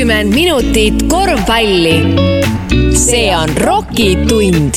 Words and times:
kuuskümmend 0.00 0.34
minutit 0.34 1.02
korvpalli. 1.08 2.04
see 2.92 3.36
on 3.36 3.48
Rocki 3.56 4.16
tund. 4.16 4.74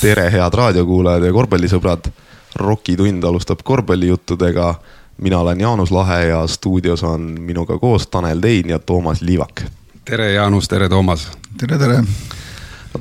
tere, 0.00 0.32
head 0.32 0.54
raadiokuulajad 0.54 1.24
ja 1.24 1.32
korvpallisõbrad. 1.32 2.10
Rocki 2.54 2.96
tund 2.96 3.24
alustab 3.24 3.58
korvpallijuttudega. 3.64 4.74
mina 5.18 5.38
olen 5.38 5.60
Jaanus 5.60 5.90
Lahe 5.90 6.24
ja 6.24 6.46
stuudios 6.46 7.02
on 7.02 7.40
minuga 7.40 7.78
koos 7.78 8.06
Tanel 8.06 8.40
Tein 8.40 8.68
ja 8.68 8.78
Toomas 8.78 9.22
Liivak. 9.22 9.62
tere, 10.04 10.32
Jaanus, 10.32 10.68
tere, 10.68 10.88
Toomas. 10.88 11.30
tere, 11.58 11.78
tere. 11.78 12.04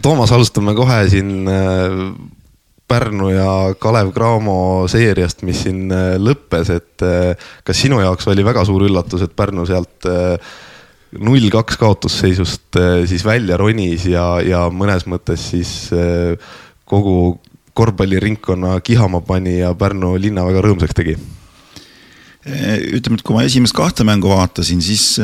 Toomas, 0.02 0.32
alustame 0.32 0.76
kohe 0.76 1.10
siin 1.10 1.48
äh, 1.48 2.16
Pärnu 2.88 3.30
ja 3.34 3.50
Kalev 3.80 4.14
Cramo 4.16 4.88
seeriast, 4.88 5.44
mis 5.48 5.66
siin 5.66 5.92
äh, 5.92 6.16
lõppes, 6.22 6.72
et 6.72 7.04
äh, 7.04 7.50
kas 7.68 7.82
sinu 7.84 8.00
jaoks 8.00 8.30
oli 8.32 8.46
väga 8.48 8.64
suur 8.68 8.86
üllatus, 8.88 9.26
et 9.26 9.36
Pärnu 9.36 9.66
sealt 9.68 10.08
äh, 10.08 10.38
null 11.20 11.50
kaks 11.52 11.80
kaotusseisust 11.80 12.78
siis 13.08 13.24
välja 13.24 13.56
ronis 13.60 14.06
ja, 14.12 14.26
ja 14.44 14.66
mõnes 14.68 15.06
mõttes 15.08 15.46
siis 15.54 15.70
kogu 16.84 17.14
korvpalliringkonna 17.80 18.76
kihama 18.84 19.22
pani 19.24 19.62
ja 19.62 19.72
Pärnu 19.72 20.18
linna 20.20 20.44
väga 20.44 20.66
rõõmsaks 20.68 21.00
tegi 21.00 21.16
ütleme, 22.48 23.18
et 23.18 23.24
kui 23.28 23.36
ma 23.36 23.44
esimest 23.44 23.76
kahte 23.76 24.06
mängu 24.08 24.30
vaatasin, 24.32 24.80
siis 24.84 25.18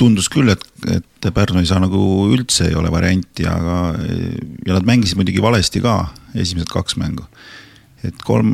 tundus 0.00 0.28
küll, 0.32 0.52
et, 0.52 0.64
et 0.92 1.28
Pärnu 1.34 1.62
ei 1.62 1.68
saa 1.68 1.80
nagu 1.82 2.00
üldse 2.28 2.68
ei 2.68 2.76
ole 2.78 2.90
varianti, 2.92 3.46
aga 3.48 3.78
ja 3.96 4.76
nad 4.76 4.88
mängisid 4.88 5.18
muidugi 5.18 5.42
valesti 5.42 5.80
ka 5.84 6.02
esimesed 6.36 6.70
kaks 6.72 6.98
mängu. 7.00 7.24
et 8.06 8.20
kolm, 8.22 8.52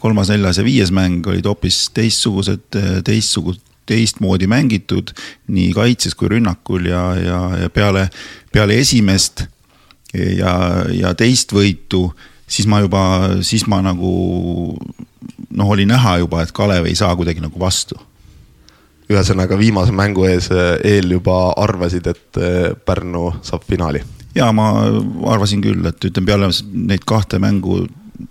kolmas, 0.00 0.30
neljas 0.32 0.56
ja 0.56 0.64
viies 0.64 0.90
mäng 0.94 1.26
olid 1.28 1.44
hoopis 1.44 1.90
teistsugused, 1.92 2.70
teistsugused, 3.04 3.60
teistmoodi 3.86 4.46
mängitud 4.48 5.10
nii 5.52 5.72
kaitses 5.76 6.14
kui 6.16 6.30
rünnakul 6.32 6.86
ja, 6.88 7.02
ja, 7.18 7.40
ja 7.64 7.70
peale, 7.74 8.06
peale 8.54 8.78
esimest 8.80 9.44
ja, 10.14 10.54
ja 10.94 11.12
teist 11.18 11.52
võitu, 11.52 12.06
siis 12.46 12.68
ma 12.70 12.82
juba, 12.84 13.02
siis 13.44 13.66
ma 13.68 13.82
nagu 13.84 14.12
noh, 15.56 15.70
oli 15.74 15.86
näha 15.88 16.18
juba, 16.22 16.42
et 16.42 16.52
Kalev 16.56 16.88
ei 16.88 16.96
saa 16.98 17.14
kuidagi 17.16 17.44
nagu 17.44 17.60
vastu 17.60 17.98
ühesõnaga 19.12 19.58
viimase 19.60 19.92
mängu 19.92 20.24
ees, 20.24 20.48
eel 20.88 21.10
juba 21.18 21.52
arvasid, 21.60 22.06
et 22.08 22.42
Pärnu 22.86 23.28
saab 23.44 23.66
finaali 23.68 24.00
ja 24.36 24.48
ma 24.56 24.70
arvasin 25.32 25.62
küll, 25.64 25.82
et 25.88 26.06
ütleme 26.08 26.30
peale 26.30 26.48
neid 26.72 27.04
kahte 27.08 27.40
mängu, 27.42 27.82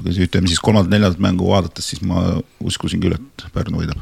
ütleme 0.01 0.49
siis 0.49 0.61
kolmandat-neljandat 0.63 1.21
mängu 1.21 1.51
vaadates, 1.51 1.91
siis 1.91 2.01
ma 2.05 2.23
uskusin 2.63 3.03
küll, 3.03 3.17
et 3.19 3.45
Pärnu 3.53 3.83
võidab 3.83 4.01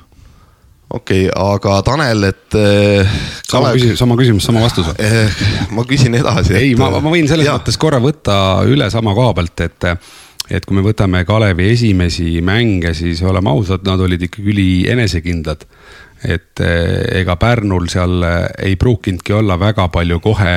okei 0.90 1.28
okay,, 1.30 1.34
aga 1.56 1.82
Tanel, 1.86 2.24
et 2.32 2.56
äh,. 2.58 3.18
sama 3.48 3.74
küsimus, 3.76 4.00
sama 4.02 4.18
küsimus, 4.20 4.48
sama 4.48 4.64
vastus 4.64 4.90
äh,. 4.96 5.44
ma 5.76 5.86
küsin 5.90 6.18
edasi. 6.18 6.56
ei, 6.58 6.74
ma, 6.80 6.92
ma 6.98 7.14
võin 7.14 7.30
selles 7.30 7.50
ja. 7.50 7.58
mõttes 7.60 7.78
korra 7.82 8.02
võtta 8.04 8.40
üle 8.70 8.90
sama 8.94 9.14
koha 9.18 9.36
pealt, 9.38 9.68
et 9.68 9.90
et 10.50 10.66
kui 10.66 10.78
me 10.78 10.84
võtame 10.86 11.22
Kalevi 11.28 11.70
esimesi 11.74 12.40
mänge, 12.46 12.94
siis 12.98 13.22
oleme 13.26 13.52
ausad, 13.52 13.86
nad 13.88 14.02
olid 14.02 14.28
ikkagi 14.28 14.54
ülienesekindlad 14.54 15.66
et 16.24 16.60
eh, 16.60 17.22
ega 17.22 17.36
Pärnul 17.40 17.88
seal 17.92 18.20
eh, 18.28 18.68
ei 18.70 18.76
pruukinudki 18.80 19.34
olla 19.38 19.56
väga 19.60 19.88
palju 19.94 20.20
kohe 20.24 20.52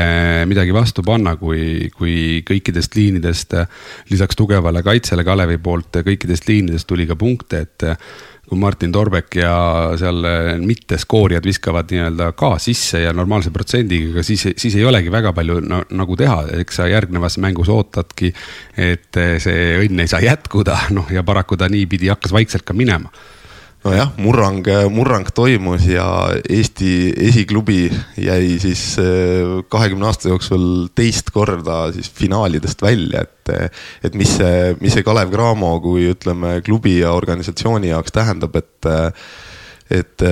midagi 0.50 0.74
vastu 0.74 1.04
panna, 1.06 1.36
kui, 1.38 1.88
kui 1.94 2.42
kõikidest 2.46 2.98
liinidest 2.98 3.54
eh, 3.58 3.80
lisaks 4.10 4.38
tugevale 4.38 4.82
kaitsele 4.82 5.24
Kalevi 5.24 5.60
poolt 5.62 6.02
kõikidest 6.02 6.48
liinidest 6.50 6.88
tuli 6.90 7.06
ka 7.06 7.16
punkte, 7.18 7.62
et 7.62 7.86
kui 8.48 8.58
Martin 8.58 8.90
Torbek 8.92 9.36
ja 9.38 9.52
seal 9.96 10.26
mitteskoorijad 10.66 11.46
viskavad 11.46 11.92
nii-öelda 11.94 12.32
ka 12.36 12.56
sisse 12.60 13.04
ja 13.04 13.12
normaalse 13.14 13.52
protsendiga, 13.54 14.24
siis, 14.26 14.48
siis 14.58 14.74
ei 14.76 14.84
olegi 14.84 15.12
väga 15.14 15.30
palju 15.36 15.60
no, 15.62 15.84
nagu 15.94 16.16
teha, 16.18 16.40
eks 16.58 16.80
sa 16.80 16.88
järgnevas 16.90 17.38
mängus 17.40 17.70
ootadki, 17.72 18.32
et 18.76 19.20
see 19.40 19.78
õnn 19.84 20.02
ei 20.02 20.10
saa 20.10 20.20
jätkuda, 20.26 20.80
noh 20.98 21.14
ja 21.14 21.22
paraku 21.22 21.56
ta 21.56 21.70
niipidi 21.70 22.10
hakkas 22.10 22.34
vaikselt 22.34 22.66
ka 22.66 22.74
minema 22.76 23.14
nojah, 23.82 24.12
murrang, 24.22 24.62
murrang 24.94 25.26
toimus 25.34 25.86
ja 25.90 26.06
Eesti 26.42 27.12
esiklubi 27.28 27.86
jäi 28.20 28.56
siis 28.62 28.82
eh, 29.02 29.62
kahekümne 29.72 30.06
aasta 30.06 30.30
jooksul 30.30 30.88
teist 30.94 31.32
korda 31.34 31.84
siis 31.94 32.10
finaalidest 32.10 32.82
välja, 32.82 33.26
et. 33.26 33.30
et 34.06 34.14
mis 34.14 34.36
see, 34.38 34.76
mis 34.80 34.94
see 34.94 35.02
Kalev 35.02 35.32
Cramo 35.32 35.72
kui 35.82 36.06
ütleme 36.12 36.60
klubi 36.62 37.00
ja 37.00 37.10
organisatsiooni 37.16 37.90
jaoks 37.90 38.14
tähendab, 38.14 38.54
et 38.56 38.92
et 39.92 40.22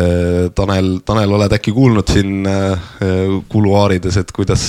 Tanel, 0.56 0.92
Tanel, 1.04 1.32
oled 1.36 1.52
äkki 1.52 1.74
kuulnud 1.76 2.08
siin 2.08 2.46
kuluaarides, 3.50 4.16
et 4.22 4.30
kuidas, 4.32 4.62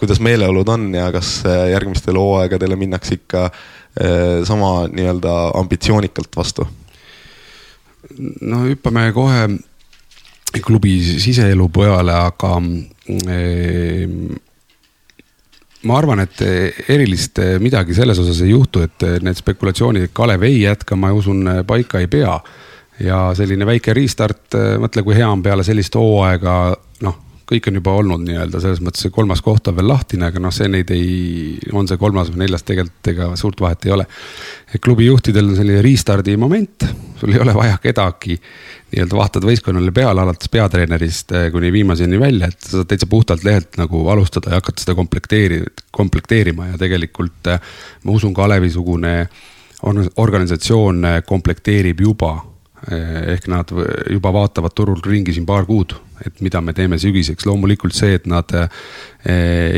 kuidas 0.00 0.20
meeleolud 0.20 0.68
on 0.68 0.90
ja 0.92 1.06
kas 1.14 1.38
järgmistele 1.70 2.20
hooaegadele 2.20 2.76
minnakse 2.76 3.16
ikka 3.22 3.46
sama 4.44 4.74
nii-öelda 4.90 5.36
ambitsioonikalt 5.62 6.36
vastu? 6.36 6.66
No 8.40 8.64
hüppame 8.68 9.08
kohe 9.14 9.46
klubi 10.64 10.98
siseelu 11.18 11.68
peale, 11.74 12.14
aga 12.14 12.50
ehm, 12.60 14.28
ma 15.84 15.96
arvan, 15.98 16.22
et 16.24 16.42
erilist 16.94 17.40
midagi 17.60 17.96
selles 17.96 18.20
osas 18.22 18.40
ei 18.44 18.52
juhtu, 18.52 18.84
et 18.86 19.06
need 19.24 19.40
spekulatsioonid, 19.40 20.06
et 20.06 20.14
Kalev 20.14 20.46
ei 20.46 20.60
jätka, 20.62 20.96
ma 20.96 21.10
usun, 21.12 21.42
paika 21.66 22.00
ei 22.00 22.08
pea. 22.08 22.38
ja 23.02 23.18
selline 23.34 23.66
väike 23.66 23.90
restart, 23.90 24.54
mõtle, 24.78 25.02
kui 25.02 25.16
hea 25.18 25.26
on 25.26 25.42
peale 25.42 25.64
sellist 25.66 25.96
hooaega, 25.98 26.76
noh, 27.02 27.16
kõik 27.54 27.70
on 27.70 27.80
juba 27.80 27.94
olnud 28.00 28.26
nii-öelda 28.26 28.60
selles 28.62 28.82
mõttes 28.84 29.06
see 29.06 29.14
kolmas 29.14 29.42
koht 29.44 29.70
on 29.70 29.78
veel 29.78 29.88
lahtine, 29.88 30.28
aga 30.28 30.42
noh, 30.42 30.54
see 30.54 30.68
neid 30.70 30.90
ei, 30.94 31.56
on 31.72 31.88
see 31.90 32.00
kolmas 32.00 32.32
või 32.32 32.44
neljas 32.44 32.66
tegelikult 32.66 33.12
ega 33.14 33.30
suurt 33.40 33.62
vahet 33.64 33.86
ei 33.86 33.96
ole. 33.96 34.06
klubi 34.82 35.06
juhtidel 35.06 35.52
on 35.52 35.58
selline 35.58 35.82
restardi 35.84 36.36
moment 36.36 36.88
sul 37.20 37.32
ei 37.32 37.40
ole 37.40 37.54
vaja 37.54 37.78
kedagi 37.82 38.38
nii-öelda 38.94 39.16
vaatad 39.18 39.46
võistkonnale 39.46 39.92
peale, 39.94 40.22
alates 40.22 40.50
peatreenerist 40.52 41.32
eh, 41.34 41.48
kuni 41.52 41.72
viimaseni 41.74 42.20
välja, 42.20 42.50
et 42.50 42.60
sa 42.60 42.78
saad 42.78 42.90
täitsa 42.90 43.08
puhtalt 43.10 43.44
lehelt 43.46 43.78
nagu 43.80 44.06
alustada 44.12 44.52
ja 44.52 44.60
hakata 44.60 44.84
seda 44.84 44.94
komplekteeri-, 44.98 45.64
komplekteerima 45.94 46.72
ja 46.72 46.78
tegelikult 46.78 47.50
eh, 47.50 47.74
ma 48.04 48.14
usun, 48.14 48.34
Kalevi-sugune 48.34 49.14
organisatsioon 50.16 51.04
eh, 51.10 51.22
komplekteerib 51.26 52.00
juba 52.06 52.36
ehk 52.90 53.46
nad 53.48 53.70
juba 54.10 54.32
vaatavad 54.34 54.74
turul 54.76 55.00
ringi 55.04 55.32
siin 55.32 55.46
paar 55.46 55.64
kuud, 55.64 55.94
et 56.26 56.40
mida 56.44 56.60
me 56.60 56.72
teeme 56.76 56.98
sügiseks, 57.00 57.46
loomulikult 57.48 57.94
see, 57.96 58.14
et 58.18 58.26
nad 58.30 58.50
eh, 58.58 58.68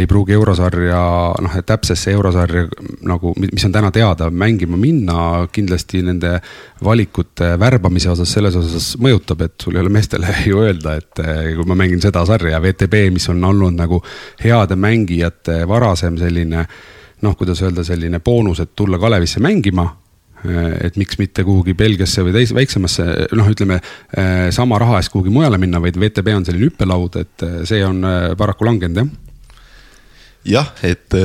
ei 0.00 0.06
pruugi 0.10 0.34
eurosarja, 0.36 1.00
noh, 1.42 1.56
täpsesse 1.66 2.12
eurosarja 2.12 2.66
nagu, 3.06 3.32
mis 3.40 3.66
on 3.68 3.74
täna 3.74 3.92
teada, 3.94 4.30
mängima 4.30 4.78
minna, 4.80 5.18
kindlasti 5.52 6.02
nende 6.06 6.36
valikute 6.84 7.52
värbamise 7.60 8.10
osas, 8.14 8.32
selles 8.36 8.58
osas 8.58 8.92
mõjutab, 9.02 9.46
et 9.46 9.54
sul 9.62 9.78
ei 9.78 9.84
ole 9.84 9.92
meestele 9.94 10.34
ju 10.50 10.64
öelda, 10.64 10.96
et 11.00 11.22
eh, 11.24 11.52
kui 11.58 11.68
ma 11.68 11.78
mängin 11.78 12.02
seda 12.02 12.24
sarja, 12.28 12.60
VTB, 12.62 13.06
mis 13.14 13.28
on 13.32 13.44
olnud 13.44 13.78
nagu 13.78 14.02
heade 14.42 14.78
mängijate 14.78 15.62
varasem 15.68 16.18
selline 16.20 16.66
noh, 17.22 17.36
kuidas 17.38 17.62
öelda, 17.64 17.84
selline 17.86 18.20
boonus, 18.20 18.60
et 18.60 18.74
tulla 18.76 18.98
Kalevisse 19.00 19.40
mängima 19.40 19.86
et 20.86 20.96
miks 21.00 21.18
mitte 21.20 21.44
kuhugi 21.46 21.74
Belgiasse 21.78 22.24
või 22.24 22.34
teise 22.36 22.56
väiksemasse, 22.56 23.06
noh, 23.36 23.48
ütleme 23.52 23.78
eh, 23.80 24.48
sama 24.54 24.80
raha 24.82 25.00
eest 25.00 25.12
kuhugi 25.14 25.32
mujale 25.34 25.58
minna, 25.62 25.80
vaid 25.82 25.98
VTB 26.00 26.34
on 26.36 26.46
selline 26.46 26.70
hüppelaud, 26.70 27.20
et 27.22 27.46
eh, 27.46 27.58
see 27.68 27.82
on 27.86 28.02
paraku 28.38 28.68
langenud 28.68 29.02
jah. 29.02 29.12
jah, 30.56 30.72
et 30.86 31.18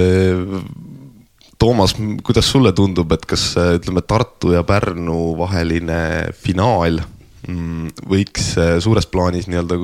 Toomas, 1.61 1.93
kuidas 2.25 2.47
sulle 2.49 2.71
tundub, 2.73 3.11
et 3.13 3.25
kas 3.29 3.51
ütleme, 3.77 4.01
Tartu 4.01 4.55
ja 4.55 4.63
Pärnu 4.65 5.35
vaheline 5.37 6.31
finaal 6.33 6.97
mm, 7.45 7.91
võiks 8.09 8.55
suures 8.81 9.05
plaanis 9.11 9.45
nii-öelda 9.45 9.77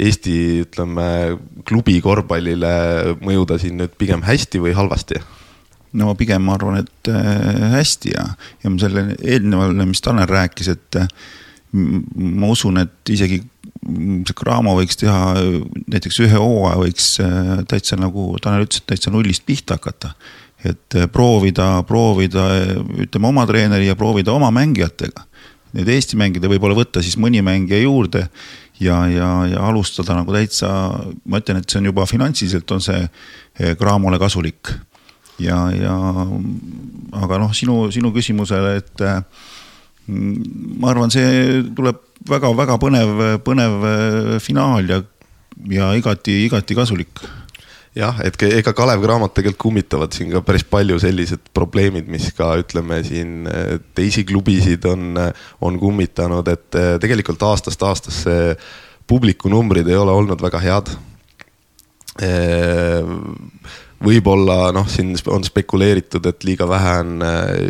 Eesti 0.00 0.38
ütleme 0.62 1.10
klubi 1.68 1.98
korvpallile 2.00 2.72
mõjuda 3.20 3.60
siin 3.60 3.76
nüüd 3.82 4.00
pigem 4.00 4.24
hästi 4.24 4.64
või 4.64 4.72
halvasti? 4.78 5.20
No 5.98 6.14
pigem 6.18 6.44
ma 6.46 6.56
arvan, 6.56 6.80
et 6.84 7.10
äh, 7.10 7.70
hästi 7.74 8.14
ja, 8.14 8.26
ja 8.62 8.72
selle 8.82 9.06
eelnevale, 9.18 9.86
mis 9.88 10.02
Tanel 10.04 10.28
rääkis, 10.30 10.70
et 10.74 11.00
äh, 11.00 11.08
ma 11.72 12.50
usun, 12.50 12.80
et 12.82 13.14
isegi 13.14 13.40
see 13.80 14.36
Cramo 14.36 14.74
võiks 14.76 14.98
teha 15.00 15.40
näiteks 15.88 16.20
ühe 16.26 16.36
hooaja 16.36 16.76
võiks 16.82 17.08
äh, 17.24 17.56
täitsa 17.70 17.98
nagu 18.00 18.32
Tanel 18.42 18.66
ütles, 18.66 18.82
et 18.82 18.90
täitsa 18.92 19.12
nullist 19.14 19.46
pihta 19.48 19.80
hakata. 19.80 20.14
et 20.60 20.92
proovida, 21.08 21.82
proovida, 21.88 22.42
ütleme 23.00 23.30
oma 23.30 23.46
treeneri 23.48 23.86
ja 23.86 23.94
proovida 23.96 24.34
oma 24.34 24.50
mängijatega. 24.52 25.22
Need 25.72 25.88
Eesti 25.88 26.18
mängida, 26.20 26.50
võib-olla 26.52 26.76
võtta 26.76 27.00
siis 27.00 27.16
mõni 27.16 27.40
mängija 27.40 27.78
juurde 27.80 28.26
ja, 28.76 28.98
ja, 29.08 29.30
ja 29.48 29.62
alustada 29.64 30.18
nagu 30.18 30.34
täitsa, 30.34 30.68
ma 31.24 31.40
ütlen, 31.40 31.62
et 31.62 31.70
see 31.70 31.80
on 31.80 31.88
juba 31.88 32.04
finantsiliselt 32.10 32.76
on 32.76 32.84
see 32.84 33.00
Cramole 33.80 34.20
kasulik 34.20 34.74
ja, 35.40 35.58
ja 35.74 35.96
aga 37.20 37.40
noh, 37.42 37.54
sinu, 37.56 37.88
sinu 37.94 38.12
küsimusele, 38.14 38.76
et 38.80 39.04
mm, 40.06 40.78
ma 40.80 40.92
arvan, 40.92 41.12
see 41.12 41.60
tuleb 41.76 42.06
väga-väga 42.28 42.78
põnev, 42.80 43.20
põnev 43.46 43.84
äh, 43.88 44.32
finaal 44.42 44.88
ja, 44.88 45.02
ja 45.70 45.92
igati, 45.96 46.42
igati 46.46 46.76
kasulik 46.76 47.22
jah, 47.96 48.20
et 48.22 48.36
ega 48.46 48.72
Kalev 48.76 49.02
Cramo 49.02 49.28
tegelikult 49.34 49.60
kummitavad 49.64 50.14
siin 50.14 50.30
ka 50.32 50.42
päris 50.46 50.64
palju 50.68 50.98
sellised 51.02 51.50
probleemid, 51.56 52.06
mis 52.10 52.30
ka 52.36 52.52
ütleme 52.60 53.00
siin 53.06 53.48
äh, 53.50 53.78
teisi 53.96 54.24
klubisid 54.28 54.86
on, 54.90 55.18
on 55.64 55.78
kummitanud, 55.80 56.48
et 56.52 56.78
äh, 56.78 56.94
tegelikult 57.02 57.42
aastast 57.50 57.82
aastasse 57.82 58.36
publiku 59.10 59.50
numbrid 59.50 59.88
ei 59.90 59.98
ole 59.98 60.14
olnud 60.14 60.42
väga 60.42 60.60
head. 60.62 60.92
Äh, 64.00 64.06
võib-olla 64.08 64.72
noh, 64.72 64.88
siin 64.88 65.12
on 65.28 65.44
spekuleeritud, 65.44 66.24
et 66.26 66.48
liiga 66.48 66.68
vähe 66.68 66.96
on 67.04 67.20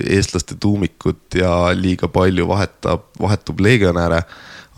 eestlaste 0.07 0.55
tuumikut 0.61 1.35
ja 1.35 1.75
liiga 1.75 2.09
palju 2.09 2.47
vahetab, 2.49 3.11
vahetub 3.21 3.61
legionäre 3.61 4.23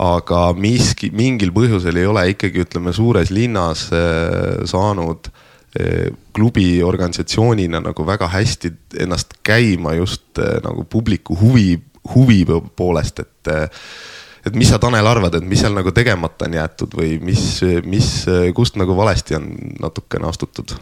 aga 0.02 0.40
miski, 0.56 1.10
mingil 1.14 1.52
põhjusel 1.54 2.00
ei 2.00 2.08
ole 2.08 2.24
ikkagi, 2.32 2.64
ütleme, 2.66 2.94
suures 2.96 3.30
linnas 3.34 3.86
äh, 3.94 4.62
saanud 4.68 5.28
äh, 5.28 6.10
klubi 6.34 6.82
organisatsioonina 6.84 7.82
nagu 7.84 8.06
väga 8.06 8.30
hästi 8.32 8.72
ennast 9.04 9.38
käima 9.46 9.96
just 9.98 10.40
äh, 10.40 10.58
nagu 10.64 10.86
publiku 10.90 11.36
huvi, 11.38 11.76
huvi 12.14 12.42
poolest, 12.76 13.22
et 13.22 13.52
et 14.42 14.56
mis 14.58 14.66
sa, 14.72 14.80
Tanel, 14.82 15.06
arvad, 15.06 15.36
et 15.38 15.44
mis 15.46 15.60
seal 15.62 15.74
nagu 15.76 15.92
tegemata 15.94 16.48
on 16.48 16.56
jäetud 16.56 16.96
või 16.98 17.12
mis, 17.22 17.44
mis, 17.86 18.08
kust 18.56 18.74
nagu 18.80 18.96
valesti 18.98 19.38
on 19.38 19.52
natukene 19.78 20.26
astutud? 20.26 20.74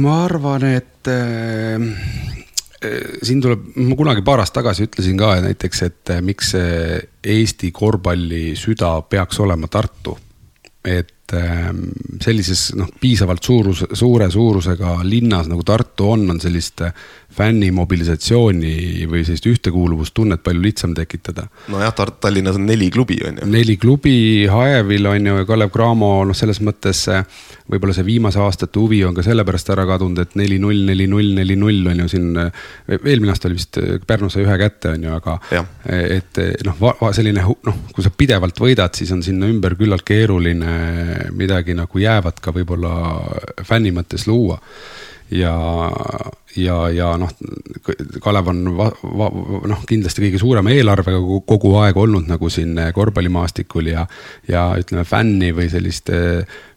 Ma 0.00 0.14
arvan, 0.24 0.64
et 0.72 1.08
siin 3.24 3.40
tuleb, 3.44 3.66
ma 3.80 3.96
kunagi 3.96 4.24
paar 4.24 4.42
aastat 4.42 4.62
tagasi 4.62 4.86
ütlesin 4.88 5.18
ka 5.20 5.34
näiteks, 5.44 5.82
et 5.86 6.12
äh, 6.12 6.22
miks 6.24 6.54
Eesti 6.56 7.70
korvpalli 7.72 8.54
süda 8.58 8.96
peaks 9.08 9.40
olema 9.44 9.68
Tartu. 9.72 10.18
et 10.84 11.13
ähm, 11.32 11.86
sellises 12.20 12.74
noh, 12.76 12.88
piisavalt 13.00 13.42
suurus, 13.42 13.84
suure 13.92 14.28
suurusega 14.30 14.98
linnas 15.08 15.48
nagu 15.48 15.64
Tartu 15.64 16.10
on, 16.12 16.28
on 16.30 16.40
sellist 16.40 16.84
äh, 16.84 16.92
fännimobilisatsiooni 17.34 19.06
või 19.10 19.24
sellist 19.26 19.46
ühtekuuluvustunnet 19.50 20.42
palju 20.44 20.62
lihtsam 20.62 20.94
tekitada. 20.94 21.46
nojah, 21.72 21.94
Tallinnas 22.20 22.58
on 22.60 22.66
neli 22.66 22.90
klubi, 22.94 23.18
on 23.26 23.40
ju. 23.40 23.48
neli 23.50 23.76
klubi, 23.80 24.46
Haevil 24.50 25.08
on 25.10 25.26
ju 25.26 25.36
ja 25.40 25.46
Kalev 25.48 25.72
Cramo, 25.74 26.12
noh, 26.28 26.36
selles 26.36 26.60
mõttes 26.62 27.04
võib-olla 27.70 27.96
see 27.96 28.06
viimase 28.06 28.38
aastate 28.42 28.78
huvi 28.78 29.00
on 29.04 29.16
ka 29.16 29.24
sellepärast 29.26 29.72
ära 29.74 29.86
kadunud, 29.88 30.20
et 30.22 30.36
neli-null, 30.38 30.84
neli-null, 30.90 31.32
neli-null 31.40 31.90
on 31.90 32.04
ju 32.04 32.08
siin. 32.12 32.30
eelmine 33.00 33.32
aasta 33.32 33.48
oli 33.48 33.58
vist 33.58 33.80
Pärnu 34.06 34.30
sai 34.30 34.44
ühe 34.44 34.58
kätte, 34.60 34.94
on 34.94 35.08
ju, 35.08 35.14
aga 35.16 35.38
ja. 35.50 35.64
et 35.90 36.42
noh, 36.66 36.86
selline 37.16 37.42
noh, 37.42 37.80
kui 37.94 38.04
sa 38.04 38.14
pidevalt 38.14 38.60
võidad, 38.60 38.94
siis 38.94 39.10
on 39.14 39.24
sinna 39.26 39.50
ümber 39.50 39.74
küllalt 39.80 40.06
keeruline 40.06 40.74
midagi 41.32 41.76
nagu 41.76 41.98
jäävat 41.98 42.40
ka 42.42 42.54
võib-olla 42.54 42.94
fänni 43.64 43.94
mõttes 43.94 44.28
luua. 44.30 44.60
Ja, 45.34 45.54
ja, 46.60 46.74
ja 46.92 47.06
noh, 47.18 47.30
Kalev 48.22 48.50
on 48.52 48.60
noh, 48.68 49.80
kindlasti 49.88 50.26
kõige 50.26 50.38
suurema 50.38 50.70
eelarvega 50.70 51.40
kogu 51.48 51.72
aeg 51.80 51.96
olnud 51.98 52.28
nagu 52.28 52.50
siin 52.52 52.76
korvpallimaastikul 52.94 53.88
ja, 53.88 54.04
ja 54.48 54.66
ütleme 54.78 55.06
fänni 55.08 55.50
või 55.56 55.70
sellist 55.72 56.12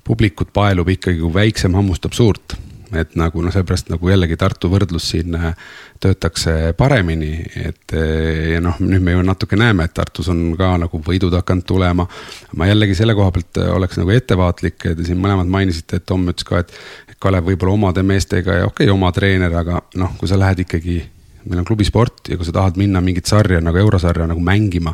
publikut 0.07 0.55
paelub 0.55 0.89
ikkagi, 0.95 1.19
kui 1.19 1.35
väiksem 1.35 1.75
hammustab 1.75 2.15
suurt 2.15 2.55
et 2.95 3.15
nagu 3.19 3.41
noh, 3.43 3.51
seepärast 3.51 3.89
nagu 3.91 4.09
jällegi 4.09 4.37
Tartu 4.39 4.69
võrdlus 4.71 5.09
siin 5.11 5.35
äh, 5.35 5.49
töötakse 6.03 6.73
paremini, 6.77 7.41
et 7.59 7.95
äh, 7.97 8.53
ja 8.53 8.61
noh, 8.63 8.77
nüüd 8.79 9.03
me 9.03 9.17
ju 9.17 9.25
natuke 9.27 9.59
näeme, 9.59 9.87
et 9.87 9.95
Tartus 9.97 10.29
on 10.31 10.53
ka 10.59 10.75
nagu 10.85 11.01
võidud 11.03 11.35
hakanud 11.35 11.67
tulema. 11.67 12.07
ma 12.55 12.69
jällegi 12.69 12.95
selle 12.95 13.15
koha 13.17 13.33
pealt 13.35 13.59
äh, 13.61 13.73
oleks 13.75 13.99
nagu 13.99 14.13
ettevaatlik, 14.15 14.79
te 14.87 15.03
siin 15.03 15.19
mõlemad 15.23 15.49
mainisite, 15.51 15.99
et 15.99 16.07
Tom 16.07 16.27
ütles 16.31 16.47
ka, 16.47 16.63
et 16.63 17.19
Kalev 17.19 17.49
võib-olla 17.49 17.73
omade 17.73 18.03
meestega 18.05 18.61
ja 18.61 18.65
okei 18.69 18.85
okay,, 18.85 18.93
oma 18.93 19.11
treener, 19.11 19.53
aga 19.57 19.81
noh, 19.95 20.15
kui 20.19 20.29
sa 20.29 20.39
lähed 20.39 20.63
ikkagi 20.67 21.01
meil 21.47 21.61
on 21.61 21.65
klubisport 21.65 22.27
ja 22.27 22.35
kui 22.37 22.45
sa 22.45 22.51
tahad 22.55 22.77
minna 22.79 22.99
mingit 23.01 23.25
sarja 23.25 23.61
nagu 23.63 23.79
eurosarja 23.79 24.27
nagu 24.27 24.41
mängima, 24.43 24.93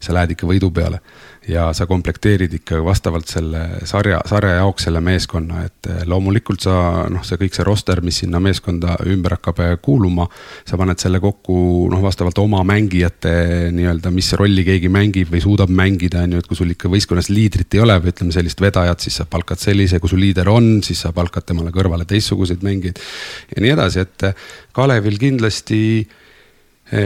sa 0.00 0.12
lähed 0.12 0.34
ikka 0.34 0.48
võidu 0.48 0.68
peale 0.74 1.00
ja 1.48 1.66
sa 1.76 1.86
komplekteerid 1.86 2.52
ikka 2.58 2.78
vastavalt 2.84 3.28
selle 3.28 3.62
sarja, 3.88 4.20
sarja 4.28 4.58
jaoks 4.58 4.86
selle 4.86 5.00
meeskonna, 5.04 5.64
et 5.66 5.88
eh, 5.90 6.02
loomulikult 6.08 6.64
sa 6.64 6.76
noh, 7.12 7.24
see 7.26 7.38
kõik 7.40 7.56
see 7.56 7.66
roster, 7.66 8.00
mis 8.04 8.22
sinna 8.22 8.40
meeskonda 8.42 8.96
ümber 9.12 9.36
hakkab 9.36 9.60
eh, 9.64 9.74
kuuluma. 9.82 10.26
sa 10.64 10.78
paned 10.80 11.00
selle 11.00 11.20
kokku 11.20 11.56
noh, 11.92 12.02
vastavalt 12.02 12.38
oma 12.40 12.62
mängijate 12.66 13.34
nii-öelda, 13.74 14.12
mis 14.14 14.32
rolli 14.40 14.64
keegi 14.64 14.88
mängib 14.92 15.32
või 15.32 15.42
suudab 15.44 15.72
mängida, 15.72 16.24
on 16.24 16.36
ju, 16.36 16.42
et 16.42 16.48
kui 16.48 16.58
sul 16.58 16.72
ikka 16.72 16.88
võistkonnas 16.92 17.30
liidrit 17.32 17.76
ei 17.76 17.84
ole 17.84 17.98
või 18.00 18.14
ütleme 18.14 18.34
sellist 18.34 18.60
vedajat, 18.64 19.04
siis 19.04 19.20
sa 19.20 19.28
palkad 19.28 19.60
sellise, 19.60 20.00
kui 20.00 20.12
sul 20.12 20.22
liider 20.24 20.48
on, 20.52 20.78
siis 20.86 21.04
sa 21.04 21.12
palkad 21.12 21.48
temale 21.48 21.74
kõrvale 21.74 22.08
teistsuguseid 22.08 22.64
mängijaid. 22.64 23.00
ja 23.54 23.64
nii 23.64 23.76
edasi, 23.76 24.04
et 24.06 24.30
eh, 24.30 24.44
Kalevil 24.74 25.20
kindlasti 25.20 25.80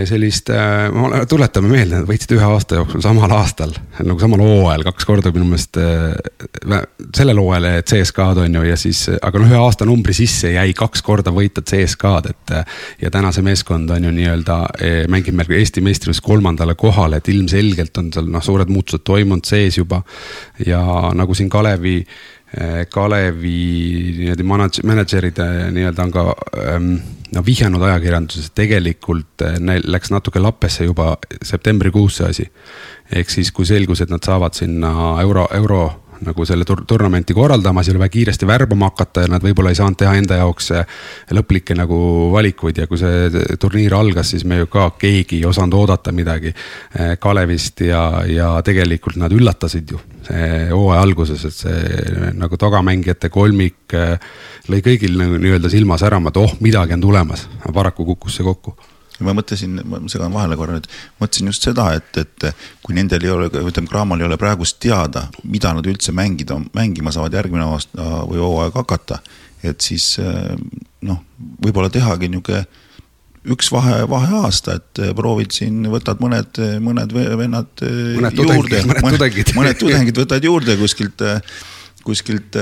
sellist, 0.09 0.51
eh, 0.51 1.25
tuletame 1.29 1.71
meelde, 1.71 2.01
nad 2.01 2.09
võitsid 2.09 2.35
ühe 2.37 2.45
aasta 2.45 2.81
jooksul 2.81 3.03
samal 3.05 3.33
aastal, 3.37 3.73
nagu 4.05 4.21
samal 4.21 4.43
hooajal 4.43 4.85
kaks 4.89 5.09
korda 5.09 5.33
minu 5.35 5.47
meelest. 5.49 5.79
Eh, 5.81 6.79
sellel 7.17 7.41
hooajal 7.41 7.83
CSKA-d 7.89 8.45
on 8.45 8.59
ju 8.59 8.65
ja 8.69 8.77
siis, 8.81 9.05
aga 9.17 9.41
noh, 9.41 9.49
ühe 9.49 9.61
aastanumbri 9.63 10.17
sisse 10.17 10.53
jäi 10.55 10.73
kaks 10.77 11.05
korda 11.07 11.33
võita 11.35 11.65
CSKA-d, 11.65 12.35
et. 12.35 12.55
ja 13.01 13.11
täna 13.13 13.31
see 13.33 13.45
meeskond 13.45 13.91
on 13.95 14.05
ju 14.09 14.11
nii-öelda, 14.15 14.57
mängib 15.13 15.37
meil 15.37 15.51
Eesti 15.59 15.83
meistrivõistluses 15.85 16.25
kolmandale 16.25 16.75
kohale, 16.79 17.19
et 17.21 17.29
ilmselgelt 17.33 17.99
on 18.01 18.11
seal 18.15 18.29
noh, 18.33 18.45
suured 18.45 18.71
muutused 18.73 19.05
toimunud 19.07 19.47
sees 19.49 19.79
juba. 19.79 20.03
ja 20.67 20.81
nagu 21.15 21.35
siin 21.35 21.49
Kalevi 21.49 22.03
Kalevi 22.89 23.57
niimoodi 24.17 24.45
manage-, 24.49 24.85
mänedžeride 24.89 25.69
nii-öelda 25.75 26.07
on 26.07 26.13
ka 26.15 26.23
ähm, 26.57 26.93
no 27.35 27.43
vihjanud 27.45 27.83
ajakirjanduses, 27.83 28.53
tegelikult 28.57 29.45
äh, 29.45 29.59
neil 29.61 29.85
läks 29.85 30.13
natuke 30.15 30.41
lappesse 30.41 30.87
juba 30.89 31.17
septembrikuus 31.43 32.21
see 32.21 32.29
asi. 32.29 32.47
ehk 33.13 33.31
siis, 33.31 33.53
kui 33.53 33.67
selgus, 33.67 34.01
et 34.01 34.11
nad 34.13 34.25
saavad 34.25 34.57
sinna 34.57 34.93
euro, 35.23 35.47
euro 35.55 35.83
nagu 36.27 36.47
selle 36.49 36.67
tur 36.69 36.83
turnamenti 36.89 37.35
korraldama, 37.37 37.83
siis 37.83 37.95
oli 37.95 38.03
vaja 38.03 38.15
kiiresti 38.15 38.47
värbama 38.47 38.91
hakata 38.91 39.25
ja 39.25 39.31
nad 39.33 39.45
võib-olla 39.45 39.73
ei 39.73 39.79
saanud 39.79 39.99
teha 40.01 40.15
enda 40.19 40.41
jaoks 40.41 40.71
eh, 40.77 40.99
lõplikke 41.37 41.77
nagu 41.79 41.99
valikuid 42.33 42.83
ja 42.83 42.89
kui 42.91 43.01
see 43.01 43.47
turniir 43.61 43.95
algas, 43.99 44.33
siis 44.35 44.45
me 44.49 44.61
ju 44.63 44.71
ka 44.73 44.91
keegi 44.99 45.41
ei 45.41 45.49
osanud 45.49 45.79
oodata 45.79 46.13
midagi 46.15 46.53
eh, 46.53 47.17
Kalevist 47.21 47.85
ja, 47.87 48.03
ja 48.29 48.53
tegelikult 48.67 49.21
nad 49.21 49.33
üllatasid 49.35 49.95
ju 49.95 50.03
hooaja 50.29 51.01
alguses, 51.01 51.45
et 51.49 51.57
see 51.57 52.33
nagu 52.37 52.59
tagamängijate 52.61 53.31
kolmik 53.33 53.95
lõi 54.69 54.83
kõigil 54.85 55.17
nii-öelda 55.17 55.71
silma 55.73 55.97
särama, 56.01 56.29
et 56.29 56.41
oh, 56.43 56.53
midagi 56.61 56.99
on 56.99 57.07
tulemas, 57.07 57.47
paraku 57.73 58.05
kukkus 58.11 58.37
see 58.37 58.45
kokku 58.45 58.77
ma 59.27 59.35
mõtlesin, 59.37 59.81
ma 59.89 60.01
segan 60.11 60.35
vahele 60.35 60.57
korra 60.59 60.77
nüüd, 60.77 60.89
mõtlesin 61.21 61.51
just 61.51 61.67
seda, 61.67 61.91
et, 61.99 62.21
et 62.21 62.49
kui 62.85 62.97
nendel 62.97 63.25
ei 63.27 63.33
ole, 63.35 63.49
ütleme, 63.51 63.91
Craamal 63.91 64.23
ei 64.23 64.29
ole 64.29 64.39
praegust 64.41 64.79
teada, 64.83 65.27
mida 65.45 65.73
nad 65.77 65.87
üldse 65.89 66.15
mängida, 66.17 66.59
mängima 66.77 67.13
saavad 67.15 67.39
järgmine 67.39 67.67
aasta 67.67 68.25
või 68.29 68.43
hooaeg 68.43 68.79
hakata. 68.79 69.23
et 69.67 69.81
siis 69.83 70.13
noh, 71.03 71.23
võib-olla 71.65 71.91
tehagi 71.91 72.29
nihuke 72.31 72.63
üks 73.49 73.73
vahe, 73.73 74.03
vaheaasta, 74.11 74.77
et 74.79 75.01
proovid 75.17 75.55
siin, 75.55 75.81
võtad 75.91 76.21
mõned, 76.23 76.61
mõned 76.85 77.15
vennad 77.15 77.83
mõned 77.83 78.39
juurde, 78.45 78.85
mõned 78.87 79.19
tudengid, 79.19 79.53
mõned 79.57 79.81
tudengid 79.81 80.23
võtad 80.23 80.45
juurde 80.45 80.77
kuskilt, 80.79 81.25
kuskilt 82.07 82.59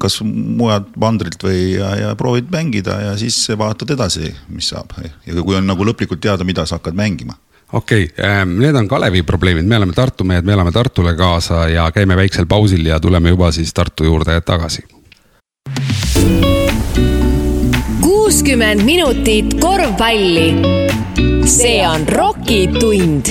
kas 0.00 0.20
mujalt 0.24 0.94
mandrilt 1.00 1.42
või 1.44 1.76
ja, 1.76 1.94
ja 1.96 2.16
proovid 2.18 2.50
mängida 2.52 3.00
ja 3.00 3.16
siis 3.20 3.38
vaatad 3.58 3.90
edasi, 3.94 4.32
mis 4.48 4.72
saab 4.72 4.94
ja 5.02 5.42
kui 5.42 5.56
on 5.56 5.66
nagu 5.66 5.86
lõplikult 5.86 6.22
teada, 6.22 6.44
mida 6.44 6.66
sa 6.66 6.80
hakkad 6.80 6.96
mängima 6.98 7.36
okei 7.72 8.04
okay,, 8.04 8.24
ähm, 8.24 8.58
need 8.58 8.74
on 8.74 8.88
Kalevi 8.88 9.22
probleemid, 9.22 9.64
me 9.64 9.76
oleme 9.76 9.92
Tartu 9.92 10.24
mehed, 10.24 10.44
me 10.44 10.52
elame 10.52 10.72
Tartule 10.72 11.14
kaasa 11.16 11.68
ja 11.68 11.90
käime 11.90 12.16
väiksel 12.16 12.46
pausil 12.46 12.86
ja 12.86 13.00
tuleme 13.00 13.28
juba 13.28 13.52
siis 13.52 13.74
Tartu 13.74 14.04
juurde 14.04 14.40
tagasi. 14.40 14.84
kuuskümmend 18.00 18.82
minutit 18.82 19.54
korvpalli. 19.60 20.54
see 21.44 21.88
on 21.88 22.08
Rocki 22.08 22.68
tund. 22.80 23.26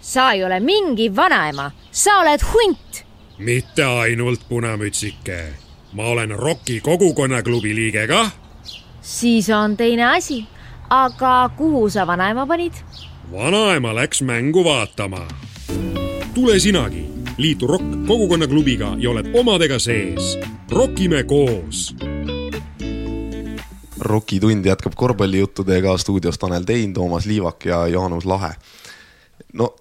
sa 0.00 0.32
ei 0.32 0.44
ole 0.44 0.60
mingi 0.60 1.16
vanaema, 1.16 1.70
sa 1.90 2.18
oled 2.20 2.40
hunt 2.52 3.05
mitte 3.38 3.84
ainult 3.84 4.40
punamütsike. 4.48 5.44
ma 5.92 6.02
olen 6.02 6.30
Rocki 6.30 6.80
kogukonnaklubi 6.80 7.74
liige 7.74 8.06
kah. 8.06 8.32
siis 9.00 9.50
on 9.50 9.76
teine 9.76 10.04
asi. 10.04 10.44
aga 10.90 11.50
kuhu 11.56 11.90
sa 11.90 12.06
vanaema 12.06 12.46
panid? 12.46 12.72
vanaema 13.32 13.94
läks 13.94 14.22
mängu 14.22 14.64
vaatama. 14.64 15.28
tule 16.34 16.58
sinagi, 16.58 17.08
liitu 17.38 17.66
Rock 17.66 17.84
kogukonnaklubiga 18.06 18.96
ja 18.98 19.10
oled 19.10 19.34
omadega 19.34 19.78
sees. 19.78 20.38
rokime 20.70 21.24
koos 21.24 21.94
Rocki 23.98 24.40
tund 24.40 24.66
jätkab 24.66 24.92
korvpallijuttudega 24.96 25.98
stuudios 25.98 26.38
Tanel 26.38 26.64
Tein, 26.64 26.92
Toomas 26.92 27.26
Liivak 27.26 27.64
ja 27.64 27.86
Jaanus 27.88 28.24
Lahe. 28.24 28.54
no 29.52 29.76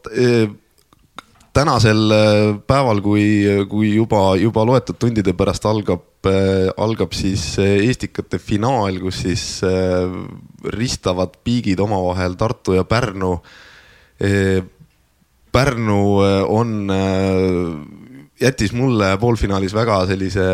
tänasel 1.56 2.12
e, 2.12 2.22
päeval, 2.68 3.02
kui, 3.04 3.26
kui 3.72 3.94
juba, 3.96 4.36
juba 4.40 4.66
loetud 4.68 5.00
tundide 5.00 5.34
pärast 5.38 5.66
algab, 5.70 6.04
e, 6.28 6.68
algab 6.82 7.16
siis 7.16 7.56
Estikate 7.62 8.40
finaal, 8.42 9.00
kus 9.04 9.24
siis 9.24 9.46
ristavad 10.76 11.38
piigid 11.46 11.82
omavahel 11.84 12.38
Tartu 12.40 12.76
ja 12.78 12.84
Pärnu. 12.88 13.38
Pärnu 15.56 16.00
on 16.52 16.72
jättis 18.42 18.72
mulle 18.76 19.14
poolfinaalis 19.20 19.74
väga 19.76 19.98
sellise, 20.10 20.46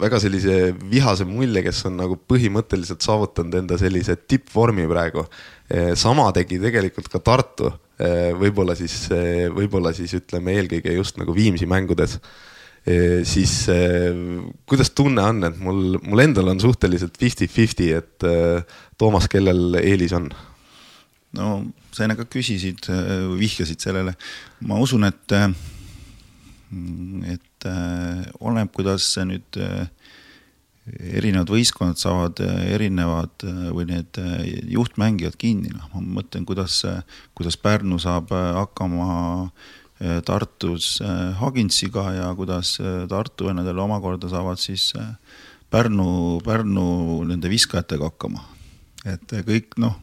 väga 0.00 0.20
sellise 0.22 0.56
vihase 0.90 1.26
mulje, 1.28 1.62
kes 1.66 1.84
on 1.90 1.98
nagu 2.00 2.18
põhimõtteliselt 2.30 3.02
saavutanud 3.06 3.58
enda 3.62 3.78
sellise 3.78 4.16
tippvormi 4.16 4.86
praegu. 4.90 5.26
sama 5.94 6.30
tegi 6.32 6.58
tegelikult 6.62 7.08
ka 7.10 7.18
Tartu, 7.18 7.72
võib-olla 7.96 8.74
siis, 8.76 9.06
võib-olla 9.56 9.94
siis 9.96 10.12
ütleme 10.18 10.52
eelkõige 10.52 10.92
just 10.92 11.16
nagu 11.16 11.32
Viimsi 11.32 11.64
mängudes. 11.64 12.18
siis 13.24 13.54
kuidas 14.68 14.90
tunne 14.90 15.22
on, 15.24 15.40
et 15.48 15.56
mul, 15.58 15.96
mul 16.04 16.20
endal 16.20 16.52
on 16.52 16.60
suhteliselt 16.60 17.16
fifty-fifty, 17.18 17.88
et 17.96 18.26
Toomas, 18.98 19.30
kellel 19.32 19.80
eelis 19.80 20.12
on? 20.12 20.28
no 21.40 21.48
sa 21.90 22.04
enne 22.04 22.18
ka 22.20 22.28
küsisid, 22.28 22.84
vihjasid 23.40 23.80
sellele, 23.80 24.12
ma 24.68 24.76
usun, 24.84 25.08
et 25.08 25.32
et 27.32 27.66
äh, 27.66 28.22
oleneb, 28.40 28.72
kuidas 28.74 29.08
nüüd 29.26 29.58
äh, 29.60 29.86
erinevad 30.86 31.50
võistkonnad 31.50 32.00
saavad 32.00 32.42
äh, 32.44 32.60
erinevad 32.76 33.46
või 33.74 33.88
need 33.90 34.20
juhtmängijad 34.72 35.38
kinni, 35.40 35.72
noh, 35.74 35.88
ma 35.94 36.20
mõtlen, 36.20 36.46
kuidas, 36.48 36.82
kuidas 37.36 37.58
Pärnu 37.60 37.98
saab 38.02 38.32
hakkama 38.32 39.50
Tartus 40.28 40.98
Haginsiga 41.40 42.02
ja 42.12 42.26
kuidas 42.36 42.74
Tartu 43.08 43.46
vennadel 43.48 43.78
omakorda 43.80 44.28
saavad 44.28 44.60
siis 44.60 44.90
Pärnu, 45.72 46.42
Pärnu 46.44 47.22
nende 47.24 47.48
viskajatega 47.48 48.10
hakkama. 48.10 48.44
et 49.08 49.32
kõik 49.46 49.78
noh, 49.80 49.96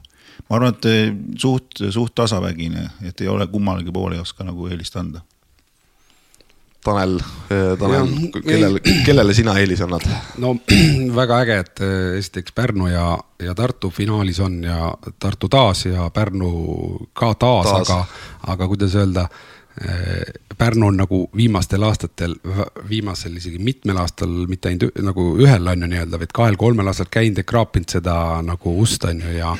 ma 0.49 0.57
arvan, 0.57 0.73
et 0.73 1.37
suht, 1.37 1.83
suht 1.93 2.15
tasavägine, 2.15 2.87
et 3.05 3.21
ei 3.21 3.29
ole 3.29 3.45
kummalegi 3.47 3.93
poole 3.93 4.17
ei 4.17 4.23
oska 4.25 4.47
nagu 4.47 4.65
eelist 4.71 4.97
anda 4.97 5.21
Tanel, 6.83 7.15
eh, 7.49 7.77
Tanel, 7.79 8.07
kellele, 8.43 8.79
kellele 9.05 9.33
sina 9.33 9.55
eelise 9.59 9.85
annad? 9.87 10.03
no 10.43 10.55
väga 11.19 11.39
äge, 11.45 11.57
et 11.63 11.81
eh, 11.85 12.17
esiteks 12.19 12.55
Pärnu 12.55 12.89
ja, 12.91 13.07
ja 13.39 13.55
Tartu 13.55 13.89
finaalis 13.89 14.41
on 14.43 14.59
ja 14.63 14.91
Tartu 15.19 15.49
taas 15.49 15.85
ja 15.85 16.09
Pärnu 16.13 16.51
ka 17.13 17.33
taas, 17.39 17.69
taas., 17.69 17.89
aga, 17.89 17.99
aga 18.55 18.67
kuidas 18.67 18.97
öelda 18.99 19.27
eh, 19.81 20.33
Pärnu 20.57 20.91
on 20.91 20.99
nagu 20.99 21.21
viimastel 21.35 21.87
aastatel, 21.87 22.35
viimasel 22.89 23.39
isegi 23.39 23.63
mitmel 23.63 23.97
aastal, 24.03 24.35
mitte 24.51 24.69
ainult 24.69 24.99
nagu 25.01 25.31
ühel 25.39 25.71
on 25.71 25.87
ju 25.87 25.91
nii-öelda, 25.95 26.19
vaid 26.19 26.35
kahel-kolmel 26.35 26.91
aastal 26.91 27.09
käinud 27.11 27.39
ja 27.39 27.47
kraapinud 27.47 27.95
seda 27.95 28.17
nagu 28.43 28.75
ust 28.83 29.07
on 29.07 29.23
ju 29.23 29.39
ja. 29.39 29.55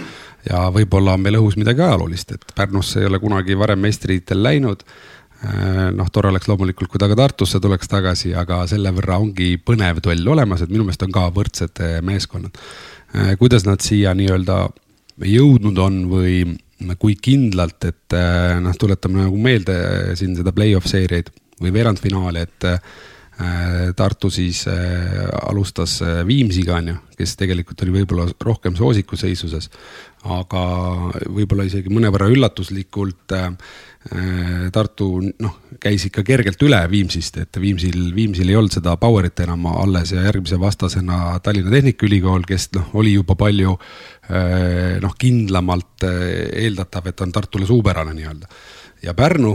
ja 0.50 0.68
võib-olla 0.76 1.16
on 1.16 1.24
meil 1.24 1.40
õhus 1.40 1.56
midagi 1.56 1.88
ajaloolist, 1.88 2.36
et 2.36 2.56
Pärnusse 2.56 3.00
ei 3.00 3.10
ole 3.10 3.24
kunagi 3.24 3.58
varem 3.58 3.80
meistritiitel 3.88 4.44
läinud 4.44 4.84
Äh, 4.84 5.23
noh, 5.96 6.10
tore 6.14 6.32
oleks 6.32 6.48
loomulikult, 6.48 6.92
kui 6.92 7.02
ta 7.02 7.10
ka 7.12 7.18
Tartusse 7.20 7.60
tuleks 7.64 7.90
tagasi, 7.92 8.34
aga 8.38 8.64
selle 8.70 8.94
võrra 8.96 9.20
ongi 9.22 9.56
põnev 9.60 10.00
duell 10.04 10.28
olemas, 10.36 10.64
et 10.64 10.72
minu 10.72 10.86
meelest 10.88 11.04
on 11.06 11.14
ka 11.16 11.28
võrdsed 11.36 11.84
äh, 11.84 11.96
meeskonnad. 12.06 12.60
Äh, 13.14 13.34
kuidas 13.42 13.68
nad 13.68 13.84
siia 13.84 14.16
nii-öelda 14.18 14.66
jõudnud 15.30 15.80
on 15.84 16.04
või 16.12 16.44
kui 17.00 17.16
kindlalt, 17.16 17.86
et 17.88 18.16
noh, 18.60 18.74
tuletame 18.76 19.22
nagu 19.22 19.38
meelde 19.40 19.76
siin 20.20 20.34
seda 20.36 20.52
play-off 20.52 20.90
seeriaid 20.90 21.30
või 21.62 21.72
veerandfinaali, 21.78 22.44
et 22.44 22.68
Tartu 23.98 24.30
siis 24.30 24.66
alustas 24.68 25.96
Viimsiga, 26.28 26.76
on 26.82 26.92
ju, 26.92 26.98
kes 27.18 27.38
tegelikult 27.40 27.86
oli 27.86 27.96
võib-olla 27.96 28.28
rohkem 28.46 28.76
soosiku 28.78 29.18
seisuses, 29.18 29.70
aga 30.28 30.66
võib-olla 31.24 31.66
isegi 31.70 31.94
mõnevõrra 31.94 32.28
üllatuslikult 32.34 33.34
äh, 33.38 33.48
Äh, 33.54 33.93
Tartu 34.74 35.06
noh, 35.24 35.54
käis 35.80 36.04
ikka 36.10 36.26
kergelt 36.28 36.62
üle 36.66 36.82
Viimsist, 36.92 37.38
et 37.40 37.60
Viimsil, 37.62 38.10
Viimsil 38.16 38.50
ei 38.52 38.58
olnud 38.60 38.76
seda 38.76 38.98
power'it 39.00 39.40
enam 39.46 39.70
alles 39.72 40.12
ja 40.12 40.26
järgmise 40.26 40.60
vastasena 40.60 41.40
Tallinna 41.44 41.72
Tehnikaülikool, 41.72 42.44
kes 42.48 42.68
noh, 42.76 42.90
oli 43.00 43.14
juba 43.16 43.38
palju 43.40 43.78
äh, 43.78 45.00
noh, 45.04 45.16
kindlamalt 45.20 46.04
äh, 46.10 46.20
eeldatav, 46.66 47.08
et 47.08 47.24
on 47.24 47.32
Tartule 47.32 47.70
suupärane 47.70 48.16
nii-öelda 48.18 48.52
ja 49.04 49.14
Pärnu, 49.14 49.52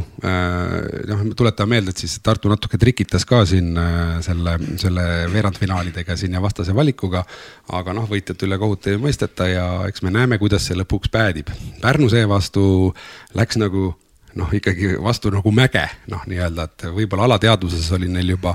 noh, 1.09 1.21
tuletame 1.37 1.76
meelde, 1.76 1.93
et 1.95 2.02
siis 2.02 2.19
Tartu 2.25 2.50
natuke 2.52 2.76
trikitas 2.81 3.25
ka 3.28 3.43
siin 3.49 3.78
selle, 4.25 4.59
selle 4.81 5.05
veerandfinaalidega 5.33 6.17
siin 6.21 6.37
ja 6.37 6.43
vastase 6.45 6.75
valikuga. 6.76 7.25
aga 7.73 7.95
noh, 7.97 8.05
võitjate 8.11 8.45
üle 8.45 8.59
kohut 8.61 8.87
ei 8.93 9.00
mõisteta 9.00 9.49
ja 9.49 9.64
eks 9.88 10.05
me 10.05 10.12
näeme, 10.12 10.38
kuidas 10.38 10.69
see 10.69 10.76
lõpuks 10.76 11.09
päädib. 11.12 11.49
Pärnu 11.81 12.11
seevastu 12.12 12.93
läks 13.40 13.57
nagu 13.57 13.95
noh, 14.37 14.50
ikkagi 14.54 14.97
vastu 15.02 15.30
nagu 15.32 15.52
mäge, 15.54 15.85
noh, 16.12 16.25
nii-öelda, 16.28 16.68
et 16.68 16.85
võib-olla 16.94 17.28
alateadvuses 17.28 17.88
oli 17.97 18.11
neil 18.12 18.35
juba 18.35 18.54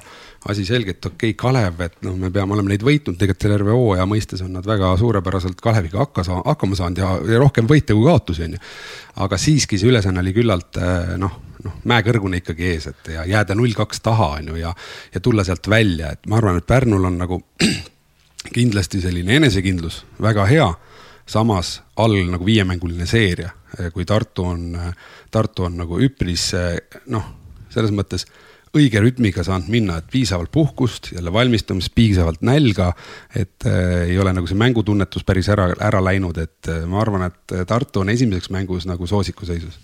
asi 0.49 0.65
selge, 0.67 0.97
et 0.97 1.05
okei 1.05 1.31
okay,, 1.31 1.37
Kalev, 1.39 1.79
et 1.85 1.95
noh, 2.03 2.15
me 2.19 2.29
peame, 2.33 2.53
oleme 2.55 2.73
neid 2.73 2.83
võitnud 2.83 3.17
tegelikult 3.19 3.43
terve 3.45 3.71
hooaja 3.75 4.05
mõistes 4.09 4.43
on 4.43 4.51
nad 4.57 4.67
väga 4.67 4.91
suurepäraselt 4.99 5.61
Kaleviga 5.63 6.01
hakka 6.03 6.25
saa-, 6.27 6.43
hakkama 6.45 6.77
saanud 6.79 6.99
ja, 6.99 7.13
ja 7.33 7.39
rohkem 7.41 7.69
võite 7.69 7.95
kui 7.95 8.05
kaotusi, 8.05 8.45
on 8.47 8.57
ju. 8.57 8.61
aga 9.25 9.39
siiski 9.39 9.79
see 9.79 9.91
ülesanne 9.91 10.19
oli 10.23 10.35
küllalt 10.35 10.79
eh, 10.81 11.15
noh, 11.21 11.37
noh, 11.63 11.79
mäekõrgune 11.89 12.43
ikkagi 12.43 12.69
ees, 12.73 12.89
et 12.91 13.13
ja 13.15 13.25
jääda 13.29 13.55
null 13.55 13.75
kaks 13.77 14.03
taha, 14.03 14.33
on 14.41 14.51
ju, 14.51 14.59
ja, 14.59 14.73
ja 15.13 15.23
tulla 15.23 15.47
sealt 15.47 15.69
välja, 15.71 16.11
et 16.11 16.27
ma 16.27 16.41
arvan, 16.41 16.59
et 16.59 16.67
Pärnul 16.67 17.07
on 17.07 17.19
nagu 17.23 17.39
kindlasti 18.57 19.01
selline 19.03 19.39
enesekindlus 19.39 20.03
väga 20.21 20.49
hea 20.51 20.67
samas 21.25 21.77
all 21.97 22.17
nagu 22.29 22.45
viiemänguline 22.45 23.05
seeria, 23.09 23.51
kui 23.93 24.05
Tartu 24.05 24.47
on, 24.49 24.65
Tartu 25.31 25.67
on 25.69 25.77
nagu 25.79 25.99
üpris 26.03 26.51
noh, 27.09 27.29
selles 27.73 27.93
mõttes 27.95 28.27
õige 28.73 29.01
rütmiga 29.03 29.43
saanud 29.45 29.69
minna, 29.69 29.99
et 30.01 30.09
piisavalt 30.11 30.51
puhkust, 30.51 31.11
jälle 31.13 31.33
valmistumist, 31.33 31.93
piisavalt 31.95 32.41
nälga. 32.41 32.93
et 33.35 33.65
äh, 33.65 34.09
ei 34.09 34.19
ole 34.19 34.33
nagu 34.33 34.47
see 34.49 34.57
mängutunnetus 34.57 35.23
päris 35.23 35.49
ära, 35.53 35.69
ära 35.79 36.01
läinud, 36.03 36.37
et 36.37 36.69
äh, 36.69 36.85
ma 36.89 37.01
arvan, 37.01 37.29
et 37.29 37.57
Tartu 37.67 38.01
on 38.01 38.09
esimeseks 38.09 38.49
mängus 38.49 38.87
nagu 38.89 39.07
soosikuseisus 39.07 39.79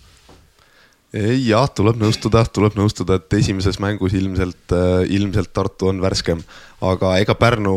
jah, 1.12 1.66
tuleb 1.74 1.98
nõustuda, 1.98 2.44
tuleb 2.54 2.76
nõustuda, 2.78 3.18
et 3.18 3.38
esimeses 3.40 3.80
mängus 3.82 4.14
ilmselt, 4.14 4.74
äh, 4.76 5.06
ilmselt 5.10 5.52
Tartu 5.52 5.90
on 5.90 6.02
värskem 6.02 6.44
aga 6.84 7.14
ega 7.20 7.36
Pärnu, 7.36 7.74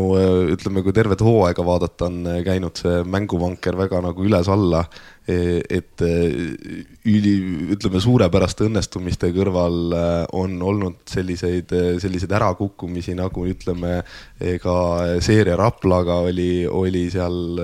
ütleme, 0.54 0.82
kui 0.84 0.94
tervet 0.96 1.20
hooaega 1.24 1.64
vaadata, 1.66 2.08
on 2.08 2.40
käinud 2.44 2.80
see 2.80 3.02
mänguvanker 3.08 3.76
väga 3.78 4.00
nagu 4.04 4.24
üles-alla. 4.24 4.84
Et 5.24 6.02
üli, 6.04 7.32
ütleme 7.72 8.00
suurepäraste 8.02 8.66
õnnestumiste 8.66 9.30
kõrval 9.32 9.94
on 10.36 10.58
olnud 10.60 10.98
selliseid, 11.08 11.72
selliseid 12.02 12.34
ärakukkumisi 12.36 13.16
nagu 13.16 13.46
ütleme 13.48 14.02
ka 14.60 14.76
seeria 15.24 15.56
Raplaga 15.56 16.18
oli, 16.26 16.66
oli 16.68 17.06
seal 17.14 17.56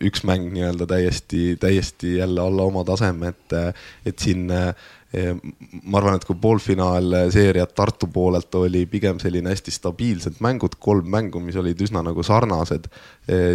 üks 0.00 0.24
mäng 0.28 0.52
nii-öelda 0.52 0.86
täiesti, 0.92 1.56
täiesti 1.60 2.18
jälle 2.18 2.44
alla 2.44 2.68
oma 2.68 2.84
taseme, 2.84 3.32
et, 3.32 3.56
et 4.12 4.18
siin 4.20 4.44
ma 5.10 5.98
arvan, 5.98 6.14
et 6.14 6.24
kui 6.26 6.36
poolfinaal 6.38 7.16
seeriat 7.34 7.72
Tartu 7.74 8.06
poolelt 8.12 8.54
oli 8.54 8.84
pigem 8.90 9.18
selline 9.18 9.50
hästi 9.50 9.72
stabiilsed 9.74 10.38
mängud, 10.44 10.76
kolm 10.78 11.08
mängu, 11.10 11.42
mis 11.42 11.58
olid 11.58 11.80
üsna 11.82 12.04
nagu 12.06 12.22
sarnased, 12.26 12.86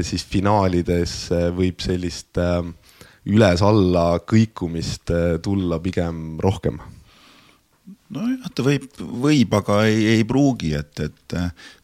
siis 0.03 0.25
finaalides 0.27 1.15
võib 1.55 1.79
sellist 1.83 2.41
äh, 2.41 2.59
üles-alla 3.31 4.19
kõikumist 4.27 5.13
äh, 5.15 5.38
tulla 5.43 5.79
pigem 5.83 6.41
rohkem 6.43 6.81
nojah, 8.15 8.50
ta 8.53 8.65
võib, 8.65 8.89
võib, 9.00 9.55
aga 9.55 9.79
ei, 9.88 10.01
ei 10.17 10.25
pruugi, 10.27 10.74
et, 10.77 11.00
et 11.07 11.38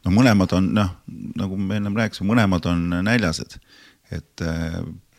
no 0.06 0.14
mõlemad 0.14 0.52
on 0.58 0.68
noh, 0.76 0.92
nagu 1.40 1.58
me 1.58 1.80
ennem 1.80 1.96
rääkisime, 1.98 2.30
mõlemad 2.34 2.68
on 2.72 2.90
näljased. 3.08 3.58
et 4.12 4.44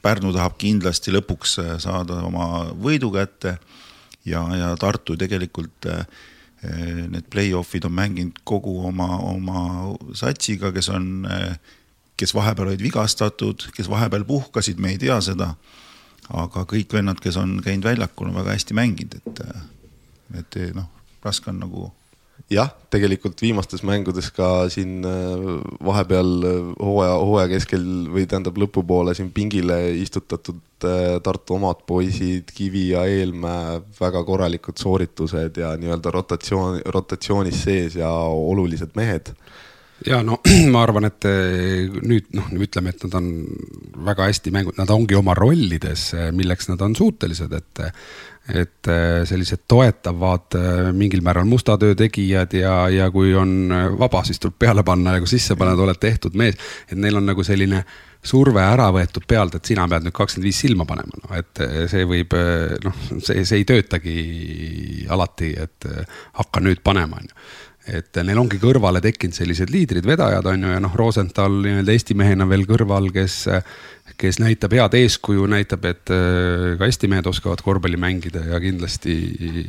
Pärnu 0.03 0.33
tahab 0.35 0.57
kindlasti 0.59 1.13
lõpuks 1.15 1.53
saada 1.83 2.25
oma 2.27 2.47
võidu 2.75 3.13
kätte 3.15 3.55
ja, 4.25 4.43
ja 4.57 4.73
Tartu 4.77 5.17
tegelikult 5.19 5.87
äh, 5.91 6.07
need 7.11 7.29
play-off'id 7.31 7.87
on 7.89 7.95
mänginud 7.97 8.43
kogu 8.45 8.79
oma, 8.87 9.17
oma 9.19 9.63
satsiga, 10.19 10.73
kes 10.73 10.89
on, 10.95 11.27
äh, 11.31 11.57
kes 12.17 12.35
vahepeal 12.35 12.73
olid 12.73 12.83
vigastatud, 12.83 13.69
kes 13.75 13.91
vahepeal 13.91 14.25
puhkasid, 14.29 14.79
me 14.79 14.95
ei 14.95 15.01
tea 15.03 15.21
seda. 15.21 15.55
aga 16.33 16.63
kõik 16.71 16.93
vennad, 16.95 17.19
kes 17.21 17.37
on 17.37 17.57
käinud 17.61 17.85
väljakul, 17.85 18.29
on 18.31 18.37
väga 18.39 18.55
hästi 18.55 18.75
mänginud, 18.79 19.17
et, 19.19 19.41
äh, 19.43 19.65
et 20.39 20.57
noh, 20.75 20.87
raske 21.25 21.51
on 21.51 21.59
nagu 21.61 21.89
jah, 22.53 22.71
tegelikult 22.93 23.41
viimastes 23.43 23.83
mängudes 23.87 24.29
ka 24.35 24.69
siin 24.73 25.07
äh, 25.09 25.47
vahepeal 25.85 26.31
äh, 26.49 26.59
hooaja, 26.83 27.17
hooaja 27.23 27.51
keskel 27.55 27.87
või 28.13 28.27
tähendab 28.29 28.59
lõpupoole 28.61 29.15
siin 29.17 29.33
pingile 29.35 29.79
istutatud 30.01 30.61
äh, 30.89 31.17
Tartu 31.25 31.57
omad 31.59 31.85
poisid, 31.89 32.53
Kivi 32.55 32.89
ja 32.93 33.07
Eelmäe, 33.09 33.81
väga 34.01 34.25
korralikud 34.29 34.81
sooritused 34.81 35.61
ja 35.63 35.75
nii-öelda 35.81 36.15
rotatsioon, 36.15 36.81
rotatsioonis 36.95 37.65
sees 37.65 37.99
ja 38.01 38.13
olulised 38.33 38.97
mehed 38.99 39.33
ja 40.07 40.23
no 40.27 40.41
ma 40.73 40.83
arvan, 40.87 41.07
et 41.09 41.29
nüüd 42.03 42.33
noh, 42.37 42.51
ütleme, 42.67 42.93
et 42.93 43.07
nad 43.07 43.17
on 43.21 43.31
väga 44.09 44.29
hästi 44.31 44.53
mängu-, 44.55 44.75
nad 44.79 44.91
ongi 44.95 45.19
oma 45.19 45.37
rollides, 45.39 46.11
milleks 46.35 46.71
nad 46.73 46.85
on 46.85 46.97
suutelised, 46.99 47.59
et 47.59 47.89
et 48.51 48.89
äh, 48.91 49.21
sellised 49.23 49.69
toetavad 49.71 50.57
mingil 50.99 51.21
määral 51.23 51.47
musta 51.47 51.77
töö 51.79 51.95
tegijad 51.95 52.57
ja, 52.59 52.89
ja 52.91 53.07
kui 53.15 53.31
on 53.39 53.71
vaba, 53.99 54.25
siis 54.27 54.43
tuleb 54.43 54.57
peale 54.59 54.83
panna 54.83 55.15
ja 55.15 55.23
kui 55.23 55.31
sisse 55.31 55.55
paned, 55.55 55.79
oled 55.79 56.01
tehtud 56.03 56.35
mees. 56.35 56.59
et 56.91 56.99
neil 56.99 57.21
on 57.21 57.29
nagu 57.31 57.45
selline 57.47 57.85
surve 58.23 58.59
ära 58.63 58.89
võetud 58.95 59.29
pealt, 59.31 59.55
et 59.55 59.71
sina 59.71 59.87
pead 59.87 60.09
nüüd 60.09 60.15
kakskümmend 60.17 60.49
viis 60.49 60.59
silma 60.59 60.87
panema, 60.91 61.23
noh 61.23 61.39
et 61.39 61.63
see 61.91 62.03
võib 62.07 62.35
noh, 62.83 62.99
see, 63.23 63.47
see 63.47 63.63
ei 63.63 63.69
töötagi 63.69 64.17
alati, 65.11 65.55
et 65.63 65.87
hakka 66.39 66.67
nüüd 66.67 66.83
panema, 66.83 67.23
on 67.23 67.31
ju 67.31 67.39
et 67.87 68.19
neil 68.23 68.39
ongi 68.39 68.61
kõrvale 68.63 69.01
tekkinud 69.03 69.35
sellised 69.35 69.73
liidrid, 69.75 70.07
vedajad 70.07 70.47
on 70.47 70.69
ju 70.69 70.75
ja 70.75 70.83
noh, 70.83 70.95
Rosenthal 70.95 71.57
nii-öelda 71.65 71.97
Eesti 71.97 72.15
mehena 72.19 72.47
veel 72.49 72.63
kõrval, 72.69 73.11
kes 73.15 73.41
kes 74.23 74.39
näitab 74.43 74.75
head 74.77 74.97
eeskuju, 74.99 75.47
näitab, 75.51 75.85
et 75.91 76.11
äh, 76.13 76.73
ka 76.79 76.89
Eesti 76.89 77.11
mehed 77.11 77.29
oskavad 77.31 77.63
korvpalli 77.65 78.01
mängida 78.01 78.45
ja 78.47 78.61
kindlasti, 78.63 79.15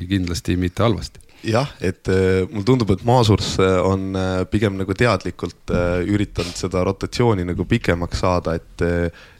kindlasti 0.09 0.57
mitte 0.59 0.83
halvasti. 0.85 1.21
jah, 1.43 1.67
et 1.81 2.07
äh, 2.07 2.47
mulle 2.51 2.65
tundub, 2.67 2.91
et 2.93 3.03
Maasurs 3.07 3.55
äh, 3.59 3.77
on 3.83 4.15
pigem 4.51 4.77
nagu 4.79 4.95
teadlikult 4.95 5.73
üritanud 6.07 6.55
seda 6.57 6.83
rotatsiooni 6.87 7.45
nagu 7.47 7.65
pikemaks 7.67 8.23
saada, 8.23 8.55
et, 8.55 8.85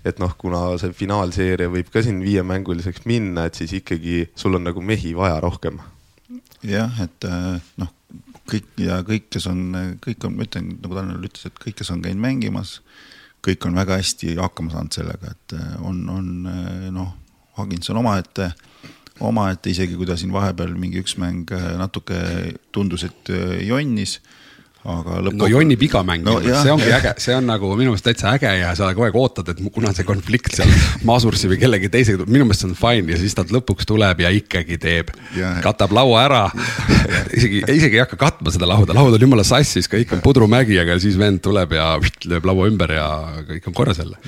et 0.06 0.22
noh, 0.22 0.36
kuna 0.38 0.66
see 0.82 0.94
finaalseeria 0.98 1.72
võib 1.72 1.90
ka 1.94 2.04
siin 2.04 2.22
viiemänguliseks 2.24 3.08
minna, 3.10 3.48
et 3.48 3.60
siis 3.60 3.74
ikkagi 3.80 4.28
sul 4.36 4.60
on 4.60 4.68
nagu 4.70 4.82
mehi 4.82 5.16
vaja 5.18 5.40
rohkem. 5.44 5.80
jah, 6.64 7.02
et 7.04 7.30
noh, 7.78 7.92
kõik 8.50 8.70
ja 8.82 9.00
kõik, 9.08 9.30
kes 9.34 9.48
on, 9.48 9.66
kõik 10.04 10.26
on, 10.28 10.38
ma 10.38 10.48
ütlen, 10.48 10.76
nagu 10.84 10.98
Tanel 10.98 11.28
ütles, 11.30 11.48
et 11.48 11.60
kõik, 11.62 11.78
kes 11.80 11.92
on 11.94 12.02
käinud 12.04 12.24
mängimas 12.24 12.80
kõik 13.44 13.68
on 13.68 13.76
väga 13.78 14.00
hästi 14.00 14.38
hakkama 14.40 14.74
saanud 14.74 14.96
sellega, 14.96 15.34
et 15.34 15.56
äh, 15.58 15.76
on, 15.84 16.00
on 16.12 16.30
äh, 16.50 16.88
noh, 16.96 17.12
Hagins 17.58 17.92
on 17.94 18.00
omaette, 18.02 18.50
omaette 19.22 19.70
isegi 19.70 19.98
kui 20.00 20.08
ta 20.10 20.16
siin 20.18 20.34
vahepeal 20.34 20.74
mingi 20.80 21.04
üks 21.04 21.18
mäng 21.22 21.52
äh, 21.54 21.74
natuke 21.80 22.18
tundus, 22.74 23.06
et 23.10 23.34
jonnis 23.68 24.20
aga 24.84 25.20
lõpuks. 25.24 25.40
no 25.40 25.48
jonnib 25.48 25.84
iga 25.86 26.02
mäng 26.04 26.26
no,, 26.28 26.36
see 26.44 26.72
ongi 26.74 26.90
jah. 26.90 27.00
äge, 27.00 27.14
see 27.24 27.36
on 27.38 27.46
nagu 27.48 27.70
minu 27.78 27.94
meelest 27.94 28.08
täitsa 28.10 28.34
äge 28.36 28.52
ja 28.60 28.74
sa 28.76 28.90
kogu 28.92 29.08
aeg 29.08 29.18
ootad, 29.20 29.52
et 29.54 29.62
kuna 29.72 29.94
see 29.96 30.04
konflikt 30.08 30.58
seal 30.58 30.72
Masursi 31.08 31.48
või 31.52 31.60
kellegi 31.62 31.90
teisega, 31.94 32.28
minu 32.28 32.48
meelest 32.48 32.66
see 32.66 32.72
on 32.72 32.76
fine 32.80 33.14
ja 33.14 33.20
siis 33.22 33.36
ta 33.38 33.46
lõpuks 33.48 33.88
tuleb 33.88 34.24
ja 34.26 34.32
ikkagi 34.36 34.78
teeb. 34.82 35.14
katab 35.64 35.96
laua 35.96 36.26
ära 36.26 36.42
isegi, 37.38 37.64
isegi 37.64 38.00
ei 38.00 38.04
hakka 38.04 38.20
katma 38.20 38.52
seda 38.54 38.68
lauda, 38.70 38.96
laud 38.98 39.16
on 39.16 39.26
jumala 39.28 39.46
sassis, 39.48 39.88
kõik 39.92 40.12
on 40.18 40.24
pudrumägi, 40.26 40.76
aga 40.84 40.98
siis 41.04 41.16
vend 41.20 41.40
tuleb 41.46 41.78
ja 41.78 41.94
lööb 42.32 42.50
laua 42.52 42.68
ümber 42.72 42.96
ja 42.98 43.08
kõik 43.48 43.72
on 43.72 43.78
korras 43.78 44.04
jälle. 44.04 44.20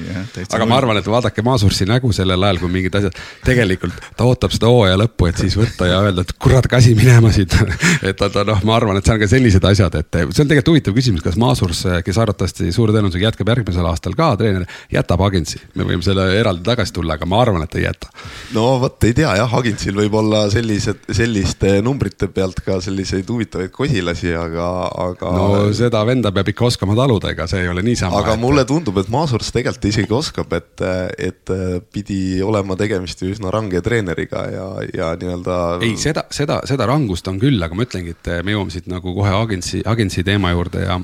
aga 0.46 0.70
ma 0.70 0.80
arvan, 0.80 1.02
et 1.02 1.12
vaadake 1.12 1.44
Masursi 1.46 1.88
nägu 1.90 2.14
sellel 2.16 2.48
ajal, 2.48 2.62
kui 2.64 2.72
mingid 2.72 2.96
asjad, 2.96 3.20
tegelikult 3.44 4.00
ta 4.16 4.28
ootab 4.28 4.56
seda 4.56 4.72
hooaja 4.72 4.96
lõppu, 5.04 5.28
et 5.28 5.44
siis 5.44 5.60
võtta 5.60 5.92
ja 5.92 6.00
öelda, 6.08 6.24
et 6.24 6.34
kurat, 6.40 6.72
käsi 6.72 6.96
minema 6.96 7.34
siit 7.36 7.54
et 8.02 8.16
ta, 8.18 8.30
ta 8.32 8.46
noh, 8.48 8.64
ma 8.68 8.80
arvan, 8.80 8.98
et 9.00 9.06
see 9.06 9.16
on 9.16 9.22
ka 9.22 9.30
sellised 9.30 9.68
asjad, 9.68 10.00
et 10.00 10.20
see 10.32 10.44
on 10.44 10.45
tegelikult 10.50 10.74
huvitav 10.74 10.96
küsimus, 10.98 11.24
kas 11.26 11.38
Maasurs, 11.40 11.84
kes 12.06 12.20
arvatavasti 12.22 12.72
suure 12.76 12.94
tõenäosusega 12.96 13.30
jätkab 13.30 13.52
järgmisel 13.54 13.88
aastal 13.90 14.16
ka 14.18 14.32
treener, 14.40 14.66
jätab 14.92 15.22
Agentsi. 15.26 15.62
me 15.76 15.88
võime 15.88 16.06
selle 16.06 16.28
eraldi 16.40 16.64
tagasi 16.66 16.94
tulla, 16.96 17.16
aga 17.18 17.28
ma 17.30 17.42
arvan, 17.44 17.66
et 17.66 17.78
ei 17.80 17.86
jäta. 17.86 18.10
no 18.56 18.66
vot, 18.82 18.98
ei 19.08 19.16
tea 19.18 19.36
jah, 19.40 19.56
Agentsil 19.60 19.96
võib 19.98 20.18
olla 20.20 20.46
sellised, 20.54 21.08
selliste 21.16 21.78
numbrite 21.86 22.28
pealt 22.34 22.62
ka 22.66 22.80
selliseid 22.84 23.30
huvitavaid 23.30 23.74
kosilasi, 23.76 24.34
aga, 24.40 24.70
aga. 25.08 25.34
no 25.38 25.48
seda 25.76 26.04
venda 26.08 26.32
peab 26.36 26.52
ikka 26.54 26.68
oskama 26.70 26.98
taluda, 26.98 27.32
ega 27.36 27.48
see 27.50 27.64
ei 27.64 27.72
ole 27.72 27.86
niisama. 27.86 28.20
aga 28.22 28.36
et... 28.36 28.42
mulle 28.42 28.66
tundub, 28.70 29.00
et 29.02 29.12
Maasurs 29.14 29.52
tegelikult 29.56 29.90
isegi 29.92 30.16
oskab, 30.16 30.54
et, 30.58 30.86
et 31.18 31.56
pidi 31.94 32.42
olema 32.46 32.78
tegemist 32.80 33.22
ju 33.22 33.32
üsna 33.34 33.52
range 33.54 33.82
treeneriga 33.86 34.46
ja, 34.52 34.68
ja 34.94 35.12
nii-öelda. 35.20 35.60
ei, 35.86 35.96
seda, 36.02 36.26
seda, 36.34 36.62
seda 36.68 36.88
rangust 36.90 37.28
on 37.32 37.40
küll, 37.42 37.62
aga 37.64 37.78
ma 37.78 37.88
ütlengi, 37.88 38.16
et 38.16 38.32
me 38.46 38.56
jõuame 38.56 38.74
siit 38.74 38.90
nagu 38.92 39.16
kohe 39.16 39.34
Agentsi, 39.36 39.82
Agentsi 39.88 40.24
teema 40.26 40.35
juurde 40.40 40.66
juurde 40.66 40.80
ja 40.86 41.00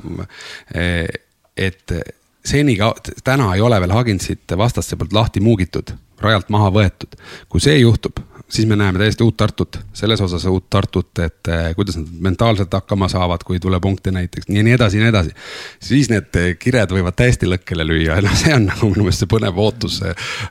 eh, 0.74 1.08
et 1.58 1.94
seni 2.46 2.78
täna 3.24 3.56
ei 3.56 3.62
ole 3.62 3.80
veel 3.82 3.92
Haginsit 3.92 4.58
vastaste 4.58 4.96
poolt 4.96 5.14
lahti 5.14 5.40
muugitud, 5.40 5.94
rajalt 6.22 6.50
maha 6.50 6.72
võetud. 6.74 7.18
kui 7.50 7.62
see 7.62 7.78
juhtub, 7.78 8.20
siis 8.52 8.68
me 8.68 8.76
näeme 8.76 9.00
täiesti 9.00 9.24
uut 9.24 9.38
Tartut, 9.38 9.80
selles 9.94 10.22
osas 10.22 10.46
uut 10.46 10.70
Tartut, 10.70 11.20
et 11.20 11.48
eh, 11.48 11.76
kuidas 11.76 11.98
nad 11.98 12.08
mentaalselt 12.20 12.74
hakkama 12.74 13.08
saavad, 13.12 13.44
kui 13.46 13.56
ei 13.56 13.64
tule 13.64 13.80
punkte 13.80 14.12
näiteks, 14.12 14.50
nii, 14.50 14.64
nii 14.64 14.74
edasi, 14.74 14.98
nii 14.98 15.10
edasi. 15.10 15.32
siis 15.80 16.10
need 16.10 16.40
kired 16.60 16.92
võivad 16.92 17.16
täiesti 17.18 17.50
lõkkele 17.50 17.86
lüüa 17.88 18.18
ja 18.18 18.26
noh, 18.26 18.36
see 18.38 18.56
on 18.56 18.68
nagu 18.72 18.90
minu 18.90 19.06
meelest 19.06 19.26
see 19.26 19.32
põnev 19.32 19.62
ootus. 19.62 20.02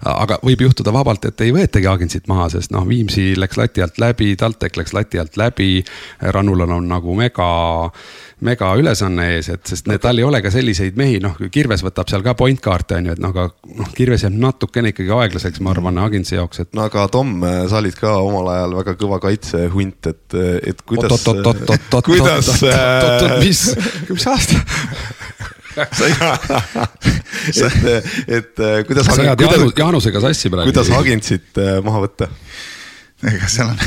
aga 0.05 0.39
võib 0.47 0.67
juhtuda 0.69 0.95
vabalt, 0.95 1.27
et 1.27 1.47
ei 1.47 1.55
võetagi 1.55 1.91
Agensit 1.91 2.31
maha, 2.31 2.49
sest 2.55 2.73
noh, 2.75 2.87
Viimsi 2.89 3.33
läks 3.39 3.59
lati 3.59 3.83
alt 3.83 3.99
läbi, 3.99 4.35
TalTech 4.37 4.79
läks 4.79 4.95
lati 4.97 5.19
alt 5.19 5.37
läbi. 5.37 5.85
Ranulal 6.21 6.79
on 6.79 6.89
nagu 6.89 7.15
mega 7.15 7.51
mega 8.45 8.71
ülesanne 8.79 9.27
ees, 9.35 9.49
et 9.53 9.69
sest 9.69 9.89
need, 9.91 10.01
tal 10.03 10.21
ei 10.21 10.27
ole 10.27 10.41
ka 10.45 10.53
selliseid 10.53 10.97
mehi, 11.01 11.19
noh, 11.23 11.37
Kirves 11.53 11.83
võtab 11.85 12.11
seal 12.11 12.25
ka 12.25 12.35
point 12.39 12.61
kaarte 12.63 12.99
on 13.01 13.11
ju, 13.11 13.17
et 13.17 13.23
noh, 13.23 13.35
aga 13.35 13.75
noh, 13.77 13.91
Kirves 13.97 14.25
jääb 14.25 14.37
natukene 14.41 14.93
ikkagi 14.95 15.13
aeglaseks, 15.17 15.63
ma 15.65 15.75
arvan, 15.75 16.01
Aginsi 16.03 16.39
jaoks, 16.39 16.65
et. 16.65 16.71
no 16.77 16.87
aga 16.89 17.07
Tom, 17.13 17.29
sa 17.71 17.81
olid 17.81 17.99
ka 18.01 18.17
omal 18.25 18.51
ajal 18.55 18.77
väga 18.81 18.97
kõva 19.01 19.21
kaitsehunt, 19.23 20.13
et, 20.13 20.39
et 20.73 20.85
kuidas. 20.89 21.27
kuidas. 22.07 22.47
mis, 23.45 23.65
mis 24.09 24.31
aasta? 24.31 24.65
et, 25.81 26.01
et 28.41 28.65
kuidas. 28.89 29.07
sa 29.07 29.21
ajad 29.21 29.47
Jaanus, 29.47 29.77
Jaanusega 29.77 30.25
sassi 30.27 30.53
praegu. 30.53 30.73
kuidas 30.73 30.91
Agentsit 30.97 31.63
maha 31.85 31.99
võtta? 32.09 32.33
ega 33.31 33.47
seal 33.53 33.69
on 33.75 33.81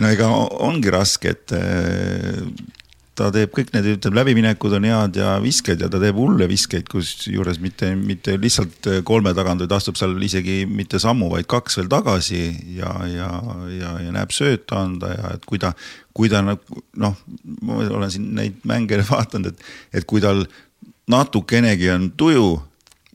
no 0.00 0.10
ega 0.10 0.28
ongi 0.66 0.92
raske, 0.92 1.34
et 1.34 1.54
eh, 1.56 2.44
ta 3.20 3.28
teeb 3.34 3.52
kõik 3.52 3.72
need, 3.74 3.88
ütleme, 3.96 4.16
läbiminekud 4.20 4.74
on 4.78 4.86
head 4.88 5.18
ja 5.20 5.34
visked 5.42 5.82
ja 5.82 5.90
ta 5.92 6.00
teeb 6.00 6.16
hulle 6.18 6.46
viskeid, 6.50 6.86
kusjuures 6.90 7.60
mitte, 7.60 7.90
mitte 7.98 8.36
lihtsalt 8.40 8.88
kolme 9.06 9.34
tagant, 9.36 9.64
vaid 9.64 9.74
astub 9.76 9.98
seal 10.00 10.16
isegi 10.24 10.62
mitte 10.68 11.00
sammu, 11.02 11.28
vaid 11.34 11.48
kaks 11.50 11.80
veel 11.80 11.90
tagasi 11.92 12.40
ja, 12.78 12.94
ja, 13.10 13.28
ja, 13.74 13.92
ja 14.06 14.14
näeb 14.16 14.32
sööta 14.34 14.80
anda 14.86 15.12
ja 15.12 15.34
et 15.36 15.44
kui 15.48 15.60
ta, 15.60 15.74
kui 16.16 16.32
ta 16.32 16.40
nagu 16.46 16.82
noh, 17.02 17.20
ma 17.66 17.82
olen 17.84 18.14
siin 18.14 18.32
neid 18.38 18.64
mänge 18.68 19.02
vaadanud, 19.10 19.52
et, 19.52 19.70
et 20.00 20.08
kui 20.08 20.24
tal 20.24 20.46
natukenegi 21.10 21.90
on 21.92 22.10
tuju 22.16 22.48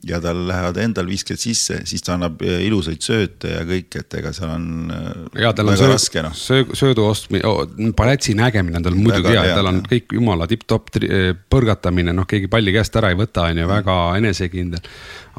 ja 0.08 0.20
tal 0.22 0.42
lähevad 0.48 0.78
endal 0.80 1.08
visked 1.10 1.40
sisse, 1.40 1.80
siis 1.88 2.04
ta 2.04 2.14
annab 2.14 2.42
eh, 2.44 2.60
ilusaid 2.66 3.02
sööte 3.04 3.52
ja 3.52 3.62
kõik, 3.66 3.98
et 4.00 4.16
ega 4.20 4.32
seal 4.36 4.52
on. 4.54 4.66
Eh, 4.94 5.42
ja 5.42 5.52
tal 5.56 5.72
on 5.72 5.78
söö, 5.78 5.92
raske, 5.92 6.22
no. 6.24 6.32
söö, 6.36 6.66
söödu 6.78 7.06
ostmine 7.08 7.46
oh,, 7.48 7.62
palatsi 7.96 8.36
nägemine 8.38 8.80
on 8.80 8.86
tal 8.86 8.98
muidugi 8.98 9.34
hea, 9.34 9.46
tal 9.56 9.70
on 9.72 9.82
kõik 9.86 10.16
jumala 10.16 10.48
tipp-topp 10.50 11.00
eh, 11.02 11.30
põrgatamine, 11.50 12.14
noh, 12.16 12.28
keegi 12.28 12.50
palli 12.52 12.74
käest 12.76 12.98
ära 13.00 13.12
ei 13.12 13.18
võta, 13.18 13.48
on 13.50 13.62
ju, 13.62 13.70
väga 13.70 14.00
enesekindel. 14.20 14.92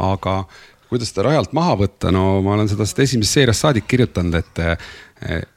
aga 0.07 0.39
kuidas 0.87 1.11
seda 1.11 1.27
rajalt 1.29 1.53
maha 1.57 1.75
võtta, 1.83 2.11
no 2.15 2.41
ma 2.45 2.55
olen 2.55 2.69
seda 2.71 2.87
esimesest 2.87 3.39
seeriast 3.39 3.65
saadik 3.65 3.87
kirjutanud, 3.91 4.37
et 4.39 5.47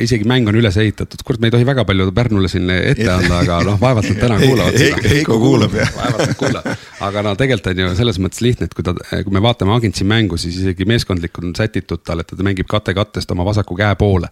isegi 0.00 0.26
mäng 0.28 0.48
on 0.50 0.58
üles 0.58 0.76
ehitatud, 0.80 1.22
kurat, 1.26 1.40
me 1.42 1.50
ei 1.50 1.54
tohi 1.54 1.66
väga 1.66 1.84
palju 1.88 2.10
Pärnule 2.14 2.50
siin 2.52 2.70
ette 2.74 3.08
anda, 3.10 3.40
aga 3.42 3.60
noh, 3.66 3.78
vaevalt 3.80 4.08
nad 4.10 4.20
täna 4.22 4.38
kuulavad 4.44 4.78
seda. 4.78 5.00
Heiko 5.10 5.38
kuulab 5.42 5.74
jah. 5.78 5.90
vaevalt 5.98 6.26
nad 6.30 6.36
kuulavad, 6.40 6.84
aga 7.08 7.24
no 7.26 7.34
tegelikult 7.40 7.72
on 7.72 7.82
ju 7.84 7.94
selles 8.00 8.20
mõttes 8.22 8.44
lihtne, 8.44 8.68
et 8.70 8.76
kui 8.76 8.86
ta, 8.86 8.94
kui 9.14 9.34
me 9.34 9.42
vaatame 9.44 9.74
Agentsi 9.74 10.06
mängu, 10.08 10.38
siis 10.40 10.60
isegi 10.62 10.86
meeskondlikult 10.88 11.50
on 11.50 11.56
sätitud 11.58 12.04
tal, 12.06 12.22
et 12.22 12.30
ta 12.30 12.46
mängib 12.46 12.70
kate 12.70 12.94
kattest 12.96 13.34
oma 13.34 13.46
vasaku 13.46 13.78
käe 13.78 13.98
poole 13.98 14.30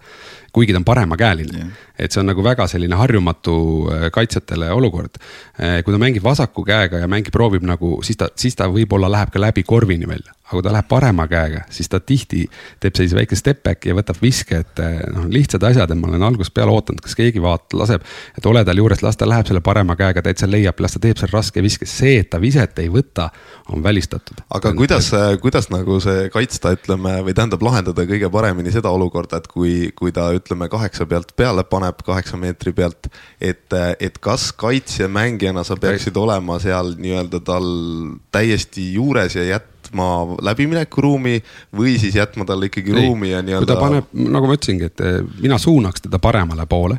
kuigi 0.53 0.73
ta 0.73 0.79
on 0.79 0.85
paremakäeline 0.85 1.59
yeah.. 1.59 1.69
et 1.99 2.13
see 2.13 2.21
on 2.21 2.29
nagu 2.29 2.45
väga 2.45 2.67
selline 2.69 2.97
harjumatu 3.01 3.55
äh, 3.89 4.07
kaitsjatele 4.13 4.71
olukord. 4.73 5.17
Äh, 5.57 5.81
kui 5.85 5.95
ta 5.95 6.01
mängib 6.01 6.25
vasaku 6.25 6.65
käega 6.69 7.01
ja 7.03 7.09
mängib, 7.09 7.33
proovib 7.33 7.65
nagu, 7.67 7.99
siis 8.05 8.21
ta, 8.21 8.29
siis 8.37 8.57
ta 8.59 8.69
võib-olla 8.73 9.11
läheb 9.13 9.33
ka 9.33 9.41
läbi 9.41 9.65
korvini 9.67 10.09
välja. 10.09 10.35
Aga 10.53 10.61
kui 10.61 10.67
ta 10.67 10.75
läheb 10.75 10.89
parema 10.91 11.27
käega, 11.31 11.65
siis 11.73 11.89
ta 11.93 12.01
tihti 12.01 12.45
teeb 12.83 12.97
sellise 12.97 13.19
väike 13.19 13.39
step 13.39 13.63
back'i 13.67 13.93
ja 13.93 13.97
võtab 13.97 14.21
viske, 14.23 14.63
et 14.65 14.83
äh, 14.83 14.99
noh, 15.13 15.29
lihtsad 15.33 15.65
asjad 15.69 15.91
ja 15.91 15.99
ma 15.99 16.11
olen 16.11 16.27
algusest 16.29 16.55
peale 16.57 16.75
ootanud, 16.75 17.03
kas 17.05 17.17
keegi 17.19 17.43
vaat-, 17.43 17.73
laseb. 17.79 18.05
et 18.39 18.47
ole 18.51 18.65
tal 18.65 18.83
juures, 18.83 19.03
las 19.05 19.21
ta 19.21 19.29
läheb 19.29 19.49
selle 19.49 19.63
parema 19.65 19.97
käega, 19.99 20.25
täitsa 20.25 20.51
leiab, 20.51 20.81
las 20.81 20.97
ta 20.97 21.03
teeb 21.03 21.21
seal 21.21 21.33
raske 21.33 21.65
viske, 21.65 21.89
see, 21.89 22.19
et 22.23 22.31
ta 22.33 22.41
viset 22.43 22.79
ei 22.83 22.91
võta, 22.93 23.31
on 23.73 23.83
välistatud. 23.85 24.45
aga 24.51 24.75
kuidas, 24.77 25.13
kuidas 25.43 25.71
nagu 25.73 26.01
see 26.03 26.29
kaitsta, 26.35 26.75
ütleme, 26.77 27.19
või 27.27 27.37
tähendab 27.37 27.63
lahendada 27.65 28.07
kõige 28.09 28.31
paremini 28.33 28.75
seda 28.75 28.93
olukorda, 28.93 29.43
et 29.43 29.49
kui, 29.51 29.93
kui 29.97 30.13
ta 30.13 30.31
ütleme 30.37 30.69
kaheksa 30.73 31.07
pealt 31.07 31.37
peale 31.37 31.65
paneb 31.65 31.93
paneb 31.93 32.03
kaheksa 32.07 32.37
meetri 32.37 32.73
pealt. 32.73 33.09
et, 33.41 33.73
et 34.01 34.19
kas 34.19 34.53
kaitsemängijana 34.53 35.65
sa 35.65 35.77
peaksid 35.77 36.17
olema 36.17 36.59
seal 36.61 36.95
nii-öelda 36.99 37.41
tal 37.45 37.69
täiesti 38.33 38.93
juures 38.95 39.37
ja 39.37 39.45
jätma 39.45 39.72
läbiminekuruumi 40.43 41.39
või 41.77 41.99
siis 42.01 42.17
jätma 42.17 42.47
talle 42.49 42.71
ikkagi 42.71 42.95
Ei, 42.95 43.07
ruumi 43.07 43.31
ja 43.31 43.43
nii-öelda. 43.45 43.67
kui 43.67 43.75
ta 43.75 43.81
paneb, 43.81 44.13
nagu 44.13 44.49
ma 44.51 44.59
ütlesingi, 44.59 44.91
et 44.91 45.03
mina 45.43 45.59
suunaks 45.61 46.09
teda 46.09 46.21
paremale 46.23 46.67
poole 46.67 46.99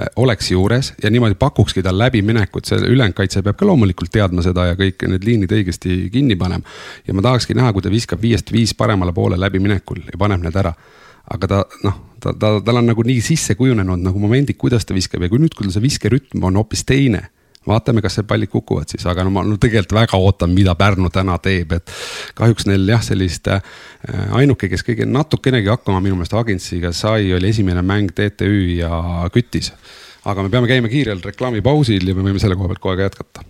Äh, 0.00 0.06
oleks 0.16 0.50
juures 0.50 0.92
ja 1.02 1.10
niimoodi 1.10 1.34
pakukski 1.38 1.82
tal 1.82 1.98
läbiminekut, 1.98 2.66
see 2.66 2.80
ülejäänud 2.82 3.14
kaitse 3.14 3.42
peab 3.46 3.54
ka 3.54 3.66
loomulikult 3.68 4.10
teadma 4.10 4.42
seda 4.42 4.64
ja 4.66 4.74
kõik 4.74 5.04
need 5.06 5.22
liinid 5.22 5.52
õigesti 5.54 6.08
kinni 6.10 6.34
panema. 6.34 6.66
ja 7.06 7.14
ma 7.14 7.22
tahakski 7.22 7.54
näha, 7.54 7.70
kui 7.72 7.82
ta 7.82 7.92
viskab 7.92 8.18
viiest 8.22 8.50
viis 8.50 8.72
paremale 8.74 9.12
poole 9.14 9.38
läbiminekul 9.38 10.00
ja 10.08 10.18
paneb 10.18 10.42
need 10.42 10.58
ära. 10.58 10.72
aga 11.30 11.46
ta 11.46 11.62
noh, 11.86 12.00
ta, 12.18 12.34
ta, 12.34 12.50
tal 12.66 12.80
on 12.82 12.90
nagu 12.90 13.06
nii 13.06 13.20
sisse 13.22 13.54
kujunenud 13.54 14.02
nagu 14.02 14.18
momendid, 14.18 14.58
kuidas 14.58 14.82
ta 14.82 14.98
viskab 14.98 15.22
ja 15.22 15.30
kui 15.30 15.38
nüüd, 15.38 15.54
kui 15.54 15.70
see 15.70 15.86
viskerütm 15.86 16.42
on 16.42 16.58
hoopis 16.58 16.82
teine 16.84 17.28
vaatame, 17.68 18.02
kas 18.04 18.18
need 18.18 18.28
pallid 18.28 18.50
kukuvad 18.52 18.90
siis, 18.90 19.04
aga 19.10 19.24
no 19.24 19.32
ma 19.34 19.44
no 19.46 19.56
tegelikult 19.60 19.96
väga 19.96 20.20
ootan, 20.20 20.52
mida 20.56 20.74
Pärnu 20.78 21.10
täna 21.12 21.36
teeb, 21.42 21.72
et 21.76 21.92
kahjuks 22.38 22.68
neil 22.68 22.86
jah, 22.88 23.02
sellist 23.04 23.48
äh, 23.52 23.62
ainuke, 24.36 24.68
kes 24.72 24.84
kõige 24.86 25.08
natukenegi 25.08 25.72
hakkama 25.72 26.02
minu 26.04 26.18
meelest 26.18 26.36
Agentsiga 26.38 26.92
sai, 26.96 27.32
oli 27.36 27.52
esimene 27.54 27.82
mäng 27.86 28.12
TTÜ 28.14 28.52
ja 28.80 29.00
Kütis. 29.34 29.72
aga 30.24 30.42
me 30.42 30.48
peame 30.52 30.68
käima 30.68 30.88
kiirel 30.88 31.20
reklaamipausil 31.24 32.08
ja 32.08 32.14
me 32.14 32.24
võime 32.24 32.40
selle 32.40 32.56
koha 32.56 32.68
pealt 32.72 32.84
kohe 32.84 32.96
ka 32.96 33.08
jätkata. 33.08 33.44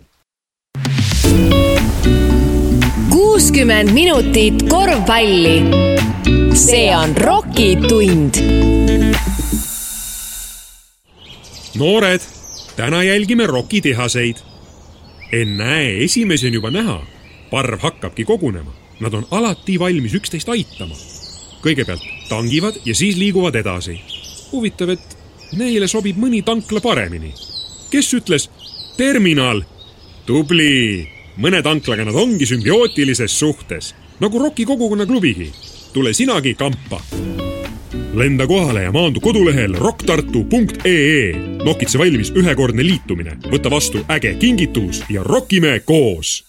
kuuskümmend 3.11 3.93
minutit 3.93 4.69
korvpalli. 4.69 5.59
see 6.55 6.95
on 6.97 7.17
Rocki 7.17 7.77
tund. 7.89 8.39
noored 11.75 12.34
täna 12.77 13.03
jälgime 13.03 13.47
rokitehaseid. 13.47 14.37
ennäe, 15.33 16.05
esimesi 16.05 16.47
on 16.47 16.55
juba 16.55 16.71
näha. 16.71 17.07
parv 17.51 17.81
hakkabki 17.81 18.25
kogunema. 18.25 18.75
Nad 19.01 19.13
on 19.13 19.27
alati 19.31 19.79
valmis 19.79 20.15
üksteist 20.15 20.49
aitama. 20.49 20.95
kõigepealt 21.63 22.03
tangivad 22.29 22.75
ja 22.85 22.95
siis 22.95 23.17
liiguvad 23.17 23.55
edasi. 23.55 24.01
huvitav, 24.53 24.89
et 24.89 25.19
neile 25.53 25.89
sobib 25.89 26.17
mõni 26.17 26.43
tankla 26.43 26.81
paremini. 26.81 27.35
kes 27.91 28.15
ütles 28.15 28.51
terminal? 28.97 29.63
tubli, 30.27 31.09
mõne 31.37 31.63
tanklaga 31.63 32.05
nad 32.05 32.15
ongi 32.15 32.47
sümbiootilises 32.47 33.39
suhtes, 33.39 33.95
nagu 34.21 34.39
Rocki 34.39 34.65
kogukonna 34.65 35.07
klubigi. 35.07 35.53
tule 35.93 36.13
sinagi 36.13 36.55
kampa 36.55 37.01
lenda 38.15 38.47
kohale 38.47 38.83
ja 38.83 38.93
maandu 38.93 39.21
kodulehel 39.21 39.75
rocktartu.ee. 39.75 41.33
nokitse 41.65 41.99
valmis 41.99 42.31
ühekordne 42.39 42.85
liitumine, 42.87 43.35
võta 43.51 43.71
vastu 43.73 44.05
äge 44.15 44.37
kingitus 44.39 45.03
ja 45.11 45.23
rokime 45.27 45.81
koos. 45.87 46.45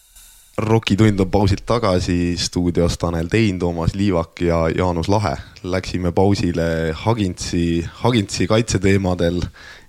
rokitund 0.57 1.19
on 1.19 1.29
pausilt 1.29 1.65
tagasi 1.65 2.35
stuudios 2.37 2.97
Tanel 2.97 3.27
Tein, 3.27 3.59
Toomas 3.59 3.95
Liivak 3.95 4.41
ja 4.41 4.69
Jaanus 4.77 5.09
Lahe. 5.09 5.35
Läksime 5.63 6.11
pausile 6.11 6.93
Hagintsi, 6.93 7.85
Hagintsi 7.93 8.47
kaitseteemadel 8.47 9.41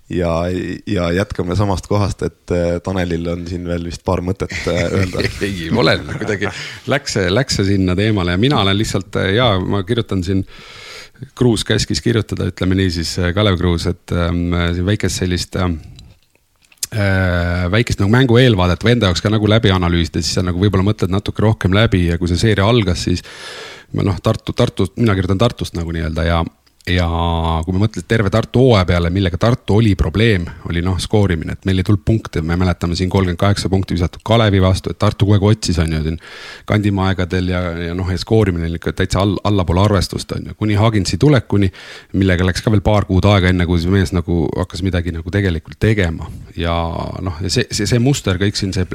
ja, 0.09 0.33
ja 0.87 1.11
jätkame 1.11 1.55
samast 1.55 1.87
kohast, 1.87 2.21
et 2.21 2.51
äh, 2.51 2.81
Tanelil 2.83 3.27
on 3.27 3.47
siin 3.47 3.67
veel 3.67 3.85
vist 3.85 4.03
paar 4.03 4.23
mõtet 4.25 4.57
äh, 4.65 4.81
öelda 4.97 5.21
ei, 5.45 5.69
ma 5.71 5.85
olen 5.85 6.09
kuidagi, 6.17 6.49
läks, 6.87 7.19
läks 7.29 7.61
see 7.61 7.69
sinna 7.75 7.95
teemale 7.95 8.33
ja 8.33 8.41
mina 8.41 8.61
olen 8.65 8.77
lihtsalt 8.77 9.15
äh, 9.21 9.35
ja 9.37 9.53
ma 9.59 9.83
kirjutan 9.85 10.25
siin 10.25 10.45
Kruus 11.37 11.63
käskis 11.65 12.01
kirjutada, 12.05 12.49
ütleme 12.51 12.77
nii 12.77 12.91
siis 12.99 13.15
Kalev 13.35 13.57
Kruus, 13.57 13.87
et 13.89 14.13
ähm, 14.13 14.51
väikest 14.85 15.23
sellist 15.23 15.55
ähm, 15.57 15.79
äh, 16.93 17.65
väikest 17.71 18.01
nagu 18.01 18.11
mängu 18.13 18.37
eelvaadet 18.41 18.85
või 18.85 18.95
enda 18.95 19.09
jaoks 19.09 19.23
ka 19.23 19.31
nagu 19.33 19.49
läbi 19.49 19.71
analüüsida, 19.73 20.21
siis 20.21 20.37
sa 20.37 20.45
nagu 20.45 20.61
võib-olla 20.61 20.85
mõtled 20.87 21.13
natuke 21.13 21.43
rohkem 21.43 21.75
läbi 21.75 22.05
ja 22.07 22.19
kui 22.21 22.29
see 22.31 22.39
seeria 22.39 22.67
algas, 22.69 23.07
siis. 23.07 23.23
noh, 23.97 24.17
Tartu, 24.23 24.53
Tartu, 24.53 24.89
mina 24.97 25.15
kirjutan 25.15 25.39
Tartust 25.41 25.77
nagu 25.77 25.93
nii-öelda 25.95 26.27
ja 26.27 26.41
ja 26.87 27.07
kui 27.65 27.75
me 27.75 27.81
mõtleme 27.83 28.07
terve 28.07 28.31
Tartu 28.31 28.61
hooaja 28.63 28.85
peale, 28.87 29.09
millega 29.13 29.37
Tartu 29.41 29.77
oli 29.81 29.93
probleem, 29.99 30.45
oli 30.69 30.81
noh, 30.85 30.97
skoorimine, 31.01 31.57
et 31.57 31.67
meil 31.67 31.81
ei 31.81 31.87
tulnud 31.87 32.03
punkte, 32.07 32.41
me 32.41 32.55
mäletame 32.59 32.95
siin 32.95 33.09
kolmkümmend 33.11 33.39
kaheksa 33.41 33.69
punkti 33.69 33.97
visatud 33.97 34.23
Kalevi 34.25 34.61
vastu, 34.63 34.93
et 34.93 34.99
Tartu 34.99 35.27
kogu 35.27 35.35
aeg 35.37 35.47
otsis, 35.51 35.79
on 35.83 35.93
ju 35.93 36.01
siin. 36.05 36.19
Kandimaa 36.69 37.09
aegadel 37.11 37.51
ja, 37.51 37.61
ja 37.89 37.97
noh, 37.97 38.11
ja 38.11 38.17
skoorimine 38.21 38.69
oli 38.69 38.79
ikka 38.79 38.93
täitsa 38.95 39.21
all, 39.23 39.35
allapoole 39.47 39.83
arvestust, 39.83 40.31
on 40.37 40.51
ju, 40.51 40.57
kuni 40.59 40.79
Haginsi 40.79 41.17
tulekuni. 41.17 41.71
millega 42.13 42.45
läks 42.45 42.63
ka 42.63 42.71
veel 42.71 42.81
paar 42.85 43.05
kuud 43.05 43.25
aega, 43.27 43.51
enne 43.51 43.67
kui 43.67 43.81
see 43.81 43.91
mees 43.91 44.13
nagu 44.15 44.45
hakkas 44.55 44.83
midagi 44.85 45.11
nagu 45.15 45.31
tegelikult 45.31 45.79
tegema. 45.79 46.31
ja 46.55 46.75
noh, 47.21 47.41
ja 47.41 47.49
see, 47.49 47.67
see, 47.71 47.85
see 47.89 47.99
muster 47.99 48.39
kõik 48.39 48.55
siin 48.55 48.73
see 48.73 48.87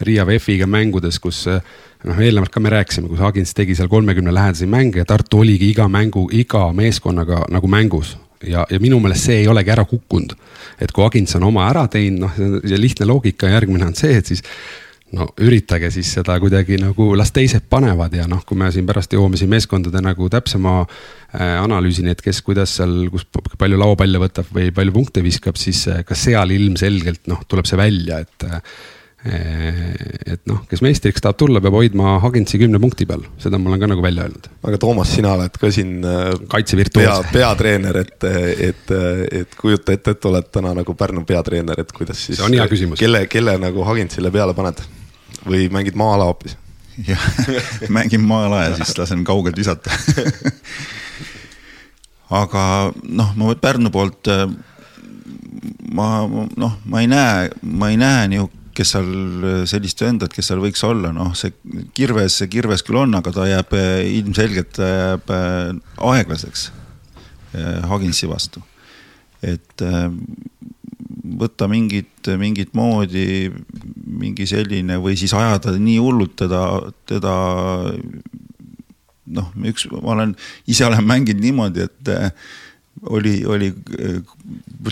Riia 0.00 0.24
VEF-iga 0.26 0.66
mängudes, 0.70 1.18
kus 1.20 1.44
noh, 1.48 2.18
eelnevalt 2.18 2.52
ka 2.54 2.62
me 2.62 2.72
rääkisime, 2.72 3.10
kus 3.10 3.22
Agins 3.24 3.54
tegi 3.56 3.76
seal 3.76 3.90
kolmekümne 3.92 4.34
lähedasi 4.34 4.68
mänge 4.70 5.02
ja 5.02 5.06
Tartu 5.08 5.42
oligi 5.44 5.70
iga 5.74 5.88
mängu, 5.88 6.28
iga 6.32 6.70
meeskonnaga 6.72 7.44
nagu 7.52 7.68
mängus. 7.68 8.16
ja, 8.46 8.66
ja 8.70 8.78
minu 8.80 9.00
meelest 9.00 9.26
see 9.28 9.42
ei 9.42 9.48
olegi 9.48 9.70
ära 9.70 9.84
kukkunud. 9.84 10.32
et 10.80 10.92
kui 10.92 11.04
Agins 11.04 11.34
on 11.36 11.44
oma 11.44 11.68
ära 11.68 11.88
teinud, 11.88 12.20
noh, 12.24 12.62
ja 12.64 12.78
lihtne 12.80 13.06
loogika 13.06 13.48
järgmine 13.48 13.86
on 13.86 13.94
see, 13.94 14.16
et 14.16 14.26
siis 14.26 14.42
no 15.16 15.26
üritage 15.42 15.90
siis 15.90 16.10
seda 16.14 16.36
kuidagi 16.40 16.78
nagu 16.80 17.10
las 17.18 17.32
teised 17.34 17.66
panevad 17.70 18.14
ja 18.14 18.26
noh, 18.30 18.44
kui 18.46 18.58
me 18.58 18.70
siin 18.72 18.86
pärast 18.88 19.12
jõuame 19.14 19.38
siin 19.40 19.50
meeskondade 19.50 20.02
nagu 20.04 20.28
täpsema 20.30 20.76
äh, 20.84 21.58
analüüsini, 21.60 22.14
et 22.14 22.22
kes, 22.22 22.42
kuidas 22.46 22.76
seal, 22.78 23.10
kus 23.12 23.26
palju 23.58 23.80
lauapalle 23.80 24.22
võtab 24.22 24.52
või 24.54 24.70
palju 24.74 24.94
punkte 24.94 25.24
viskab, 25.26 25.58
siis 25.60 25.82
äh, 25.90 26.04
ka 26.06 26.18
seal 26.18 26.54
ilmselgelt 26.54 27.26
noh, 27.30 27.42
tuleb 27.50 27.68
see 27.68 27.80
välja, 27.80 28.22
et 28.22 28.48
et 29.20 30.46
noh, 30.48 30.62
kes 30.68 30.80
meistriks 30.80 31.20
tahab 31.20 31.36
tulla, 31.36 31.60
peab 31.60 31.74
hoidma 31.76 32.14
Hagintsi 32.22 32.56
kümne 32.62 32.78
punkti 32.80 33.04
peal, 33.08 33.26
seda 33.40 33.58
ma 33.60 33.68
olen 33.68 33.82
ka 33.82 33.88
nagu 33.90 34.04
välja 34.04 34.24
öelnud. 34.24 34.46
aga 34.64 34.78
Toomas, 34.80 35.10
sina 35.12 35.34
oled 35.36 35.58
ka 35.60 35.68
siin 35.74 35.98
äh, 36.08 36.30
pea, 36.94 37.16
peatreener, 37.32 37.98
et, 38.00 38.24
et, 38.70 38.94
et 39.42 39.58
kujuta 39.60 39.92
ette, 39.92 40.14
et 40.16 40.28
oled 40.30 40.48
täna 40.48 40.72
nagu 40.78 40.94
Pärnu 40.96 41.26
peatreener, 41.28 41.82
et 41.84 41.92
kuidas 41.92 42.16
siis. 42.16 42.38
see 42.38 42.46
on 42.46 42.56
hea 42.56 42.64
küsimus. 42.70 43.00
kelle, 43.00 43.26
kelle 43.28 43.58
nagu 43.60 43.84
Hagintsile 43.84 44.32
peale 44.32 44.54
paned 44.56 44.80
või 45.44 45.66
mängid 45.72 45.98
maa-ala 46.00 46.30
hoopis? 46.30 46.56
jah, 47.04 47.26
mängin 47.98 48.24
maa-ala 48.24 48.62
ja 48.70 48.78
siis 48.78 48.94
lasen 48.96 49.24
kaugelt 49.28 49.60
visata 49.60 49.92
aga 52.40 52.64
noh, 53.04 53.36
ma 53.36 53.52
Pärnu 53.60 53.92
poolt 53.92 54.32
äh, 54.32 54.46
ma 55.92 56.08
noh, 56.56 56.80
ma 56.88 57.04
ei 57.04 57.12
näe, 57.12 57.52
ma 57.60 57.92
ei 57.92 58.00
näe 58.00 58.32
niisugust 58.32 58.59
kes 58.76 58.94
seal 58.94 59.10
äh, 59.44 59.62
sellist 59.68 60.02
venda, 60.04 60.26
et 60.26 60.34
kes 60.34 60.50
seal 60.50 60.62
võiks 60.62 60.82
olla, 60.86 61.12
noh, 61.14 61.32
see 61.38 61.52
kirves, 61.96 62.38
see 62.40 62.50
kirves 62.52 62.84
küll 62.86 63.00
on, 63.02 63.14
aga 63.18 63.32
ta 63.34 63.46
jääb 63.48 63.74
äh, 63.76 64.02
ilmselgelt 64.20 64.80
jääb 64.80 65.34
äh, 65.34 65.72
aeglaseks 66.12 66.70
Haginsi 67.90 68.28
vastu. 68.30 68.60
et 69.42 69.82
võtta 71.40 71.66
mingit, 71.66 72.28
mingit 72.38 72.76
moodi 72.78 73.50
mingi 74.06 74.46
selline 74.46 75.00
või 75.02 75.16
siis 75.18 75.34
ajada 75.34 75.72
nii 75.74 75.96
hullult 75.98 76.36
teda, 76.38 76.60
teda 77.10 77.32
noh, 79.34 79.50
üks, 79.72 79.88
ma 79.90 80.14
olen, 80.14 80.36
ise 80.70 80.86
olen 80.86 81.02
mänginud 81.08 81.42
niimoodi, 81.42 81.88
et 81.88 82.12
oli, 83.10 83.40
oli, 83.50 83.72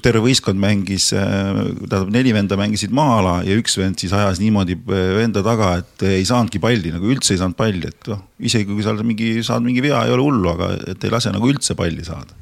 terve 0.04 0.20
võistkond 0.24 0.60
mängis, 0.60 1.10
tähendab 1.14 2.10
neli 2.12 2.34
venda 2.36 2.58
mängisid 2.60 2.92
maa-ala 2.94 3.38
ja 3.46 3.56
üks 3.58 3.78
vend 3.80 4.00
siis 4.00 4.12
ajas 4.16 4.40
niimoodi 4.42 4.76
venda 4.84 5.42
taga, 5.46 5.76
et 5.82 6.04
ei 6.08 6.26
saanudki 6.28 6.60
palli, 6.62 6.92
nagu 6.94 7.08
üldse 7.08 7.34
ei 7.34 7.40
saanud 7.40 7.56
palli, 7.58 7.88
et 7.88 8.10
noh, 8.12 8.26
isegi 8.38 8.68
kui 8.68 8.84
sa 8.84 8.92
oled 8.92 9.06
mingi, 9.08 9.38
saad 9.46 9.64
mingi 9.64 9.84
vea, 9.84 10.04
ei 10.04 10.14
ole 10.14 10.26
hullu, 10.26 10.52
aga 10.52 10.74
et 10.92 11.08
ei 11.08 11.14
lase 11.14 11.32
nagu 11.34 11.48
üldse 11.50 11.78
palli 11.78 12.04
saada 12.06 12.36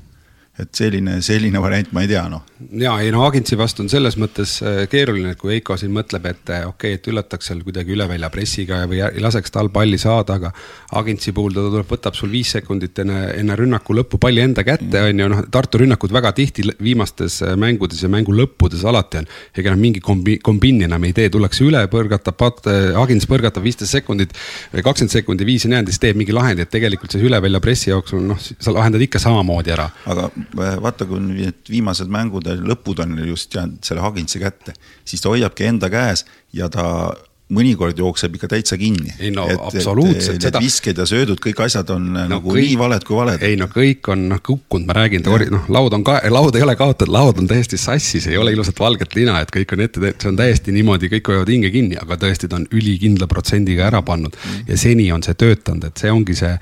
et 0.57 0.73
selline, 0.73 1.19
selline 1.21 1.61
variant, 1.61 1.90
ma 1.92 2.03
ei 2.05 2.09
tea, 2.09 2.23
noh. 2.33 2.40
ja 2.81 2.95
ei 3.05 3.11
no 3.12 3.27
Agentsi 3.27 3.59
vastu 3.61 3.83
on 3.85 3.90
selles 3.92 4.14
mõttes 4.16 4.55
äh, 4.64 4.79
keeruline, 4.88 5.35
et 5.35 5.40
kui 5.40 5.53
Eiko 5.53 5.77
siin 5.77 5.92
mõtleb, 5.92 6.25
et 6.31 6.53
äh, 6.55 6.62
okei 6.64 6.95
okay,, 6.95 6.97
et 6.97 7.09
üllataks 7.12 7.51
seal 7.51 7.61
kuidagi 7.64 7.92
üle 7.92 8.07
välja 8.09 8.31
pressiga 8.33 8.79
või 8.88 9.03
laseks 9.21 9.53
tal 9.53 9.69
palli 9.75 9.99
saada, 10.01 10.38
aga. 10.40 10.53
Agentsi 10.97 11.35
puhul 11.37 11.53
ta 11.53 11.64
tuleb, 11.66 11.88
võtab 11.90 12.16
sul 12.16 12.31
viis 12.33 12.55
sekundit 12.57 13.03
enne, 13.03 13.19
enne 13.37 13.57
rünnaku 13.59 13.99
lõppu 13.99 14.21
palli 14.23 14.40
enda 14.40 14.64
kätte, 14.64 14.88
mm. 14.88 15.11
on 15.11 15.21
ju, 15.23 15.29
noh, 15.35 15.42
Tartu 15.53 15.83
rünnakud 15.83 16.14
väga 16.16 16.33
tihti 16.38 16.64
viimastes 16.81 17.42
äh, 17.45 17.53
mängudes 17.61 18.01
ja 18.01 18.09
mängu 18.12 18.33
lõppudes 18.37 18.87
alati 18.88 19.21
on. 19.21 19.29
ega 19.61 19.77
nad 19.77 19.83
mingi 19.83 20.01
kombi-, 20.01 20.38
kombini 20.40 20.88
enam 20.88 21.05
ei 21.05 21.12
tee, 21.16 21.29
tullakse 21.33 21.66
üle, 21.69 21.85
põrgatab, 21.92 22.47
Agents 22.97 23.29
põrgatab 23.29 23.64
viisteist 23.66 23.92
sekundit. 23.92 24.33
kakskümmend 24.73 25.12
sekundit, 25.12 25.47
viis 25.49 25.69
ja 25.69 25.75
nii, 25.75 25.85
siis 25.92 26.01
teeb 26.01 26.16
mingi 26.16 26.33
lahendi, 26.33 26.64
et 26.64 26.73
tegelikult 26.73 27.12
see 27.12 27.29
üle 27.29 27.42
välja 27.45 27.61
pressi 27.61 27.92
jooksul, 27.92 28.25
noh, 28.33 28.40
sa 28.40 28.73
lahendad 28.73 29.05
ikka 29.05 29.21
samamoodi 29.21 29.77
ära. 29.77 29.90
aga 30.09 30.31
vaata, 30.55 31.07
kui 31.09 31.21
need 31.23 31.71
viimased 31.71 32.11
mängud, 32.13 32.47
lõpud 32.47 33.03
on 33.05 33.17
just 33.27 33.55
jäänud 33.55 33.87
selle 33.87 34.05
Hagintsi 34.05 34.43
kätte, 34.43 34.77
siis 35.05 35.25
ta 35.25 35.33
hoiabki 35.33 35.67
enda 35.71 35.91
käes 35.93 36.27
ja 36.57 36.71
ta 36.73 36.87
mõnikord 37.55 37.99
jookseb 37.99 38.35
ikka 38.37 38.49
täitsa 38.51 38.77
kinni. 38.79 39.13
ei 39.23 39.31
no 39.31 39.45
et, 39.47 39.59
absoluutselt. 39.61 40.41
Need 40.41 40.47
seda... 40.49 40.61
visked 40.63 40.99
ja 40.99 41.05
söödud, 41.07 41.39
kõik 41.43 41.61
asjad 41.63 41.91
on 41.95 42.09
no, 42.17 42.25
nagu 42.31 42.51
kõik... 42.51 42.65
nii 42.65 42.79
valed 42.81 43.05
kui 43.07 43.19
valed. 43.19 43.43
ei 43.47 43.59
no 43.59 43.69
kõik 43.71 44.09
on 44.11 44.25
noh 44.33 44.41
kukkunud, 44.43 44.89
ma 44.89 44.97
räägin, 44.99 45.23
noh 45.55 45.69
laud 45.71 45.95
on 45.95 46.03
ka, 46.07 46.19
laud 46.33 46.59
ei 46.59 46.65
ole 46.67 46.75
kaotatud, 46.79 47.13
laud 47.15 47.39
on 47.43 47.51
täiesti 47.51 47.79
sassis, 47.79 48.27
ei 48.27 48.39
ole 48.41 48.55
ilusat 48.57 48.81
valget 48.83 49.15
lina, 49.19 49.39
et 49.45 49.53
kõik 49.55 49.77
on 49.77 49.85
ette 49.85 50.03
tehtud, 50.03 50.25
see 50.25 50.33
on 50.33 50.41
täiesti 50.41 50.75
niimoodi, 50.75 51.11
kõik 51.13 51.31
hoiavad 51.31 51.53
hinge 51.55 51.71
kinni, 51.75 52.01
aga 52.03 52.19
tõesti, 52.25 52.51
ta 52.51 52.59
on 52.59 52.67
ülikindla 52.75 53.31
protsendiga 53.31 53.87
ära 53.93 54.03
pannud 54.07 54.35
mm.. 54.35 54.67
ja 54.73 54.81
seni 54.81 55.07
on 55.15 55.23
see 55.27 55.39
töötanud, 55.39 55.87
et 55.87 56.03
see 56.03 56.11
ongi 56.11 56.35
see 56.39 56.57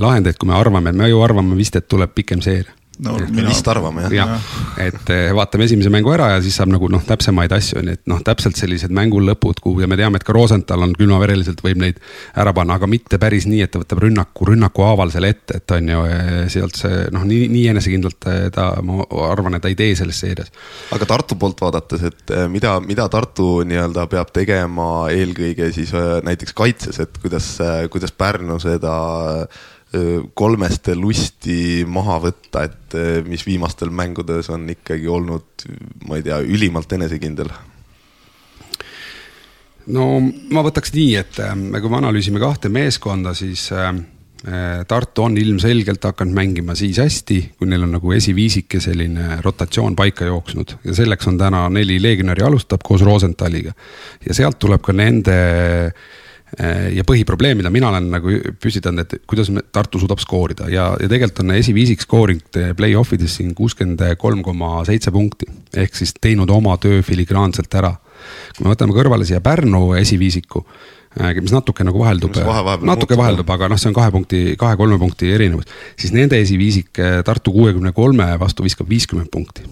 lahend, 0.00 0.32
et 0.32 0.40
kui 0.40 0.48
me 0.48 0.56
arvame, 0.56 0.94
me 0.96 1.12
ju 1.12 1.20
arvame 1.26 1.58
vist, 1.58 1.76
et 1.76 1.88
tuleb 1.90 2.16
pikem 2.16 2.40
seeria 2.44 2.72
no 3.02 3.14
me 3.18 3.44
vist 3.48 3.68
arvame 3.68 4.04
jah 4.06 4.14
ja,. 4.14 4.26
et 4.86 5.10
eh, 5.12 5.30
vaatame 5.34 5.66
esimese 5.66 5.90
mängu 5.92 6.12
ära 6.14 6.30
ja 6.34 6.42
siis 6.44 6.56
saab 6.58 6.70
nagu 6.72 6.88
noh, 6.92 7.02
täpsemaid 7.06 7.52
asju 7.56 7.80
on 7.80 7.90
ju, 7.90 7.96
et 7.98 8.02
noh, 8.10 8.20
täpselt 8.26 8.58
sellised 8.58 8.94
mängu 8.94 9.20
lõpud, 9.24 9.60
kuhu 9.64 9.82
ja 9.82 9.88
me 9.90 9.98
teame, 9.98 10.20
et 10.20 10.26
ka 10.26 10.34
Rosenthal 10.36 10.84
on 10.86 10.94
külmavereliselt 10.98 11.62
võib 11.64 11.80
neid 11.82 11.98
ära 12.38 12.54
panna, 12.56 12.78
aga 12.78 12.88
mitte 12.90 13.18
päris 13.22 13.48
nii, 13.50 13.64
et 13.66 13.72
ta 13.74 13.82
võtab 13.82 14.04
rünnaku, 14.04 14.48
rünnaku 14.50 14.86
haaval 14.86 15.12
selle 15.14 15.32
ette, 15.34 15.58
et 15.60 15.76
on 15.76 15.92
ju 15.94 16.06
eh, 16.10 16.30
sealt 16.52 16.78
see 16.80 17.02
noh, 17.14 17.26
nii, 17.28 17.48
nii 17.52 17.66
enesekindlalt 17.74 18.30
eh, 18.30 18.40
ta, 18.54 18.70
ma 18.86 19.08
arvan, 19.26 19.58
et 19.58 19.64
ta 19.64 19.72
ei 19.72 19.78
tee 19.78 19.98
selles 19.98 20.22
seerias. 20.24 20.52
aga 20.94 21.10
Tartu 21.14 21.38
poolt 21.40 21.60
vaadates, 21.64 22.06
et 22.10 22.34
mida, 22.52 22.76
mida 22.84 23.08
Tartu 23.12 23.62
nii-öelda 23.66 24.06
peab 24.10 24.32
tegema 24.34 24.90
eelkõige 25.12 25.70
siis 25.74 25.92
näiteks 26.24 26.56
kaitses, 26.56 27.00
et 27.02 27.22
kuidas, 27.22 27.56
kuidas 27.90 28.14
Pärnu 28.14 28.60
seda 28.62 28.94
kolmeste 30.34 30.94
lusti 30.98 31.84
maha 31.86 32.18
võtta, 32.24 32.64
et 32.66 32.96
mis 33.28 33.44
viimastel 33.46 33.92
mängudes 33.94 34.48
on 34.50 34.66
ikkagi 34.72 35.06
olnud, 35.10 35.66
ma 36.08 36.18
ei 36.18 36.26
tea, 36.26 36.40
ülimalt 36.42 36.92
enesekindel? 36.96 37.52
no 39.94 40.06
ma 40.24 40.64
võtaks 40.64 40.94
nii, 40.94 41.12
et 41.20 41.38
kui 41.38 41.92
me 41.92 42.00
analüüsime 42.00 42.42
kahte 42.42 42.72
meeskonda, 42.72 43.36
siis 43.36 43.68
Tartu 44.88 45.22
on 45.24 45.38
ilmselgelt 45.40 46.04
hakanud 46.04 46.36
mängima 46.36 46.74
siis 46.76 46.98
hästi, 47.00 47.38
kui 47.56 47.68
neil 47.70 47.86
on 47.86 47.94
nagu 47.96 48.10
esiviisik 48.12 48.76
ja 48.76 48.80
selline 48.84 49.38
rotatsioon 49.40 49.96
paika 49.96 50.26
jooksnud 50.28 50.74
ja 50.84 50.96
selleks 50.98 51.30
on 51.30 51.38
täna 51.40 51.62
neli 51.72 51.96
legionäri 52.02 52.44
alustab 52.44 52.84
koos 52.84 53.00
Rosenthaliga. 53.06 53.72
ja 54.26 54.36
sealt 54.36 54.58
tuleb 54.60 54.84
ka 54.84 54.92
nende 54.92 55.38
äh, 55.38 55.96
Äh, 55.96 56.23
ja 56.94 57.04
põhiprobleem, 57.06 57.58
mida 57.58 57.70
mina 57.72 57.88
olen 57.90 58.08
nagu 58.12 58.32
püstitanud, 58.62 59.04
et 59.04 59.26
kuidas 59.30 59.50
me, 59.54 59.64
Tartu 59.74 59.98
suudab 59.98 60.20
skoorida 60.22 60.68
ja, 60.70 60.90
ja 61.00 61.10
tegelikult 61.10 61.42
on 61.42 61.54
esiviisik 61.56 62.04
skooring 62.04 62.42
play-off 62.78 63.14
ides 63.16 63.38
siin 63.40 63.54
kuuskümmend 63.58 64.04
kolm 64.20 64.42
koma 64.46 64.84
seitse 64.86 65.10
punkti. 65.14 65.48
ehk 65.74 65.96
siis 65.98 66.14
teinud 66.20 66.50
oma 66.50 66.76
töö 66.78 67.02
filigraanselt 67.02 67.74
ära. 67.74 67.94
kui 68.56 68.66
me 68.66 68.74
võtame 68.74 68.94
kõrvale 68.96 69.26
siia 69.26 69.40
Pärnu 69.44 69.94
esiviisiku, 69.98 70.64
äh, 71.20 71.34
mis 71.40 71.52
natuke 71.52 71.84
nagu 71.84 71.98
vaheldub, 71.98 72.36
natuke 72.82 73.18
vaheldub, 73.18 73.50
aga 73.50 73.68
noh, 73.68 73.80
see 73.80 73.90
on 73.90 73.96
kahe 73.96 74.12
punkti, 74.14 74.42
kahe-kolme 74.60 74.98
punkti 74.98 75.32
erinevus. 75.34 75.66
siis 75.98 76.14
nende 76.14 76.40
esiviisik 76.40 77.02
äh, 77.02 77.22
Tartu 77.24 77.52
kuuekümne 77.52 77.92
kolme 77.92 78.34
vastu 78.38 78.66
viskab 78.66 78.88
viiskümmend 78.88 79.32
punkti 79.32 79.66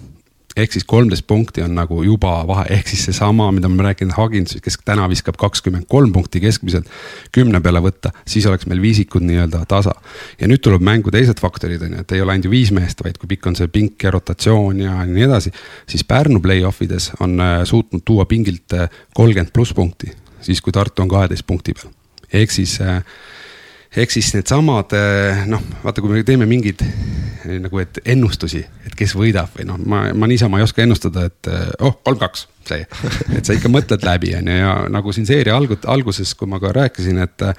ehk 0.57 0.75
siis 0.75 0.85
kolmteist 0.85 1.25
punkti 1.27 1.63
on 1.65 1.73
nagu 1.75 2.03
juba 2.05 2.35
vahe, 2.47 2.65
ehk 2.75 2.89
siis 2.91 3.07
seesama, 3.07 3.49
mida 3.55 3.69
me 3.69 3.85
rääkinud 3.87 4.13
Hagins, 4.17 4.55
kes 4.61 4.77
täna 4.85 5.07
viskab 5.09 5.37
kakskümmend 5.41 5.87
kolm 5.89 6.13
punkti 6.13 6.41
keskmiselt 6.43 6.89
kümne 7.33 7.61
peale 7.63 7.81
võtta, 7.83 8.13
siis 8.29 8.45
oleks 8.49 8.67
meil 8.69 8.81
viisikud 8.83 9.25
nii-öelda 9.25 9.63
tasa. 9.69 9.95
ja 10.39 10.49
nüüd 10.49 10.61
tuleb 10.61 10.85
mängu 10.85 11.11
teised 11.11 11.41
faktorid 11.41 11.81
on 11.81 11.97
ju, 11.97 12.05
et 12.05 12.11
ei 12.11 12.21
ole 12.21 12.35
ainult 12.35 12.49
ju 12.49 12.53
viis 12.53 12.71
meest, 12.75 13.03
vaid 13.03 13.17
kui 13.17 13.31
pikk 13.33 13.49
on 13.49 13.57
see 13.57 13.67
pink 13.67 14.03
ja 14.03 14.13
rotatsioon 14.13 14.85
ja 14.85 14.99
nii 15.09 15.25
edasi. 15.25 15.53
siis 15.89 16.03
Pärnu 16.03 16.41
play-off 16.41 16.81
ides 16.85 17.11
on 17.19 17.39
äh, 17.41 17.61
suutnud 17.65 18.05
tuua 18.05 18.25
pingilt 18.25 18.77
äh, 18.77 18.89
kolmkümmend 19.13 19.53
pluss 19.53 19.73
punkti, 19.73 20.11
siis 20.41 20.61
kui 20.61 20.73
Tartu 20.73 21.01
on 21.01 21.09
kaheteist 21.09 21.47
punkti 21.47 21.73
peal. 21.73 21.89
ehk 22.33 22.51
siis 22.51 22.77
äh, 22.81 23.01
ehk 23.97 24.13
siis 24.13 24.31
needsamad 24.35 24.95
eh, 24.97 25.43
noh, 25.49 25.61
vaata, 25.83 26.01
kui 26.01 26.11
me 26.11 26.23
teeme 26.25 26.47
mingeid 26.49 26.81
eh, 26.83 27.57
nagu, 27.61 27.79
et 27.83 28.01
ennustusi, 28.15 28.63
et 28.87 28.97
kes 28.97 29.15
võidab 29.17 29.53
või 29.57 29.67
noh, 29.69 29.79
ma, 29.79 30.05
ma 30.17 30.29
niisama 30.29 30.59
ei 30.59 30.67
oska 30.67 30.83
ennustada, 30.85 31.27
et 31.29 31.51
eh, 31.51 31.71
oh, 31.85 31.99
kolm-kaks, 32.05 32.47
see. 32.69 32.85
et 33.37 33.45
sa 33.45 33.57
ikka 33.57 33.71
mõtled 33.71 34.05
läbi, 34.05 34.33
on 34.39 34.49
ju, 34.49 34.59
ja 34.59 34.75
nagu 34.93 35.15
siin 35.15 35.29
seeria 35.29 35.57
algut-, 35.59 35.87
alguses, 35.89 36.33
kui 36.39 36.49
ma 36.49 36.61
ka 36.63 36.73
rääkisin, 36.75 37.21
et 37.23 37.49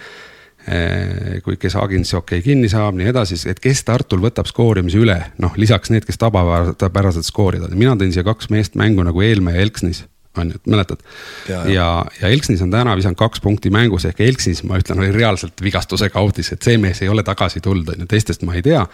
kui, 1.45 1.59
kes 1.61 1.75
Aginsi 1.77 2.15
okei 2.17 2.39
okay, 2.39 2.45
kinni 2.47 2.71
saab, 2.73 2.97
nii 2.97 3.11
edasi, 3.11 3.37
et 3.53 3.59
kes 3.61 3.83
Tartul 3.85 4.23
võtab 4.25 4.49
skoorimise 4.49 4.97
üle, 4.97 5.19
noh 5.45 5.53
lisaks 5.61 5.93
need, 5.93 6.07
kes 6.09 6.17
tabapäraselt 6.23 7.29
skoorivad, 7.29 7.75
mina 7.77 7.93
tõin 8.01 8.15
siia 8.15 8.25
kaks 8.25 8.49
meest 8.49 8.79
mängu 8.81 9.05
nagu 9.05 9.21
Eelmäe 9.21 9.59
ja 9.59 9.67
Elksnis 9.67 10.07
on 10.39 10.51
ju, 10.51 10.55
et 10.55 10.67
mäletad. 10.67 11.03
ja, 11.49 11.61
ja, 11.71 12.05
ja 12.21 12.29
Elksnis 12.29 12.63
on 12.63 12.71
täna 12.71 12.97
visanud 12.97 13.19
kaks 13.19 13.41
punkti 13.41 13.71
mängus 13.71 14.05
ehk 14.09 14.21
Elksnis, 14.21 14.63
ma 14.65 14.79
ütlen, 14.81 14.99
oli 15.03 15.13
reaalselt 15.13 15.63
vigastusega 15.63 16.19
audis, 16.19 16.53
et 16.53 16.63
see 16.63 16.79
mees 16.79 17.03
ei 17.03 17.09
ole 17.09 17.23
tagasi 17.27 17.61
tulnud, 17.65 17.95
on 17.95 18.05
ju, 18.05 18.09
teistest 18.11 18.43
ma 18.47 18.55
ei 18.55 18.63
tea. 18.63 18.85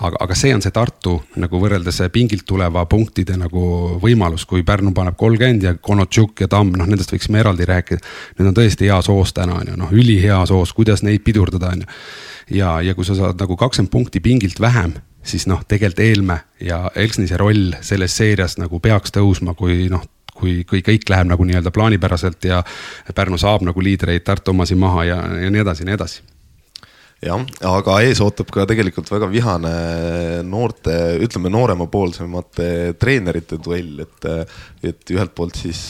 aga, 0.00 0.16
aga 0.20 0.38
see 0.38 0.54
on 0.54 0.62
see 0.62 0.74
Tartu 0.74 1.16
nagu 1.40 1.60
võrreldes 1.62 2.00
pingilt 2.12 2.46
tuleva 2.46 2.84
punktide 2.86 3.36
nagu 3.40 3.64
võimalus, 4.02 4.46
kui 4.46 4.62
Pärnu 4.66 4.94
paneb 4.96 5.18
kolmkümmend 5.18 5.66
ja 5.66 5.74
Konotšuk 5.74 6.44
ja 6.44 6.48
Tamm, 6.48 6.74
noh 6.78 6.88
nendest 6.88 7.12
võiksime 7.12 7.40
eraldi 7.40 7.66
rääkida. 7.68 8.00
Need 8.38 8.50
on 8.50 8.56
tõesti 8.56 8.88
hea 8.88 9.00
soos 9.04 9.34
täna 9.36 9.60
on 9.60 9.72
ju, 9.72 9.76
noh 9.78 9.92
ülihea 9.92 10.42
soos, 10.48 10.72
kuidas 10.76 11.04
neid 11.06 11.24
pidurdada 11.26 11.74
on 11.74 11.84
ju. 11.84 12.00
ja, 12.58 12.80
ja 12.82 12.94
kui 12.94 13.04
sa 13.04 13.14
saad 13.18 13.40
nagu 13.40 13.56
kakskümmend 13.56 13.92
punkti 13.92 14.20
pingilt 14.20 14.60
vähem 14.60 14.98
siis 15.22 15.46
noh, 15.46 15.60
tegelikult 15.68 16.00
Eelmäe 16.00 16.38
ja 16.64 16.90
Elksnise 16.94 17.36
roll 17.36 17.74
selles 17.84 18.16
seerias 18.16 18.56
nagu 18.60 18.80
peaks 18.80 19.12
tõusma, 19.14 19.54
kui 19.58 19.88
noh 19.92 20.04
kui, 20.40 20.60
kui 20.68 20.82
kõik 20.86 21.08
läheb 21.12 21.30
nagu 21.30 21.46
nii-öelda 21.46 21.72
plaanipäraselt 21.74 22.50
ja 22.50 22.62
Pärnu 23.14 23.38
saab 23.40 23.64
nagu 23.68 23.84
liidreid 23.84 24.24
Tartu 24.26 24.54
omasid 24.54 24.80
maha 24.80 25.06
ja, 25.08 25.22
ja 25.44 25.52
nii 25.52 25.64
edasi, 25.64 25.86
nii 25.88 25.98
edasi 25.98 26.22
jah, 27.20 27.42
aga 27.68 27.98
ees 28.06 28.20
ootab 28.24 28.48
ka 28.54 28.64
tegelikult 28.68 29.10
väga 29.12 29.28
vihane 29.30 29.72
noorte, 30.48 30.94
ütleme 31.20 31.52
nooremapoolsemate 31.52 32.70
treenerite 33.00 33.60
duell, 33.60 34.00
et, 34.06 34.28
et 34.88 35.14
ühelt 35.14 35.34
poolt 35.36 35.60
siis 35.60 35.82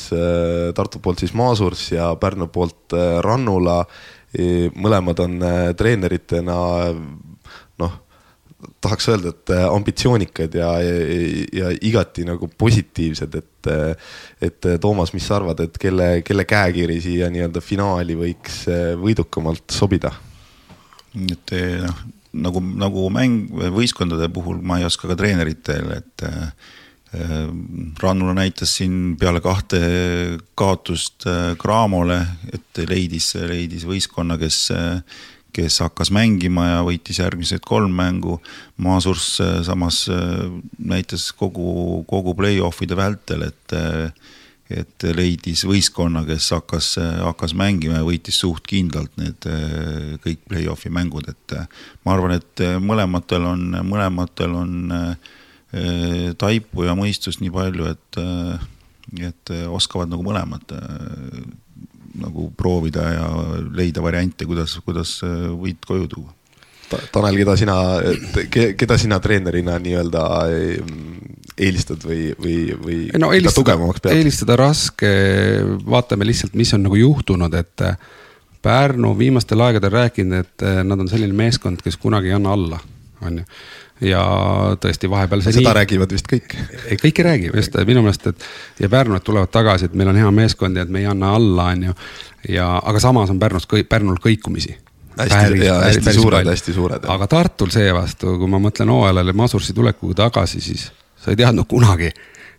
Tartu 0.77 1.03
poolt 1.03 1.23
siis 1.23 1.35
Maasurs 1.39 1.91
ja 1.95 2.11
Pärnu 2.21 2.51
poolt 2.51 2.97
Rannula. 3.23 3.85
mõlemad 4.75 5.21
on 5.25 5.41
treeneritena 5.79 6.59
noh 7.79 7.99
tahaks 8.81 9.09
öelda, 9.09 9.33
et 9.35 9.53
äh, 9.55 9.65
ambitsioonikad 9.69 10.55
ja, 10.57 10.71
ja, 10.83 11.35
ja 11.53 11.71
igati 11.87 12.25
nagu 12.29 12.49
positiivsed, 12.59 13.37
et, 13.41 13.71
äh, 13.71 14.11
et 14.41 14.67
äh, 14.67 14.79
Toomas, 14.81 15.15
mis 15.17 15.27
sa 15.27 15.39
arvad, 15.39 15.63
et 15.65 15.79
kelle, 15.81 16.11
kelle 16.27 16.47
käekiri 16.49 17.01
siia 17.03 17.31
nii-öelda 17.33 17.63
finaali 17.65 18.17
võiks 18.19 18.65
võidukamalt 19.01 19.77
sobida? 19.77 20.13
et 21.11 21.51
noh, 21.83 22.03
nagu, 22.47 22.61
nagu 22.79 23.09
mäng 23.11 23.49
võistkondade 23.75 24.29
puhul 24.31 24.61
ma 24.63 24.77
ei 24.79 24.85
oska 24.87 25.09
ka 25.11 25.17
treeneritel, 25.19 25.91
et 25.97 26.27
äh, 26.29 26.53
Rannula 27.99 28.37
näitas 28.39 28.77
siin 28.79 29.17
peale 29.19 29.41
kahte 29.43 29.81
kaotust 30.55 31.27
Cramole, 31.59 32.21
et 32.55 32.79
leidis, 32.87 33.33
leidis 33.51 33.83
võistkonna, 33.83 34.37
kes 34.39 34.61
kes 35.53 35.81
hakkas 35.85 36.11
mängima 36.15 36.67
ja 36.69 36.83
võitis 36.87 37.21
järgmised 37.21 37.65
kolm 37.67 37.95
mängu. 37.97 38.39
Maasurs 38.81 39.33
äh, 39.43 39.61
samas 39.67 40.05
äh, 40.13 40.45
näitas 40.79 41.31
kogu, 41.37 42.03
kogu 42.11 42.35
play-off'ide 42.39 42.97
vältel, 42.99 43.47
et, 43.49 43.75
äh, 43.77 44.37
et 44.71 45.07
leidis 45.17 45.65
võistkonna, 45.67 46.23
kes 46.29 46.51
hakkas, 46.55 46.93
hakkas 47.25 47.57
mängima 47.59 47.99
ja 47.99 48.07
võitis 48.07 48.39
suht 48.39 48.69
kindlalt 48.71 49.17
need 49.19 49.49
kõik 50.23 50.45
play-off'i 50.47 50.93
mängud, 50.95 51.27
et 51.33 51.57
ma 52.07 52.15
arvan, 52.15 52.37
et 52.37 52.63
mõlematel 52.79 53.49
on, 53.51 53.65
mõlematel 53.89 54.55
on 54.55 54.77
taipu 56.39 56.87
ja 56.87 56.95
mõistust 56.95 57.43
nii 57.43 57.51
palju, 57.51 57.91
et, 57.91 58.21
et 59.27 59.53
oskavad 59.67 60.15
nagu 60.15 60.23
mõlemad 60.29 60.79
nagu 62.19 62.51
proovida 62.57 63.07
ja 63.15 63.31
leida 63.77 64.03
variante, 64.03 64.47
kuidas, 64.49 64.77
kuidas 64.85 65.19
äh, 65.27 65.49
võit 65.55 65.85
koju 65.87 66.11
tuua. 66.11 66.37
Tanel, 67.15 67.37
keda 67.39 67.55
sina, 67.55 67.75
keda 68.51 68.97
sina 68.99 69.21
treenerina 69.23 69.77
nii-öelda 69.79 70.23
eelistad 71.61 72.03
või, 72.03 72.33
või, 72.35 72.57
või 72.75 72.97
no, 73.15 73.29
eelistada, 73.31 73.61
tugevamaks 73.61 74.03
pead? 74.03 74.17
eelistada 74.19 74.57
raske, 74.59 75.11
vaatame 75.87 76.27
lihtsalt, 76.27 76.57
mis 76.59 76.73
on 76.75 76.83
nagu 76.89 76.99
juhtunud, 76.99 77.55
et 77.55 77.87
äh, 77.87 78.09
Pärnu 78.61 79.15
viimastel 79.17 79.63
aegadel 79.65 79.95
rääkinud, 79.95 80.43
et 80.43 80.65
äh, 80.67 80.81
nad 80.85 81.01
on 81.01 81.09
selline 81.09 81.37
meeskond, 81.37 81.81
kes 81.85 81.97
kunagi 82.01 82.33
ei 82.33 82.37
anna 82.37 82.59
alla, 82.59 82.81
on 83.23 83.39
ju 83.39 83.47
ja 84.01 84.23
tõesti 84.81 85.11
vahepeal 85.11 85.43
seda 85.45 85.61
nii... 85.61 85.75
räägivad 85.81 86.13
vist 86.15 86.29
kõik. 86.31 86.55
ei, 86.87 86.97
kõik 87.01 87.21
ei 87.21 87.27
räägi, 87.27 87.51
just 87.55 87.77
minu 87.87 88.05
meelest, 88.05 88.27
et 88.33 88.47
ja 88.81 88.89
Pärnud 88.89 89.25
tulevad 89.25 89.53
tagasi, 89.53 89.91
et 89.91 89.97
meil 89.99 90.13
on 90.13 90.21
hea 90.21 90.31
meeskond 90.35 90.77
ja 90.77 90.87
et 90.87 90.93
me 90.93 91.03
ei 91.03 91.09
anna 91.11 91.35
alla, 91.37 91.71
on 91.75 91.91
ju. 91.91 91.97
ja, 92.57 92.71
aga 92.79 93.03
samas 93.03 93.33
on 93.33 93.41
Pärnus, 93.43 93.69
Pärnul 93.89 94.21
kõikumisi 94.25 94.77
hästi, 95.19 95.37
päris, 95.37 95.65
ja 95.65 95.79
hästi 95.85 96.05
päris 96.05 96.23
suured, 96.23 96.51
hästi 96.55 96.73
suured. 96.73 97.09
aga 97.09 97.27
Tartul 97.27 97.73
seevastu, 97.75 98.37
kui 98.41 98.51
ma 98.51 98.61
mõtlen 98.63 98.93
hooajale 98.93 99.35
Masursi 99.37 99.77
tulekuga 99.77 100.23
tagasi, 100.25 100.61
siis 100.65 100.89
sa 101.21 101.33
ei 101.33 101.41
teadnud 101.41 101.69
kunagi, 101.69 102.11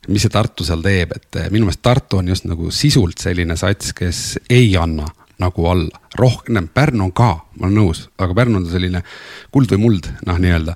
mis 0.10 0.26
see 0.26 0.34
Tartu 0.34 0.66
seal 0.68 0.84
teeb, 0.86 1.16
et 1.18 1.42
eh, 1.42 1.50
minu 1.54 1.68
meelest 1.70 1.82
Tartu 1.86 2.22
on 2.22 2.30
just 2.30 2.46
nagu 2.50 2.70
sisult 2.76 3.22
selline 3.22 3.58
sats, 3.58 3.96
kes 3.98 4.22
ei 4.50 4.76
anna 4.78 5.10
nagu 5.42 5.66
alla, 5.70 6.00
rohkem, 6.20 6.68
Pärnu 6.74 7.08
on 7.08 7.14
ka, 7.16 7.30
ma 7.60 7.68
olen 7.68 7.78
nõus, 7.80 8.04
aga 8.22 8.36
Pärnu 8.38 8.60
on 8.62 8.68
selline 8.70 9.02
kuld 9.54 9.72
või 9.74 9.82
muld, 9.86 10.10
noh, 10.28 10.40
nii-öelda. 10.42 10.76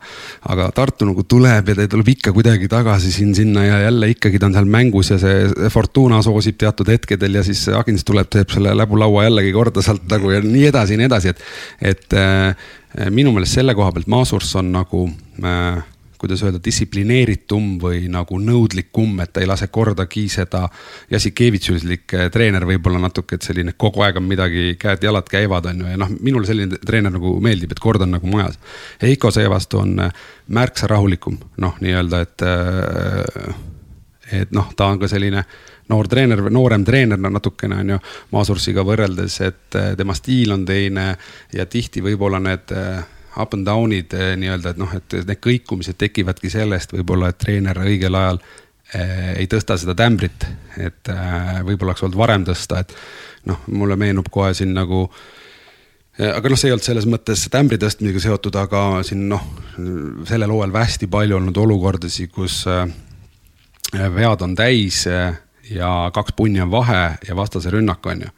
aga 0.51 0.69
Tartu 0.75 1.07
nagu 1.09 1.23
tuleb 1.23 1.71
ja 1.71 1.77
ta 1.79 1.87
tuleb 1.91 2.13
ikka 2.15 2.33
kuidagi 2.35 2.69
tagasi 2.71 3.11
siin-sinna 3.13 3.65
ja 3.65 3.79
jälle 3.85 4.09
ikkagi 4.15 4.39
ta 4.39 4.49
on 4.49 4.57
seal 4.57 4.69
mängus 4.77 5.11
ja 5.13 5.19
see 5.21 5.69
Fortuna 5.73 6.21
soosib 6.25 6.57
teatud 6.61 6.89
hetkedel 6.91 7.39
ja 7.39 7.43
siis 7.47 7.67
Agins 7.69 8.05
tuleb, 8.07 8.29
teeb 8.33 8.53
selle 8.53 8.75
läbulaua 8.77 9.27
jällegi 9.29 9.53
korda 9.55 9.85
sealt 9.85 10.07
nagu 10.11 10.33
ja 10.33 10.41
nii 10.43 10.69
edasi 10.71 10.97
ja 10.97 11.03
nii 11.03 11.11
edasi, 11.11 11.35
et. 11.35 11.45
et 11.93 12.19
äh, 12.19 12.71
minu 13.11 13.33
meelest 13.35 13.57
selle 13.57 13.73
koha 13.75 13.91
pealt 13.91 14.07
Maasurs 14.07 14.53
on 14.55 14.69
nagu 14.71 15.01
äh, 15.43 15.83
kuidas 16.25 16.41
öelda, 16.41 16.59
distsiplineeritum 16.65 17.75
või 17.81 18.07
nagu 18.09 18.39
nõudlikum, 18.41 19.19
et 19.21 19.33
ta 19.35 19.43
ei 19.43 19.49
lase 19.49 19.67
kordagi 19.73 20.25
seda. 20.33 20.63
Jassikevitšuslik 21.11 22.15
eh, 22.17 22.25
treener 22.33 22.65
võib-olla 22.65 23.03
natuke, 23.03 23.37
et 23.37 23.45
selline 23.45 23.75
kogu 23.77 24.01
aeg 24.05 24.17
on 24.17 24.25
midagi, 24.25 24.73
käed-jalad 24.81 25.29
käivad, 25.29 25.69
on 25.69 25.83
ju, 25.83 25.91
ja 25.93 26.01
noh, 26.01 26.09
minule 26.25 26.49
selline 26.49 26.81
treener 26.81 27.13
nagu 27.13 27.35
meeldib, 27.45 27.75
et 27.75 27.83
kord 27.83 28.01
on 28.01 28.15
nagu 28.17 28.31
majas. 28.31 28.57
Heiko 29.03 29.29
seevastu 29.35 29.83
on 29.83 29.93
eh, 30.07 30.25
märksa 30.57 30.89
rahulikum, 30.91 31.39
noh, 31.61 31.79
nii-öelda, 31.85 32.25
et. 32.25 32.45
Eh, 32.49 33.55
et 34.33 34.49
noh, 34.57 34.71
ta 34.73 34.87
on 34.89 34.97
ka 34.97 35.05
selline 35.05 35.43
noor 35.93 36.07
treener 36.09 36.39
noorem 36.49 36.81
treener 36.81 37.19
natukene 37.21 37.75
on 37.83 37.91
ju 37.93 37.97
Maasursiga 38.33 38.81
võrreldes, 38.81 39.35
et 39.45 39.77
tema 39.99 40.15
stiil 40.17 40.55
on 40.55 40.63
teine 40.65 41.11
ja 41.53 41.67
tihti 41.69 42.01
võib-olla 42.01 42.39
need 42.41 42.73
up 43.37 43.53
and 43.53 43.67
down'id 43.67 44.13
eh, 44.13 44.33
nii-öelda, 44.39 44.73
et 44.73 44.81
noh, 44.81 44.91
et 44.95 45.17
need 45.27 45.41
kõikumised 45.43 45.97
tekivadki 45.99 46.51
sellest 46.51 46.93
võib-olla, 46.95 47.31
et 47.31 47.39
treener 47.41 47.79
õigel 47.83 48.17
ajal 48.17 48.39
eh, 48.41 49.31
ei 49.41 49.49
tõsta 49.51 49.77
seda 49.81 49.95
tämbrit, 49.97 50.47
et 50.77 51.11
eh, 51.11 51.63
võib-olla 51.67 51.93
oleks 51.93 52.05
olnud 52.05 52.19
varem 52.19 52.45
tõsta, 52.47 52.83
et 52.85 52.95
noh, 53.49 53.65
mulle 53.71 53.97
meenub 53.99 54.29
kohe 54.31 54.53
siin 54.57 54.73
nagu 54.75 55.07
aga 56.15 56.47
noh, 56.47 56.55
see 56.55 56.69
ei 56.69 56.73
olnud 56.73 56.87
selles 56.87 57.05
mõttes 57.11 57.41
tämbri 57.51 57.75
tõstmisega 57.81 58.21
seotud, 58.23 58.55
aga 58.55 59.01
siin 59.03 59.25
noh, 59.27 59.43
sellel 60.29 60.53
hooajal 60.53 60.77
hästi 60.79 61.09
palju 61.11 61.35
olnud 61.41 61.57
olukordasid, 61.59 62.31
kus 62.31 62.61
vead 63.91 64.45
on 64.45 64.55
täis 64.55 65.01
ja 65.05 65.91
kaks 66.15 66.31
punni 66.37 66.63
on 66.63 66.71
vahe 66.71 67.01
ja 67.27 67.35
vastase 67.35 67.73
rünnak 67.73 68.07
on 68.07 68.23
ju 68.23 68.31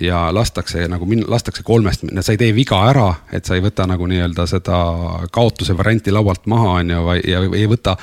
ja 0.00 0.34
lastakse 0.34 0.86
nagu, 0.88 1.06
lastakse 1.26 1.62
kolmest, 1.66 2.04
sa 2.20 2.32
ei 2.32 2.40
tee 2.40 2.52
viga 2.54 2.78
ära, 2.90 3.08
et 3.34 3.48
sa 3.48 3.56
ei 3.56 3.62
võta 3.64 3.86
nagu 3.88 4.06
nii-öelda 4.10 4.46
seda 4.48 4.78
kaotuse 5.34 5.76
varianti 5.78 6.12
laualt 6.14 6.46
maha, 6.50 6.74
on 6.80 6.92
ju, 6.94 7.16
ja 7.28 7.42
ei 7.46 7.66
võta 7.70 7.96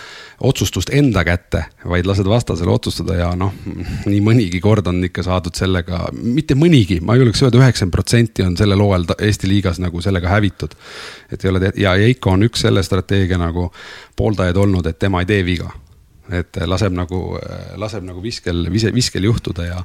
otsustust 0.46 0.92
enda 0.96 1.24
kätte, 1.28 1.66
vaid 1.88 2.08
lased 2.10 2.28
vastasele 2.28 2.74
otsustada 2.74 3.20
ja 3.20 3.30
noh, 3.40 3.54
nii 4.06 4.20
mõnigi 4.26 4.60
kord 4.64 4.88
on 4.92 5.04
ikka 5.08 5.24
saadud 5.26 5.56
sellega, 5.56 6.06
mitte 6.12 6.58
mõnigi, 6.60 7.00
ma 7.06 7.16
julgeks 7.20 7.46
öelda, 7.46 7.62
üheksakümmend 7.64 7.96
protsenti 7.96 8.46
on 8.46 8.58
sellel 8.60 8.84
hooajal 8.84 9.16
Eesti 9.16 9.50
liigas 9.50 9.80
nagu 9.84 10.02
sellega 10.04 10.30
hävitud. 10.34 10.76
et 11.32 11.46
ei 11.46 11.50
ole, 11.50 11.72
ja 11.78 11.96
Heiko 11.96 12.36
on 12.36 12.44
üks 12.50 12.66
selle 12.68 12.84
strateegia 12.84 13.40
nagu 13.40 13.72
pooldajaid 14.16 14.58
olnud, 14.58 14.88
et 14.88 15.00
tema 15.00 15.24
ei 15.24 15.32
tee 15.32 15.46
viga 15.46 15.72
et 16.34 16.58
laseb 16.66 16.94
nagu, 16.96 17.20
laseb 17.78 18.06
nagu 18.08 18.22
viskel, 18.24 18.66
viskel 18.72 19.28
juhtuda 19.28 19.68
ja 19.68 19.82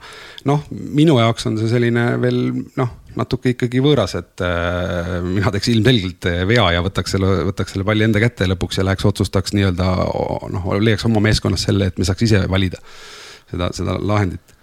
noh, 0.49 0.63
minu 0.71 1.19
jaoks 1.21 1.49
on 1.51 1.59
see 1.61 1.69
selline 1.69 2.05
veel 2.23 2.41
noh, 2.81 2.95
natuke 3.19 3.53
ikkagi 3.55 3.83
võõras, 3.85 4.15
et 4.17 4.45
äh, 4.47 5.17
mina 5.27 5.53
teeks 5.53 5.73
ilmselgelt 5.75 6.31
vea 6.49 6.69
ja 6.77 6.85
võtaks 6.87 7.17
selle, 7.17 7.33
võtaks 7.51 7.77
selle 7.77 7.89
palli 7.89 8.07
enda 8.07 8.23
kätte 8.23 8.49
lõpuks 8.49 8.81
ja 8.81 8.87
läheks 8.89 9.09
otsustaks 9.11 9.57
nii-öelda 9.57 9.91
noh, 10.55 10.71
leiaks 10.81 11.05
oma 11.11 11.23
meeskonnas 11.29 11.67
selle, 11.69 11.91
et 11.91 12.01
me 12.01 12.09
saaks 12.09 12.29
ise 12.29 12.45
valida 12.51 12.81
seda, 13.51 13.71
seda 13.77 13.99
lahendit 14.01 14.57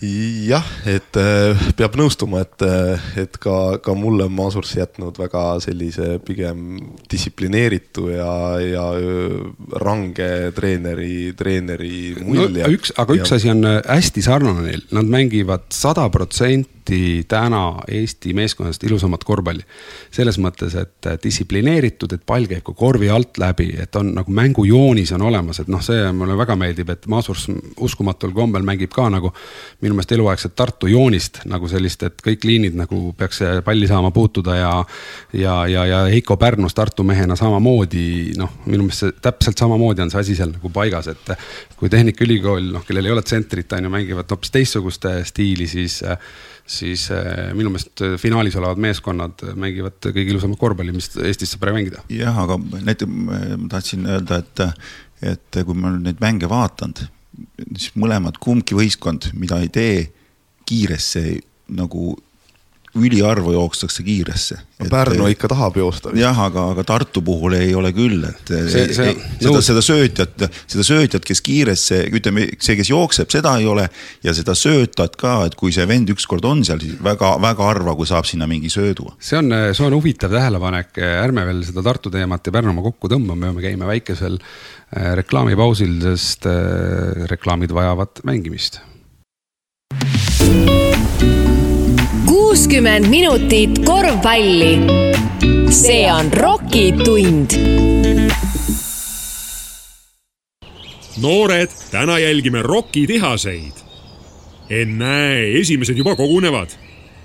jah, 0.00 0.64
et 0.88 1.16
äh, 1.20 1.58
peab 1.76 1.96
nõustuma, 2.00 2.40
et, 2.46 2.64
äh, 2.64 3.08
et 3.20 3.36
ka, 3.40 3.78
ka 3.84 3.94
mulle 3.98 4.26
on 4.28 4.34
Masurs 4.34 4.72
jätnud 4.78 5.18
väga 5.20 5.44
sellise 5.60 6.18
pigem 6.24 6.78
distsiplineeritu 7.10 8.08
ja, 8.14 8.32
ja 8.64 8.86
äh, 8.96 9.36
range 9.82 10.30
treeneri, 10.56 11.34
treeneri 11.36 12.14
mulje 12.20 12.64
no,. 12.64 12.72
üks, 12.72 12.94
aga 12.96 13.18
üks 13.18 13.34
ja... 13.34 13.40
asi 13.40 13.52
on 13.52 13.66
hästi 13.68 14.24
sarnane 14.24 14.66
neil, 14.70 14.84
nad 14.96 15.10
mängivad 15.10 15.68
sada 15.74 16.08
protsenti 16.12 16.79
eriti 16.90 17.24
täna 17.28 17.80
Eesti 17.88 18.32
meeskonnast 18.34 18.84
ilusamat 18.84 19.24
korvpalli. 19.24 19.62
selles 20.10 20.38
mõttes, 20.38 20.74
et 20.74 21.06
distsiplineeritud, 21.22 22.12
et 22.12 22.22
pall 22.26 22.46
käib 22.46 22.64
ka 22.64 22.72
korvi 22.74 23.08
alt 23.10 23.38
läbi, 23.38 23.76
et 23.78 23.96
on 23.96 24.12
nagu 24.14 24.32
mängujoonis 24.32 25.12
on 25.12 25.22
olemas, 25.22 25.60
et 25.60 25.68
noh, 25.68 25.80
see 25.82 26.10
mulle 26.12 26.36
väga 26.36 26.56
meeldib, 26.56 26.90
et 26.90 27.06
Masurs 27.06 27.46
uskumatul 27.80 28.32
kombel 28.34 28.62
mängib 28.66 28.90
ka 28.92 29.08
nagu 29.08 29.32
minu 29.80 29.94
meelest 29.94 30.12
eluaegset 30.12 30.56
Tartu 30.56 30.86
joonist 30.90 31.44
nagu 31.46 31.68
sellist, 31.68 32.02
et 32.02 32.22
kõik 32.22 32.44
liinid 32.44 32.74
nagu 32.74 33.14
peaks 33.16 33.40
palli 33.64 33.86
saama 33.86 34.10
puutuda 34.10 34.56
ja. 34.56 34.72
ja, 35.32 35.54
ja, 35.66 35.86
ja 35.86 36.02
Heiko 36.10 36.36
Pärnus 36.36 36.74
Tartu 36.74 37.04
mehena 37.06 37.36
samamoodi 37.36 38.34
noh, 38.36 38.60
minu 38.66 38.88
meelest 38.88 39.06
see 39.06 39.16
täpselt 39.22 39.58
samamoodi 39.58 40.02
on 40.02 40.10
see 40.10 40.20
asi 40.20 40.36
seal 40.36 40.50
nagu 40.56 40.72
paigas, 40.74 41.06
et 41.12 41.34
kui 41.78 41.88
Tehnikaülikool, 41.88 42.72
noh, 42.74 42.84
kellel 42.86 43.06
ei 43.06 43.14
ole 43.14 43.22
tsentrit, 43.22 43.72
on 43.78 43.86
ju, 43.86 43.94
mängivad 43.94 44.30
hoopis 44.30 44.50
teistsugust 44.58 45.06
stiili, 45.30 45.70
siis 45.70 46.00
siis 46.70 47.08
äh, 47.14 47.50
minu 47.56 47.72
meelest 47.72 48.02
äh, 48.04 48.16
finaalis 48.20 48.56
olevad 48.60 48.80
meeskonnad 48.82 49.44
mängivad 49.58 49.98
kõige 50.04 50.28
ilusamat 50.30 50.60
korvpalli, 50.60 50.94
mis 50.94 51.10
Eestis 51.18 51.54
saab 51.54 51.64
praegu 51.64 51.80
mängida. 51.80 52.04
jah, 52.14 52.38
aga 52.44 52.58
näiteks 52.60 53.10
ma 53.10 53.40
tahtsin 53.72 54.06
öelda, 54.10 54.40
et, 54.44 54.64
et 55.32 55.60
kui 55.66 55.76
ma 55.76 55.90
olen 55.90 56.04
neid 56.06 56.22
mänge 56.22 56.50
vaadanud, 56.50 57.04
siis 57.74 57.92
mõlemad, 57.98 58.38
kumbki 58.42 58.78
võistkond, 58.78 59.32
mida 59.38 59.60
ei 59.64 59.70
tee 59.74 60.00
kiiresse 60.70 61.24
nagu 61.74 62.14
üliharva 62.98 63.52
jookstakse 63.54 64.02
kiiresse. 64.02 64.56
Pärnu 64.90 65.28
ikka 65.30 65.48
tahab 65.52 65.76
joosta. 65.76 66.10
jah, 66.16 66.38
aga, 66.46 66.70
aga 66.72 66.84
Tartu 66.84 67.22
puhul 67.22 67.54
ei 67.58 67.74
ole 67.76 67.92
küll, 67.94 68.24
et 68.26 68.50
see, 68.50 68.86
see, 68.96 69.12
seda, 69.38 69.60
seda 69.62 69.82
söötjat, 69.84 70.46
seda 70.70 70.86
söötjat, 70.86 71.26
kes 71.28 71.42
kiiresse, 71.46 72.00
ütleme 72.16 72.48
see, 72.58 72.78
kes 72.80 72.90
jookseb, 72.90 73.30
seda 73.30 73.54
ei 73.60 73.68
ole. 73.70 73.86
ja 74.24 74.34
seda 74.34 74.56
söötat 74.58 75.14
ka, 75.20 75.44
et 75.46 75.54
kui 75.60 75.72
see 75.74 75.86
vend 75.88 76.10
ükskord 76.10 76.44
on 76.48 76.64
seal, 76.66 76.80
siis 76.82 76.98
väga-väga 77.04 77.68
harva, 77.70 77.94
kui 77.98 78.08
saab 78.08 78.26
sinna 78.28 78.48
mingi 78.50 78.72
söödu. 78.72 79.12
see 79.20 79.38
on, 79.38 79.52
see 79.76 79.86
on 79.86 79.98
huvitav 79.98 80.34
tähelepanek, 80.34 80.98
ärme 80.98 81.46
veel 81.46 81.64
seda 81.68 81.84
Tartu 81.86 82.10
teemat 82.10 82.46
ja 82.46 82.54
Pärnumaa 82.58 82.90
kokku 82.90 83.12
tõmba, 83.12 83.36
me 83.36 83.50
peame 83.50 83.66
käima 83.68 83.90
väikesel 83.92 84.40
äh, 84.40 85.12
reklaamipausil, 85.20 85.98
sest 86.08 86.48
äh, 86.50 87.26
reklaamid 87.30 87.76
vajavad 87.76 88.24
mängimist 88.26 88.80
kuuskümmend 92.30 93.06
minutit 93.06 93.70
korvpalli. 93.84 94.78
see 95.70 96.12
on 96.12 96.32
Rocki 96.32 96.92
tund. 96.92 97.50
noored, 101.22 101.68
täna 101.90 102.18
jälgime 102.18 102.62
Rocki 102.62 103.06
tihaseid. 103.06 103.72
ennäe, 104.70 105.60
esimesed 105.60 105.96
juba 105.96 106.16
kogunevad. 106.16 106.68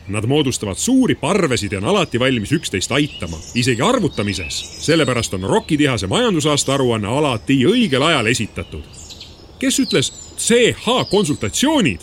Nad 0.08 0.26
moodustavad 0.26 0.76
suuri 0.76 1.16
parvesid 1.16 1.72
ja 1.72 1.78
on 1.78 1.86
alati 1.86 2.20
valmis 2.20 2.52
üksteist 2.52 2.92
aitama, 2.92 3.38
isegi 3.56 3.82
arvutamises. 3.82 4.86
sellepärast 4.86 5.34
on 5.34 5.44
Rocki 5.44 5.78
tihase 5.78 6.08
majandusaasta 6.08 6.74
aruanne 6.74 7.08
alati 7.08 7.66
õigel 7.66 8.02
ajal 8.02 8.26
esitatud. 8.26 8.84
kes 9.60 9.80
ütles 9.80 10.14
CH 10.38 11.10
konsultatsioonid? 11.10 12.00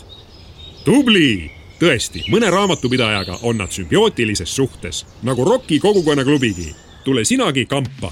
tubli 0.85 1.62
tõesti, 1.83 2.23
mõne 2.31 2.49
raamatupidajaga 2.53 3.39
on 3.43 3.59
nad 3.59 3.71
sümbiootilises 3.71 4.55
suhtes, 4.55 5.03
nagu 5.23 5.45
Rocki 5.45 5.79
kogukonnaklubigi. 5.79 6.75
tule 7.03 7.25
sinagi 7.25 7.65
kampa. 7.65 8.11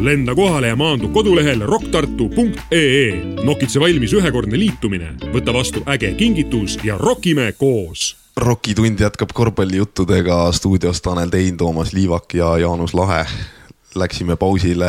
lenda 0.00 0.34
kohale 0.34 0.68
ja 0.68 0.76
maandu 0.76 1.08
kodulehel 1.08 1.60
rocktartu.ee. 1.60 3.22
nokitse 3.44 3.80
valmis 3.80 4.12
ühekordne 4.12 4.58
liitumine, 4.58 5.12
võta 5.32 5.52
vastu 5.52 5.82
äge 5.86 6.14
kingitus 6.14 6.78
ja 6.84 6.98
rokime 6.98 7.52
koos 7.52 8.16
Rocki 8.36 8.74
tund 8.74 9.00
jätkab 9.00 9.28
korvpallijuttudega 9.34 10.52
stuudios 10.52 11.02
Tanel 11.02 11.28
Tein, 11.28 11.56
Toomas 11.56 11.92
Liivak 11.92 12.34
ja 12.34 12.58
Jaanus 12.58 12.94
Lahe 12.94 13.26
läksime 13.94 14.36
pausile 14.36 14.86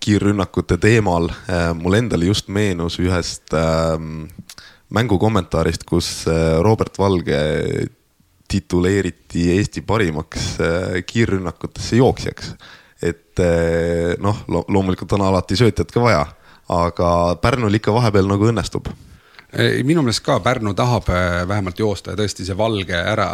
kiirrünnakute 0.00 0.76
teemal. 0.76 1.28
mul 1.74 1.92
endal 1.92 2.22
just 2.22 2.48
meenus 2.48 2.98
ühest 2.98 3.54
äh, 3.54 3.98
mängu 4.94 5.18
kommentaarist, 5.18 5.84
kus 5.84 6.26
äh, 6.30 6.58
Robert 6.62 6.98
Valge 6.98 7.38
tituleeriti 8.48 9.50
Eesti 9.56 9.82
parimaks 9.82 10.60
äh, 10.60 11.02
kiirrünnakutesse 11.06 11.96
jooksjaks. 11.96 12.54
et 13.02 13.40
äh, 13.40 14.14
noh, 14.18 14.44
loomulikult 14.48 15.12
on 15.12 15.26
alati 15.26 15.56
söötjat 15.56 15.90
ka 15.92 16.00
vaja, 16.00 16.22
aga 16.72 17.10
Pärnul 17.42 17.74
ikka 17.76 17.92
vahepeal 17.94 18.30
nagu 18.30 18.48
õnnestub 18.48 18.88
minu 19.86 20.02
meelest 20.04 20.24
ka 20.26 20.34
Pärnu 20.42 20.72
tahab 20.76 21.06
äh, 21.08 21.42
vähemalt 21.48 21.78
joosta 21.78 22.12
ja 22.12 22.18
tõesti 22.18 22.44
see 22.44 22.56
valge 22.58 22.96
ära, 22.98 23.28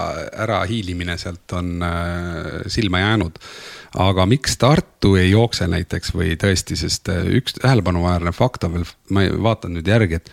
ära 0.45 0.61
hiilimine 0.69 1.17
sealt 1.19 1.55
on 1.57 1.83
silma 2.71 3.01
jäänud. 3.01 3.39
aga 3.99 4.27
miks 4.27 4.57
Tartu 4.59 5.15
ei 5.17 5.31
jookse 5.31 5.67
näiteks 5.69 6.15
või 6.15 6.37
tõesti, 6.41 6.77
sest 6.77 7.09
üks 7.09 7.57
tähelepanuväärne 7.61 8.33
fakt 8.33 8.65
on 8.65 8.77
veel, 8.77 8.87
ma 9.11 9.25
vaatan 9.49 9.75
nüüd 9.79 9.89
järgi, 9.89 10.21
et 10.21 10.31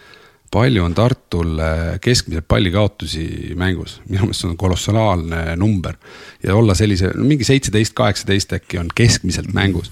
palju 0.52 0.84
on 0.84 0.95
Tartul 0.97 1.60
keskmiselt 2.02 2.47
pallikaotusi 2.47 3.54
mängus, 3.60 4.00
minu 4.10 4.26
meelest 4.26 4.43
see 4.43 4.50
on 4.50 4.58
kolossaalne 4.58 5.56
number. 5.56 5.95
ja 6.43 6.56
olla 6.56 6.76
sellise, 6.76 7.12
mingi 7.18 7.43
seitseteist, 7.43 7.93
kaheksateist 7.93 8.54
äkki 8.58 8.80
on 8.82 8.89
keskmiselt 8.95 9.54
mängus 9.54 9.91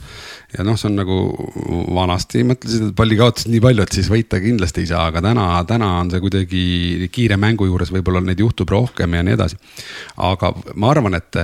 ja 0.58 0.64
noh, 0.64 0.78
see 0.80 0.90
on 0.90 0.98
nagu 1.02 1.18
vanasti 1.96 2.44
mõtlesid, 2.48 2.90
et 2.90 2.96
palli 2.98 3.18
kaotasid 3.20 3.52
nii 3.52 3.62
palju, 3.64 3.84
et 3.84 3.96
siis 3.98 4.10
võita 4.12 4.40
kindlasti 4.42 4.84
ei 4.84 4.90
saa, 4.92 5.08
aga 5.12 5.22
täna, 5.26 5.48
täna 5.68 5.92
on 6.02 6.12
see 6.14 6.24
kuidagi 6.24 7.10
kiire 7.14 7.38
mängu 7.42 7.68
juures 7.68 7.92
võib-olla 7.94 8.22
neid 8.24 8.42
juhtub 8.44 8.72
rohkem 8.72 9.18
ja 9.18 9.24
nii 9.26 9.38
edasi. 9.38 9.60
aga 10.30 10.54
ma 10.76 10.92
arvan, 10.96 11.20
et 11.20 11.42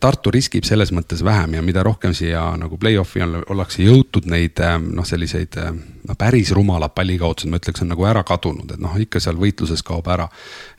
Tartu 0.00 0.30
riskib 0.32 0.64
selles 0.64 0.94
mõttes 0.96 1.20
vähem 1.26 1.58
ja 1.58 1.62
mida 1.62 1.82
rohkem 1.84 2.14
siia 2.16 2.46
nagu 2.56 2.78
play-off'i 2.80 3.20
ollakse 3.26 3.82
jõutud 3.84 4.24
neid 4.32 4.62
noh, 4.80 5.04
selliseid 5.04 5.58
no 6.08 6.14
päris 6.18 6.52
rumalad 6.52 6.92
pallikaotused, 6.94 7.48
ma 7.50 7.58
ütleks, 7.60 7.82
on 7.84 7.90
nagu 7.92 8.04
ära 8.08 8.22
kadunud, 8.26 8.74
et 8.74 8.80
noh, 8.82 8.92
ikka 9.00 9.20
seal 9.22 9.38
võitluses 9.40 9.82
kaob 9.86 10.08
ära. 10.12 10.28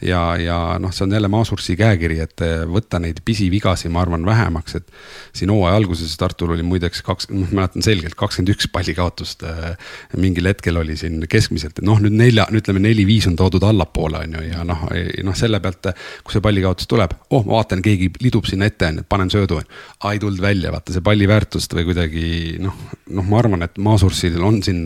ja, 0.06 0.22
ja 0.38 0.58
noh, 0.82 0.94
see 0.94 1.06
on 1.08 1.16
jälle 1.18 1.30
Maasursi 1.32 1.76
käekiri, 1.80 2.20
et 2.22 2.44
võtta 2.70 3.00
neid 3.02 3.22
pisivigasi, 3.26 3.90
ma 3.90 4.04
arvan, 4.06 4.26
vähemaks, 4.26 4.78
et 4.80 4.92
siin 5.36 5.54
hooaja 5.54 5.76
alguses 5.80 6.14
Tartul 6.18 6.54
oli 6.56 6.66
muideks 6.66 7.02
kaks, 7.06 7.30
noh, 7.34 7.50
mäletan 7.52 7.86
selgelt 7.86 8.16
kakskümmend 8.20 8.54
üks 8.54 8.70
pallikaotust 8.72 9.44
äh,. 9.50 9.74
mingil 10.18 10.48
hetkel 10.50 10.78
oli 10.80 10.98
siin 11.00 11.26
keskmiselt, 11.30 11.80
et 11.80 11.88
noh, 11.88 12.00
nüüd 12.02 12.16
nelja, 12.16 12.48
ütleme 12.54 12.84
neli-viis 12.84 13.28
on 13.32 13.38
toodud 13.40 13.66
allapoole, 13.66 14.22
on 14.28 14.38
ju, 14.38 14.46
ja 14.52 14.64
noh, 14.68 14.86
noh 15.26 15.38
selle 15.38 15.60
pealt, 15.64 15.90
kui 16.24 16.36
see 16.36 16.46
pallikaotus 16.46 16.90
tuleb, 16.92 17.18
oh, 17.32 17.46
ma 17.48 17.60
vaatan, 17.60 17.82
keegi 17.86 18.12
lidub 18.22 18.46
sinna 18.50 18.70
ette 18.70 18.92
on 18.92 19.02
ju, 19.02 19.08
panen 19.10 19.34
söödu. 19.34 19.58
aa, 20.04 20.14
ei 20.14 20.22
tulnud 20.22 20.42
välja, 20.42 20.72
vaata 20.74 20.94
see 20.94 21.04
palli 21.06 21.28
väärtust 21.30 21.74
või 21.74 21.88
kuidagi 21.90 22.28
noh, 22.62 22.78
noh, 23.10 23.26
ma 23.26 23.42
arvan, 23.42 23.66
et 23.66 23.82
Maasursil 23.82 24.38
on 24.44 24.62
siin 24.66 24.86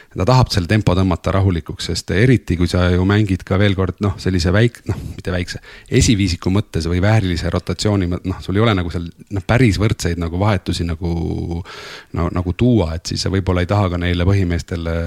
ta 0.11 0.25
tahab 0.27 0.49
selle 0.51 0.67
tempo 0.67 0.93
tõmmata 0.97 1.31
rahulikuks, 1.35 1.87
sest 1.91 2.11
eriti 2.15 2.57
kui 2.59 2.67
sa 2.67 2.89
ju 2.91 3.05
mängid 3.07 3.45
ka 3.47 3.59
veel 3.61 3.75
kord 3.77 4.01
noh, 4.03 4.17
sellise 4.19 4.51
väik-, 4.53 4.81
noh, 4.89 4.97
mitte 5.15 5.31
väikse, 5.31 5.61
esiviisiku 5.99 6.51
mõttes 6.51 6.87
või 6.91 6.99
väärilise 7.03 7.51
rotatsiooni, 7.53 8.09
noh, 8.11 8.41
sul 8.43 8.59
ei 8.59 8.65
ole 8.65 8.75
nagu 8.75 8.91
seal 8.91 9.07
noh, 9.07 9.45
päris 9.47 9.79
võrdseid 9.81 10.19
nagu 10.21 10.39
vahetusi 10.41 10.87
nagu 10.87 11.13
no 12.17 12.27
nagu 12.35 12.55
tuua, 12.57 12.95
et 12.97 13.13
siis 13.13 13.23
sa 13.23 13.31
võib-olla 13.31 13.63
ei 13.63 13.71
taha 13.71 13.93
ka 13.93 14.01
neile 14.01 14.27
põhimeestele 14.27 14.97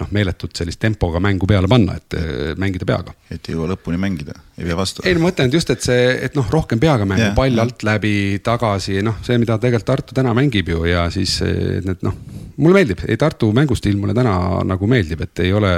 noh, 0.00 0.08
meeletut 0.14 0.56
sellist 0.56 0.80
tempoga 0.80 1.20
mängu 1.22 1.48
peale 1.50 1.68
panna, 1.70 1.96
et 1.98 2.16
eh, 2.18 2.52
mängida 2.60 2.86
peaga. 2.88 3.14
et 3.30 3.48
ei 3.48 3.54
jõua 3.56 3.70
lõpuni 3.72 3.98
mängida, 4.00 4.34
ei 4.58 4.68
pea 4.68 4.76
vastu. 4.78 5.04
ei 5.04 5.16
no 5.16 5.22
ma 5.22 5.30
mõtlen 5.30 5.52
just, 5.52 5.70
et 5.74 5.84
see, 5.84 6.06
et 6.26 6.36
noh, 6.38 6.46
rohkem 6.52 6.80
peaga 6.82 7.06
mängu 7.08 7.26
yeah,, 7.26 7.36
pall 7.36 7.62
alt 7.62 7.84
läbi, 7.86 8.14
tagasi, 8.44 9.00
noh, 9.06 9.18
see, 9.26 9.38
mida 9.42 9.58
tegelikult 9.58 9.88
Tartu 9.90 10.14
täna 10.14 10.32
mängib 10.36 10.68
ju 10.70 10.84
ja 10.86 11.08
siis 11.12 11.40
eh, 11.46 11.80
need 11.84 12.04
noh, 12.06 12.16
mulle 12.60 12.80
meeldib, 12.80 13.04
ei 13.08 13.18
Tartu 13.20 13.50
mängustiil 13.56 13.98
mulle 14.00 14.14
täna 14.16 14.36
nagu 14.66 14.88
meeldib, 14.90 15.26
et 15.26 15.44
ei 15.44 15.52
ole, 15.56 15.72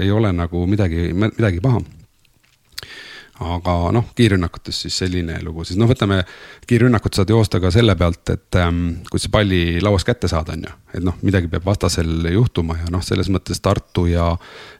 ei 0.00 0.10
ole 0.10 0.32
nagu 0.36 0.66
midagi, 0.70 1.10
midagi 1.14 1.62
paha 1.64 1.82
aga 3.44 3.74
noh, 3.92 4.06
kiirrünnakutes 4.16 4.78
siis 4.86 4.96
selline 5.02 5.36
lugu, 5.44 5.64
siis 5.66 5.76
noh, 5.80 5.88
võtame 5.90 6.22
kiirrünnakut 6.68 7.16
saad 7.16 7.30
joosta 7.32 7.60
ka 7.60 7.70
selle 7.74 7.96
pealt, 7.98 8.24
et 8.32 8.58
ähm, 8.60 9.02
kui 9.10 9.20
sa 9.20 9.30
palli 9.32 9.80
lauas 9.84 10.06
kätte 10.08 10.30
saad, 10.30 10.54
on 10.54 10.64
ju. 10.64 10.74
et 10.96 11.04
noh, 11.04 11.18
midagi 11.26 11.50
peab 11.52 11.66
vastasel 11.66 12.30
juhtuma 12.32 12.78
ja 12.80 12.88
noh, 12.92 13.04
selles 13.04 13.28
mõttes 13.32 13.60
Tartu 13.60 14.06
ja 14.08 14.30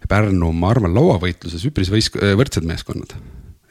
Pärnu, 0.08 0.52
ma 0.56 0.72
arvan, 0.72 0.94
lauavõitluses 0.96 1.66
üpris 1.68 1.92
võis-, 1.92 2.12
võrdsed 2.16 2.64
meeskonnad. 2.68 3.12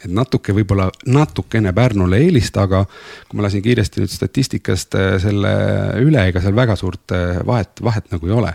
et 0.06 0.12
natuke 0.14 0.54
võib-olla 0.54 0.92
natukene 1.10 1.74
Pärnule 1.74 2.22
eelist, 2.22 2.58
aga 2.62 2.86
kui 2.86 3.40
ma 3.40 3.48
lasin 3.48 3.66
kiiresti 3.66 4.04
nüüd 4.04 4.14
statistikast 4.14 5.00
äh, 5.00 5.16
selle 5.24 5.56
üle, 6.06 6.30
ega 6.30 6.44
seal 6.44 6.58
väga 6.58 6.78
suurt 6.78 7.16
äh, 7.16 7.40
vahet, 7.46 7.82
vahet 7.82 8.14
nagu 8.14 8.30
ei 8.30 8.38
ole. 8.38 8.54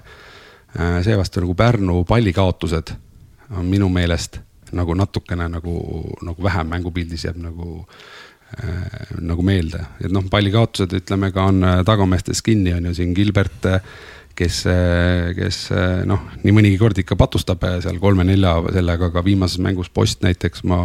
Äh, 0.78 1.00
seevastu 1.02 1.42
nagu 1.42 1.54
Pärnu 1.58 2.04
pallikaotused 2.06 2.92
on 3.58 3.66
minu 3.66 3.88
meelest 3.90 4.38
nagu 4.70 4.94
natukene 4.94 5.48
nagu, 5.50 5.72
nagu 6.22 6.42
vähem 6.46 6.68
mängupildis 6.70 7.24
jääb 7.26 7.40
nagu 7.42 7.80
äh,, 8.54 9.16
nagu 9.18 9.42
meelde, 9.42 9.80
et 9.98 10.14
noh, 10.14 10.22
pallikaotused 10.30 10.94
ütleme 11.00 11.32
ka 11.34 11.48
on 11.50 11.58
äh, 11.66 11.80
tagameestes 11.86 12.38
kinni, 12.46 12.70
on 12.76 12.86
ju 12.86 12.94
siin 13.00 13.16
Gilbert 13.18 13.66
äh, 13.66 13.82
kes, 14.38 14.62
kes 15.36 15.56
noh, 16.08 16.22
nii 16.44 16.52
mõnigi 16.54 16.78
kord 16.80 17.02
ikka 17.02 17.18
patustab 17.18 17.66
seal 17.82 17.98
kolme-nelja 18.00 18.54
sellega, 18.72 19.10
aga 19.10 19.24
viimases 19.26 19.58
mängus 19.60 19.90
Post 19.92 20.22
näiteks 20.24 20.62
ma 20.70 20.78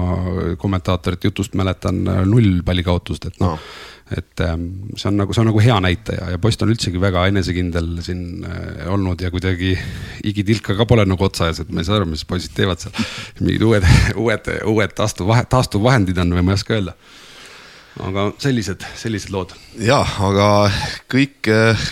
kommentaatorite 0.60 1.30
jutust 1.30 1.54
mäletan 1.56 2.02
null 2.26 2.66
pallikaotust, 2.66 3.30
et 3.30 3.38
noh 3.40 3.54
no 3.54 3.94
et 4.14 4.41
ähm, 4.45 4.66
see 4.93 5.10
on 5.10 5.18
nagu, 5.18 5.34
see 5.34 5.41
on 5.41 5.47
nagu 5.49 5.62
hea 5.64 5.76
näitaja 5.82 6.30
ja 6.36 6.39
poiss 6.41 6.62
on 6.62 6.70
üldsegi 6.70 6.99
väga 7.01 7.24
enesekindel 7.32 7.88
siin 8.06 8.45
äh, 8.45 8.86
olnud 8.93 9.22
ja 9.22 9.32
kuidagi 9.34 9.74
igitilka 10.30 10.76
ka 10.78 10.86
pole 10.86 11.08
nagu 11.10 11.26
otsa 11.26 11.49
ees, 11.49 11.64
et 11.64 11.72
ma 11.74 11.82
ei 11.82 11.88
saa 11.89 11.97
aru, 11.97 12.12
mis 12.12 12.26
poisid 12.30 12.53
teevad 12.58 12.84
seal. 12.84 12.93
mingid 13.41 13.66
uued, 13.66 13.88
uued, 14.24 14.51
uued 14.70 14.97
taastuv, 14.97 15.34
taastuvvahendid 15.49 16.22
on 16.22 16.38
või 16.38 16.45
ma 16.45 16.53
ei 16.53 16.62
oska 16.62 16.78
öelda 16.78 16.93
aga 18.04 18.26
sellised, 18.41 18.84
sellised 19.00 19.32
lood. 19.32 19.54
ja, 19.80 20.02
aga 20.04 20.68
kõik, 21.12 21.48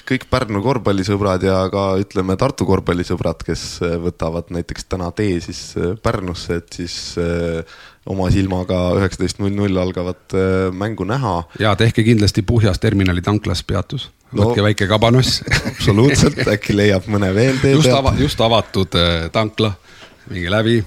kõik 0.09 0.27
Pärnu 0.31 0.63
korvpallisõbrad 0.65 1.45
ja 1.47 1.61
ka 1.71 1.85
ütleme 2.01 2.35
Tartu 2.39 2.67
korvpallisõbrad, 2.67 3.45
kes 3.47 3.65
võtavad 4.03 4.51
näiteks 4.53 4.89
täna 4.91 5.11
tee 5.15 5.39
siis 5.43 5.61
Pärnusse, 6.03 6.59
et 6.59 6.79
siis 6.79 6.97
eh, 7.21 7.61
oma 8.09 8.27
silmaga 8.33 8.79
üheksateist 8.97 9.39
null 9.39 9.55
null 9.55 9.79
algavat 9.79 10.35
eh, 10.35 10.67
mängu 10.75 11.07
näha. 11.07 11.37
ja 11.59 11.75
tehke 11.79 12.03
kindlasti 12.03 12.43
Puhjas 12.47 12.81
terminali 12.83 13.23
tanklas 13.23 13.63
peatus 13.63 14.09
no,, 14.31 14.49
võtke 14.49 14.65
väike 14.65 14.89
kabanoss 14.91 15.43
absoluutselt, 15.71 16.43
äkki 16.55 16.75
leiab 16.75 17.07
mõne 17.11 17.31
veel 17.35 17.61
tee 17.63 17.77
just 17.77 17.87
pealt. 17.87 18.19
Just 18.19 18.43
avatud 18.43 18.99
eh, 18.99 19.29
tankla, 19.33 19.71
minge 20.31 20.51
läbi 20.51 20.81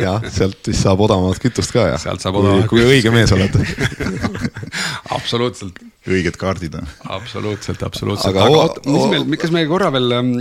jah, 0.00 0.24
sealt 0.32 0.68
vist 0.68 0.84
saab 0.84 1.02
odavamat 1.06 1.40
kütust 1.42 1.72
ka 1.74 1.86
ja. 1.92 2.00
sealt 2.00 2.24
saab 2.24 2.38
odavamat 2.40 2.66
kütust. 2.66 2.72
kui 2.72 2.96
õige 2.96 3.12
mees 3.14 3.32
oled 3.34 3.56
absoluutselt. 5.16 5.80
õiged 6.06 6.38
kaardid 6.40 6.76
on. 6.80 6.90
absoluutselt, 7.16 7.82
absoluutselt. 7.86 8.32
aga, 8.32 8.46
aga 8.46 8.58
oot, 8.60 8.80
mis 8.88 9.06
meil, 9.12 9.38
kas 9.40 9.54
me 9.54 9.64
korra 9.70 9.90
veel 9.94 10.18
ähm, 10.18 10.34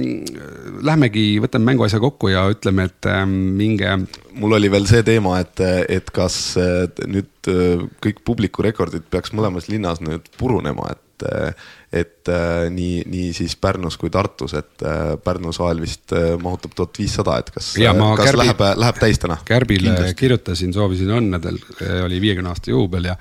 lähmegi, 0.85 1.27
võtame 1.43 1.71
mänguasja 1.71 2.01
kokku 2.03 2.33
ja 2.33 2.45
ütleme, 2.51 2.89
et 2.91 3.09
ähm, 3.11 3.33
minge. 3.59 3.95
mul 4.41 4.57
oli 4.59 4.71
veel 4.73 4.89
see 4.89 5.05
teema, 5.07 5.39
et, 5.43 5.63
et 5.91 6.11
kas 6.15 6.37
nüüd 6.57 7.51
äh, 7.51 7.87
kõik 8.03 8.21
publiku 8.27 8.65
rekordid 8.65 9.07
peaks 9.11 9.33
mõlemas 9.35 9.69
linnas 9.71 10.03
nüüd 10.03 10.29
purunema, 10.39 10.91
et 10.91 11.01
et 11.95 12.29
äh, 12.29 12.67
nii, 12.73 13.03
nii 13.07 13.33
siis 13.33 13.55
Pärnus 13.61 13.95
kui 13.97 14.09
Tartus, 14.11 14.53
et 14.57 14.83
äh, 14.83 15.13
Pärnu 15.23 15.53
saal 15.55 15.79
vist 15.81 16.11
äh, 16.15 16.33
mahutab 16.41 16.75
tuhat 16.75 16.99
viissada, 16.99 17.37
et 17.39 17.51
kas, 17.55 17.71
kas 17.77 18.31
Kärbi, 18.31 18.41
läheb, 18.41 18.63
läheb 18.81 18.99
täis 18.99 19.21
täna? 19.21 19.37
Kärbile 19.47 19.93
Kindlasti. 19.93 20.17
kirjutasin, 20.19 20.73
soovisin 20.75 21.13
õnne, 21.15 21.39
tal 21.43 21.59
oli 22.05 22.19
viiekümne 22.23 22.51
aasta 22.51 22.73
juubel 22.73 23.07
ja, 23.11 23.15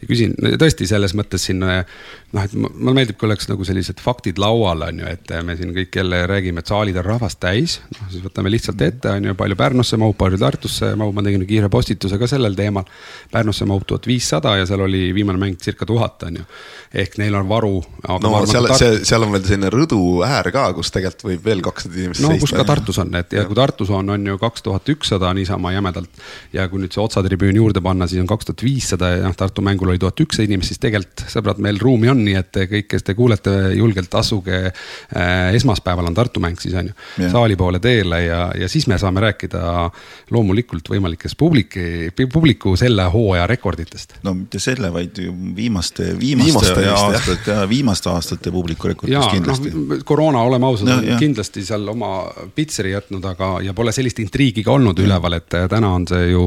ja 0.00 0.08
küsin, 0.10 0.34
tõesti 0.58 0.88
selles 0.90 1.14
mõttes 1.18 1.46
siin 1.46 1.62
noh, 1.62 2.42
et 2.42 2.54
mulle 2.56 2.96
meeldib, 2.96 3.18
kui 3.20 3.28
oleks 3.28 3.46
nagu 3.50 3.64
sellised 3.66 4.02
faktid 4.02 4.40
laual, 4.42 4.82
on 4.88 5.04
ju, 5.04 5.12
et 5.12 5.30
me 5.46 5.56
siin 5.58 5.70
kõik 5.76 6.00
jälle 6.00 6.24
räägime, 6.26 6.62
et 6.62 6.72
saalid 6.72 6.98
on 7.00 7.06
rahvast 7.06 7.40
täis. 7.42 7.78
noh, 7.94 8.10
siis 8.12 8.24
võtame 8.24 8.50
lihtsalt 8.52 8.82
ette, 8.82 9.12
on 9.12 9.30
ju, 9.30 9.36
palju 9.38 9.58
Pärnusse 9.58 9.98
mahub, 10.00 10.18
palju 10.18 10.40
Tartusse 10.42 10.92
mahub, 10.98 11.14
ma 11.14 11.24
tegin 11.26 11.46
kiire 11.46 11.70
postituse 11.72 12.18
ka 12.18 12.28
sellel 12.30 12.58
teemal. 12.58 12.88
Pärnusse 13.32 13.68
mahub 13.68 13.86
tuhat 13.86 14.10
viissada 14.10 14.56
ja 14.58 14.66
seal 14.66 14.82
oli 14.86 15.08
viimane 15.14 15.40
mäng 15.40 15.62
circa 15.62 15.86
tuhat, 15.86 16.26
on 16.26 16.42
ju. 16.42 16.50
ehk 16.96 17.18
neil 17.20 17.34
on 17.34 17.48
varu 17.48 17.76
no 18.22 18.42
seal, 18.48 18.68
see, 18.78 19.00
seal 19.08 19.26
on 19.26 19.34
veel 19.34 19.44
selline 19.46 19.70
rõdu 19.72 20.00
äär 20.26 20.50
ka, 20.54 20.66
kus 20.76 20.92
tegelikult 20.94 21.26
võib 21.30 21.48
veel 21.50 21.62
kakssada 21.64 22.00
inimest 22.00 22.24
no, 22.24 22.32
seista. 22.32 22.44
kus 22.44 22.54
ka 22.56 22.66
Tartus 22.68 23.00
on, 23.02 23.12
et 23.20 23.34
ja, 23.36 23.42
ja 23.42 23.48
kui 23.48 23.58
Tartus 23.58 23.92
on, 23.94 24.12
on 24.14 24.26
ju 24.30 24.38
kaks 24.40 24.66
tuhat 24.66 24.92
ükssada 24.96 25.32
niisama 25.36 25.72
jämedalt. 25.74 26.22
ja 26.56 26.66
kui 26.72 26.82
nüüd 26.82 26.94
see 26.94 27.02
otsatribüün 27.02 27.60
juurde 27.60 27.82
panna, 27.84 28.08
siis 28.10 28.22
on 28.22 28.30
kaks 28.30 28.50
tuhat 28.50 28.64
viissada 28.66 29.12
ja 29.14 29.24
noh, 29.26 29.36
Tartu 29.36 29.64
mängul 29.66 29.92
oli 29.92 30.02
tuhat 30.02 30.20
ükssada 30.24 30.48
inimest, 30.48 30.74
siis 30.74 30.82
tegelikult 30.82 31.26
sõbrad, 31.32 31.60
meil 31.62 31.80
ruumi 31.82 32.10
on, 32.12 32.22
nii 32.26 32.38
et 32.40 32.60
kõik, 32.72 32.90
kes 32.94 33.06
te 33.06 33.16
kuulete, 33.18 33.54
julgelt 33.76 34.14
asuge 34.18 34.62
äh,. 34.66 35.54
esmaspäeval 35.56 36.10
on 36.10 36.16
Tartu 36.16 36.42
mäng 36.42 36.60
siis 36.60 36.76
on 36.78 36.90
ju, 36.90 37.30
saali 37.32 37.56
poole 37.56 37.80
teele 37.82 38.22
ja, 38.24 38.40
ja 38.58 38.68
siis 38.68 38.86
me 38.90 38.98
saame 39.00 39.22
rääkida 39.24 39.90
loomulikult 40.34 40.88
võimalikest 40.90 41.38
publiki, 41.38 42.10
publiku 42.32 42.76
selle 42.78 43.06
hooaja 43.12 43.46
rekorditest. 43.50 44.18
no 44.26 44.34
mitte 44.36 44.60
selle, 44.62 44.92
vaid 44.92 45.18
viimaste, 45.56 46.12
viimaste, 46.20 46.52
viimaste 46.52 46.88
aastate 46.92 47.56
ja 47.60 47.68
viimaste 47.68 48.05
aastate 48.10 48.52
publiku 48.54 48.90
rekordist 48.90 49.32
kindlasti 49.34 49.72
no,. 49.74 49.98
koroona, 50.06 50.44
oleme 50.46 50.68
ausad 50.68 50.90
no,, 50.90 51.00
on 51.00 51.20
kindlasti 51.20 51.64
seal 51.66 51.88
oma 51.92 52.12
pitseri 52.54 52.94
jätnud, 52.94 53.24
aga, 53.32 53.56
ja 53.66 53.74
pole 53.76 53.94
sellist 53.94 54.20
intriigi 54.22 54.64
ka 54.66 54.76
olnud 54.76 54.96
mm. 54.96 55.08
üleval, 55.08 55.38
et 55.40 55.58
täna 55.72 55.92
on 55.96 56.06
see 56.08 56.30
ju 56.32 56.46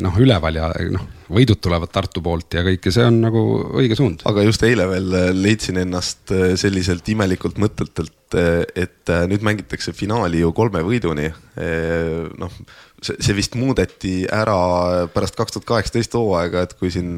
noh, 0.00 0.14
üleval 0.22 0.56
ja 0.56 0.68
noh, 0.94 1.02
võidud 1.32 1.60
tulevad 1.60 1.90
Tartu 1.92 2.22
poolt 2.24 2.56
ja 2.56 2.62
kõik 2.64 2.88
ja 2.88 2.94
see 2.94 3.04
on 3.04 3.18
nagu 3.20 3.42
õige 3.82 3.98
suund. 3.98 4.24
aga 4.28 4.44
just 4.46 4.64
eile 4.64 4.86
veel 4.88 5.12
leidsin 5.36 5.82
ennast 5.82 6.32
selliselt 6.60 7.08
imelikult 7.12 7.60
mõtetelt, 7.60 8.16
et 8.32 9.12
nüüd 9.28 9.44
mängitakse 9.44 9.92
finaali 9.92 10.40
ju 10.40 10.54
kolme 10.56 10.80
võiduni. 10.86 11.28
noh 12.40 12.62
see, 13.04 13.18
see 13.22 13.36
vist 13.36 13.56
muudeti 13.58 14.12
ära 14.32 15.06
pärast 15.12 15.36
kaks 15.38 15.56
tuhat 15.56 15.68
kaheksateist 15.68 16.14
hooaega, 16.16 16.64
et 16.66 16.74
kui 16.78 16.92
siin 16.94 17.16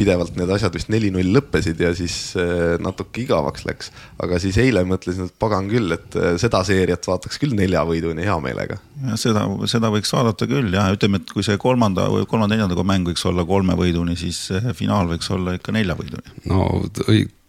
pidevalt 0.00 0.36
need 0.38 0.50
asjad 0.54 0.74
vist 0.76 0.90
neli-null 0.92 1.32
lõppesid 1.36 1.80
ja 1.82 1.92
siis 1.96 2.16
äh, 2.40 2.76
natuke 2.82 3.22
igavaks 3.24 3.66
läks. 3.68 3.92
aga 4.22 4.40
siis 4.42 4.58
eile 4.62 4.84
mõtlesin, 4.88 5.30
et 5.30 5.38
pagan 5.42 5.70
küll, 5.70 5.92
et 5.96 6.18
äh, 6.18 6.34
seda 6.40 6.62
seeriat 6.66 7.06
vaataks 7.08 7.40
küll 7.42 7.56
nelja 7.58 7.84
võiduni 7.88 8.26
hea 8.26 8.36
meelega. 8.42 8.80
ja 9.06 9.20
seda, 9.20 9.46
seda 9.70 9.92
võiks 9.94 10.12
vaadata 10.14 10.48
küll 10.50 10.74
ja 10.74 10.88
ütleme, 10.94 11.22
et 11.22 11.32
kui 11.32 11.46
see 11.46 11.58
kolmanda 11.60 12.08
või 12.12 12.28
kolmanda-neljandaga 12.28 12.86
mäng 12.86 13.10
võiks 13.10 13.26
olla 13.28 13.46
kolme 13.48 13.78
võiduni, 13.78 14.16
siis 14.18 14.46
finaal 14.78 15.10
võiks 15.12 15.30
olla 15.34 15.56
ikka 15.58 15.74
nelja 15.76 15.98
võiduni. 15.98 16.38
no 16.50 16.70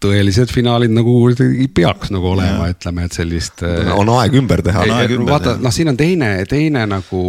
tõelised 0.02 0.52
finaalid 0.54 0.92
nagu 0.94 1.12
peaks 1.74 2.12
nagu 2.14 2.30
olema, 2.30 2.68
ütleme, 2.70 3.06
et 3.08 3.16
sellist. 3.18 3.62
Äh, 3.66 3.90
on 3.94 4.10
aeg 4.14 4.36
ümber 4.38 4.62
teha. 4.64 4.84
vaata, 5.26 5.56
noh, 5.62 5.74
siin 5.74 5.90
on 5.92 5.98
teine, 5.98 6.30
teine 6.50 6.84
nagu 6.88 7.22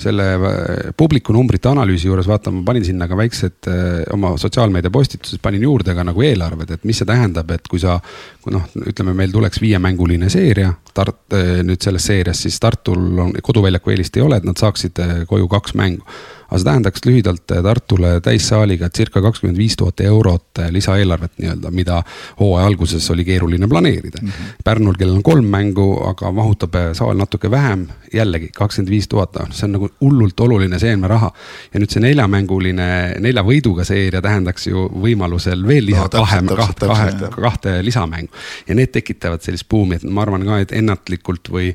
selle 0.00 0.26
äh, 0.36 0.92
publiku 0.96 1.34
numbrite 1.36 1.70
analüüsi 1.72 2.10
juures, 2.10 2.28
vaata, 2.28 2.52
ma 2.52 2.64
panin 2.66 2.84
sinna 2.86 3.08
ka 3.08 3.18
väiksed 3.18 3.70
äh, 3.72 3.82
oma 4.14 4.34
sotsiaalmeedia 4.40 4.92
postitused, 4.92 5.40
panin 5.44 5.64
juurde 5.64 5.96
ka 5.96 6.04
nagu 6.06 6.26
eelarved, 6.26 6.76
et 6.76 6.86
mis 6.88 7.00
see 7.00 7.08
tähendab, 7.08 7.50
et 7.56 7.68
kui 7.70 7.82
sa. 7.82 7.98
kui 8.46 8.54
noh, 8.54 8.62
ütleme, 8.86 9.10
meil 9.16 9.32
tuleks 9.34 9.58
viiemänguline 9.58 10.28
seeria, 10.30 10.70
Tart-, 10.94 11.34
nüüd 11.66 11.82
selles 11.82 12.04
seerias 12.06 12.38
siis 12.44 12.60
Tartul 12.62 13.18
on 13.20 13.32
koduväljaku 13.42 13.90
eelist 13.92 14.16
ei 14.16 14.22
ole, 14.22 14.38
et 14.38 14.46
nad 14.46 14.56
saaksid 14.60 15.00
koju 15.28 15.48
kaks 15.50 15.74
mängu 15.76 16.06
aga 16.46 16.58
see 16.58 16.68
tähendaks 16.68 17.04
lühidalt 17.06 17.50
eh, 17.54 17.62
Tartule 17.62 18.12
täissaaliga 18.24 18.88
circa 18.94 19.22
kakskümmend 19.22 19.58
viis 19.58 19.76
tuhat 19.76 20.00
eurot 20.04 20.60
eh, 20.62 20.70
lisaeelarvet 20.74 21.38
nii-öelda, 21.42 21.70
mida 21.74 22.02
hooaja 22.40 22.66
alguses 22.66 23.10
oli 23.10 23.24
keeruline 23.24 23.68
planeerida 23.68 24.18
mm. 24.22 24.28
-hmm. 24.28 24.56
Pärnul, 24.64 24.94
kellel 24.98 25.16
on 25.16 25.22
kolm 25.22 25.46
mängu, 25.50 25.88
aga 26.08 26.32
mahutab 26.32 26.74
eh, 26.74 26.88
saal 26.94 27.16
natuke 27.18 27.50
vähem, 27.50 27.86
jällegi 28.14 28.50
kakskümmend 28.54 28.90
viis 28.90 29.08
tuhat, 29.08 29.34
noh, 29.40 29.52
see 29.52 29.66
on 29.66 29.76
nagu 29.78 29.90
hullult 30.00 30.40
oluline 30.40 30.78
seemneraha. 30.78 31.32
ja 31.74 31.80
nüüd 31.80 31.90
see 31.90 32.02
neljamänguline, 32.02 32.88
nelja 33.20 33.42
võiduga 33.42 33.84
seeria 33.84 34.22
tähendaks 34.22 34.66
ju 34.66 34.86
võimalusel 35.02 35.66
veel 35.66 35.86
lisa 35.86 36.06
no, 36.06 36.08
kahe, 36.08 36.42
kahte, 36.56 36.86
kahe, 36.86 37.30
kahte 37.40 37.82
lisamängu. 37.82 38.30
ja 38.68 38.74
need 38.74 38.92
tekitavad 38.94 39.42
sellist 39.42 39.68
buumi, 39.68 39.96
et 39.96 40.04
ma 40.04 40.22
arvan 40.22 40.46
ka, 40.46 40.60
et 40.62 40.72
ennatlikult 40.72 41.50
või 41.50 41.74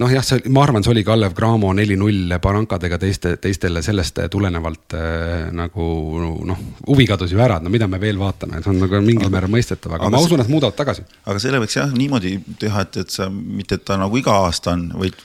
noh, 0.00 0.08
jah, 0.08 0.24
see, 0.24 0.40
ma 0.52 0.62
arvan, 0.64 0.84
see 0.84 0.94
oli 0.94 1.02
Kalev 1.04 1.34
Cramo 1.36 1.72
neli-null 1.76 2.36
Barankadega 2.42 2.98
teiste, 3.00 3.34
teistele 3.42 3.82
sellest 3.84 4.22
tulenevalt 4.32 4.96
äh, 4.96 5.50
nagu 5.56 5.86
noh, 6.48 6.62
huvi 6.88 7.06
kadus 7.08 7.34
ju 7.34 7.40
ära, 7.42 7.58
et 7.60 7.66
no 7.66 7.72
mida 7.72 7.88
me 7.90 8.00
veel 8.00 8.18
vaatame, 8.20 8.62
see 8.64 8.72
on 8.72 8.80
nagu 8.80 9.00
mingil 9.04 9.28
määral 9.32 9.52
mõistetav, 9.52 9.96
aga, 9.96 10.08
ma 10.12 10.22
usun, 10.22 10.40
et 10.40 10.50
muudavad 10.50 10.76
tagasi. 10.78 11.04
aga 11.28 11.42
selle 11.42 11.60
võiks 11.62 11.76
jah 11.76 11.92
niimoodi 11.92 12.32
teha, 12.62 12.84
et, 12.86 13.00
et 13.04 13.12
sa 13.12 13.28
mitte, 13.30 13.76
et 13.76 13.84
ta 13.86 13.98
nagu 14.00 14.16
iga 14.20 14.38
aasta 14.46 14.72
on, 14.76 14.86
vaid. 15.02 15.18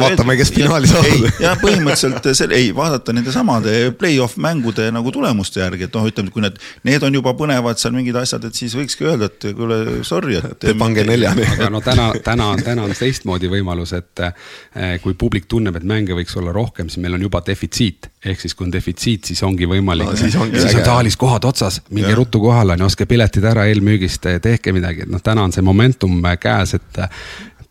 vaatame, 0.00 0.38
kes 0.40 0.54
finaali 0.56 0.88
saab. 0.90 1.28
jah, 1.42 1.58
põhimõtteliselt 1.60 2.30
selle, 2.38 2.56
ei 2.56 2.72
vaadata 2.76 3.12
nende 3.16 3.34
samade 3.34 3.76
play-off 4.00 4.40
mängude 4.40 4.88
nagu 4.94 5.12
tulemuste 5.12 5.60
järgi, 5.60 5.90
et 5.90 6.00
noh, 6.00 6.08
ütleme, 6.08 6.32
kui 6.32 6.44
need, 6.44 6.56
need 6.88 7.04
on 7.04 7.20
juba 7.20 7.36
põnevad 7.36 7.80
seal 7.82 7.92
mingid 7.96 8.16
asjad, 8.22 8.48
et 8.48 8.56
siis 8.56 8.76
võikski 8.78 9.10
öelda, 9.10 9.28
et 9.28 9.50
kuule, 9.58 9.82
sorry, 10.08 10.40
et. 10.40 10.70
pange 10.80 11.04
neljani. 11.04 11.44
aga 11.58 11.68
no 11.72 11.84
täna, 11.84 12.08
täna, 12.24 12.52
täna 12.64 12.88
on 12.88 12.96
teistmoodi 12.96 13.52
võimalus, 13.52 13.92
et 13.98 14.21
et 14.22 14.80
eh, 14.80 14.96
kui 15.02 15.14
publik 15.18 15.48
tunneb, 15.50 15.76
et 15.76 15.86
mänge 15.88 16.16
võiks 16.16 16.36
olla 16.38 16.54
rohkem, 16.54 16.90
siis 16.90 17.02
meil 17.02 17.18
on 17.18 17.26
juba 17.26 17.42
defitsiit. 17.46 18.10
ehk 18.24 18.40
siis, 18.40 18.54
kui 18.54 18.66
on 18.66 18.72
defitsiit, 18.72 19.24
siis 19.24 19.42
ongi 19.42 19.66
võimalik 19.66 20.06
no,, 20.06 20.16
siis, 20.16 20.36
ongi 20.38 20.60
siis 20.62 20.76
on 20.78 20.84
saalis 20.86 21.16
kohad 21.18 21.44
otsas, 21.44 21.80
minge 21.90 22.14
ruttu 22.14 22.40
kohale, 22.40 22.76
ostke 22.84 23.06
piletid 23.06 23.44
ära 23.44 23.66
eelmüügist, 23.70 24.28
tehke 24.42 24.72
midagi, 24.72 25.06
et 25.06 25.12
noh, 25.12 25.22
täna 25.22 25.46
on 25.46 25.54
see 25.54 25.64
momentum 25.64 26.20
käes, 26.40 26.76
et 26.78 27.02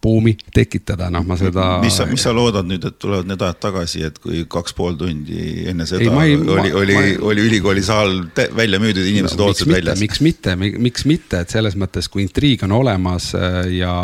buumi 0.01 0.33
tekitada, 0.53 1.09
noh, 1.13 1.23
ma 1.27 1.37
seda. 1.37 1.65
mis 1.83 1.95
sa, 1.99 2.07
mis 2.09 2.23
sa 2.25 2.33
loodad 2.33 2.65
nüüd, 2.67 2.85
et 2.89 2.97
tulevad 3.01 3.29
need 3.29 3.43
ajad 3.45 3.59
tagasi, 3.61 4.03
et 4.09 4.17
kui 4.21 4.43
kaks 4.49 4.75
pool 4.77 4.97
tundi 4.99 5.67
enne 5.69 5.85
seda 5.89 6.09
ei, 6.23 6.33
ei, 6.33 6.37
oli, 6.41 6.73
oli, 6.81 6.97
oli 7.31 7.45
ülikooli 7.49 7.83
saal 7.85 8.23
välja 8.57 8.81
müüdud, 8.81 9.05
inimesed 9.05 9.37
no, 9.37 9.51
ootasid 9.51 9.69
väljas? 9.69 10.01
miks 10.01 10.23
mitte, 10.25 10.55
miks 10.57 11.05
mitte, 11.09 11.43
et 11.45 11.53
selles 11.53 11.77
mõttes, 11.79 12.09
kui 12.11 12.25
intriig 12.25 12.65
on 12.65 12.73
olemas 12.81 13.31
äh, 13.37 13.61
ja, 13.77 13.95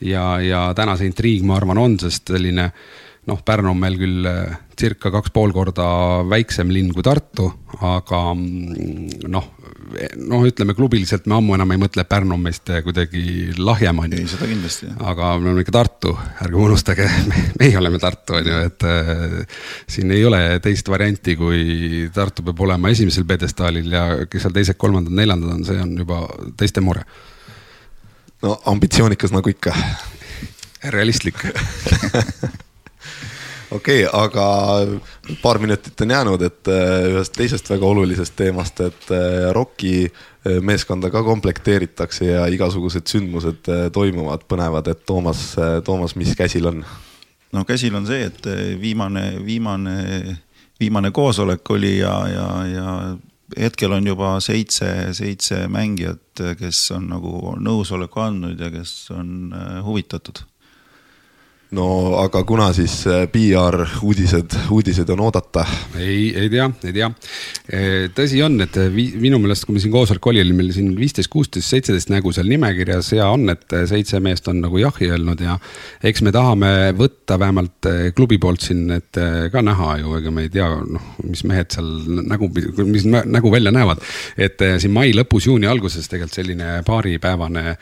ja, 0.00 0.26
ja 0.42 0.66
täna 0.78 0.96
see 1.00 1.10
intriig, 1.10 1.42
ma 1.46 1.58
arvan, 1.58 1.82
on, 1.82 1.98
sest 2.02 2.34
selline 2.36 2.70
noh, 3.30 3.40
Pärnu 3.46 3.70
on 3.70 3.78
meil 3.78 3.96
küll 4.00 4.26
äh, 4.26 4.54
circa 4.78 5.12
kaks 5.14 5.30
pool 5.34 5.52
korda 5.54 5.84
väiksem 6.26 6.70
linn 6.74 6.90
kui 6.94 7.04
Tartu, 7.06 7.46
aga 7.86 8.22
mm, 8.34 9.28
noh, 9.30 9.44
noh, 10.18 10.46
ütleme 10.48 10.74
klubiliselt 10.74 11.28
me 11.30 11.36
ammu 11.36 11.54
enam 11.54 11.74
ei 11.74 11.80
mõtle, 11.80 12.04
Pärnu 12.08 12.34
on 12.34 12.42
meist 12.42 12.72
kuidagi 12.82 13.54
lahjem, 13.58 14.00
on 14.02 14.16
ju. 14.16 14.22
ei, 14.24 14.30
seda 14.32 14.48
kindlasti. 14.50 14.90
aga 14.98 15.28
me 15.38 15.52
oleme 15.52 15.62
ikka 15.62 15.74
Tartu, 15.76 16.16
ärge 16.46 16.58
unustage, 16.64 17.06
meie 17.60 17.78
oleme 17.78 18.00
Tartu, 18.02 18.40
on 18.40 18.50
ju, 18.50 18.62
et 18.70 18.88
äh, 18.90 19.60
siin 19.86 20.10
ei 20.16 20.24
ole 20.26 20.42
teist 20.64 20.90
varianti, 20.90 21.36
kui 21.38 22.08
Tartu 22.14 22.46
peab 22.48 22.64
olema 22.66 22.90
esimesel 22.90 23.28
pjedestaalil 23.28 23.86
ja 23.92 24.08
kes 24.26 24.48
seal 24.48 24.56
teised, 24.56 24.80
kolmandad, 24.82 25.14
neljandad 25.14 25.54
on, 25.54 25.62
see 25.68 25.78
on 25.84 25.94
juba 26.02 26.24
teiste 26.58 26.82
mure. 26.82 27.06
no 28.42 28.58
ambitsioonikas 28.74 29.30
nagu 29.30 29.54
ikka. 29.54 29.76
realistlik 30.90 31.38
okei 33.74 34.04
okay,, 34.06 34.20
aga 34.22 34.46
paar 35.42 35.58
minutit 35.58 36.00
on 36.00 36.10
jäänud, 36.10 36.42
et 36.42 36.68
äh, 36.68 37.06
ühest 37.12 37.34
teisest 37.36 37.70
väga 37.70 37.86
olulisest 37.86 38.36
teemast, 38.36 38.80
et 38.84 39.10
äh, 39.10 39.48
ROK-i 39.54 39.94
äh, 40.04 40.60
meeskonda 40.60 41.10
ka 41.10 41.22
komplekteeritakse 41.26 42.28
ja 42.28 42.46
igasugused 42.52 43.08
sündmused 43.08 43.70
toimuvad, 43.92 44.46
põnevad, 44.48 44.92
et 44.92 45.04
Toomas, 45.08 45.52
Toomas, 45.84 46.16
mis 46.16 46.36
käsil 46.38 46.68
on? 46.68 46.84
no 47.52 47.64
käsil 47.68 47.94
on 47.96 48.06
see, 48.08 48.28
et 48.30 48.48
viimane, 48.80 49.26
viimane, 49.46 49.96
viimane 50.80 51.10
koosolek 51.10 51.70
oli 51.70 51.98
ja, 51.98 52.14
ja, 52.32 52.46
ja 52.68 52.94
hetkel 53.60 53.92
on 53.92 54.06
juba 54.06 54.38
seitse, 54.40 55.12
seitse 55.16 55.66
mängijat, 55.68 56.44
kes 56.58 56.86
on 56.96 57.10
nagu 57.12 57.56
nõusoleku 57.60 58.24
andnud 58.24 58.60
ja 58.60 58.72
kes 58.72 58.96
on 59.12 59.52
huvitatud 59.84 60.44
no 61.76 61.86
aga 62.20 62.42
kuna 62.48 62.68
siis 62.76 62.94
äh, 63.08 63.24
PR 63.32 63.78
uudised, 64.04 64.56
uudised 64.72 65.08
on 65.14 65.22
oodata? 65.24 65.64
ei, 65.96 66.28
ei 66.36 66.50
tea, 66.52 66.66
ei 66.84 66.92
tea. 66.92 67.08
Äh, 67.72 67.86
tõsi 68.16 68.42
on, 68.44 68.58
et 68.64 68.76
vi, 68.92 69.06
minu 69.20 69.40
meelest, 69.40 69.64
kui 69.66 69.76
me 69.76 69.82
siin 69.82 69.94
koosolek 69.94 70.28
oli, 70.28 70.42
oli 70.44 70.56
meil 70.56 70.72
siin 70.74 70.92
viisteist, 70.98 71.30
kuusteist, 71.32 71.70
seitseteist 71.72 72.12
nägu 72.12 72.32
seal 72.36 72.50
nimekirjas, 72.52 73.12
hea 73.16 73.28
on, 73.28 73.48
et 73.54 73.76
seitse 73.88 74.20
meest 74.24 74.48
on 74.52 74.60
nagu 74.64 74.82
jahi 74.82 75.08
öelnud 75.14 75.40
ja. 75.44 75.56
eks 76.04 76.24
me 76.26 76.34
tahame 76.34 76.72
võtta 76.98 77.38
vähemalt 77.40 77.90
klubi 78.16 78.38
poolt 78.42 78.68
siin, 78.68 78.84
et 78.98 79.20
ka 79.52 79.64
näha 79.64 79.96
ju, 80.02 80.16
ega 80.20 80.32
me 80.34 80.46
ei 80.46 80.52
tea, 80.52 80.68
noh, 80.68 81.12
mis 81.24 81.44
mehed 81.48 81.72
seal 81.72 81.88
nägu, 82.28 82.50
mis 82.84 83.08
nägu 83.08 83.52
välja 83.52 83.72
näevad. 83.74 84.02
et 84.36 84.60
siin 84.82 84.92
mai 84.92 85.14
lõpus, 85.16 85.48
juuni 85.48 85.70
alguses 85.70 86.08
tegelikult 86.08 86.42
selline 86.42 86.80
paaripäevane 86.86 87.78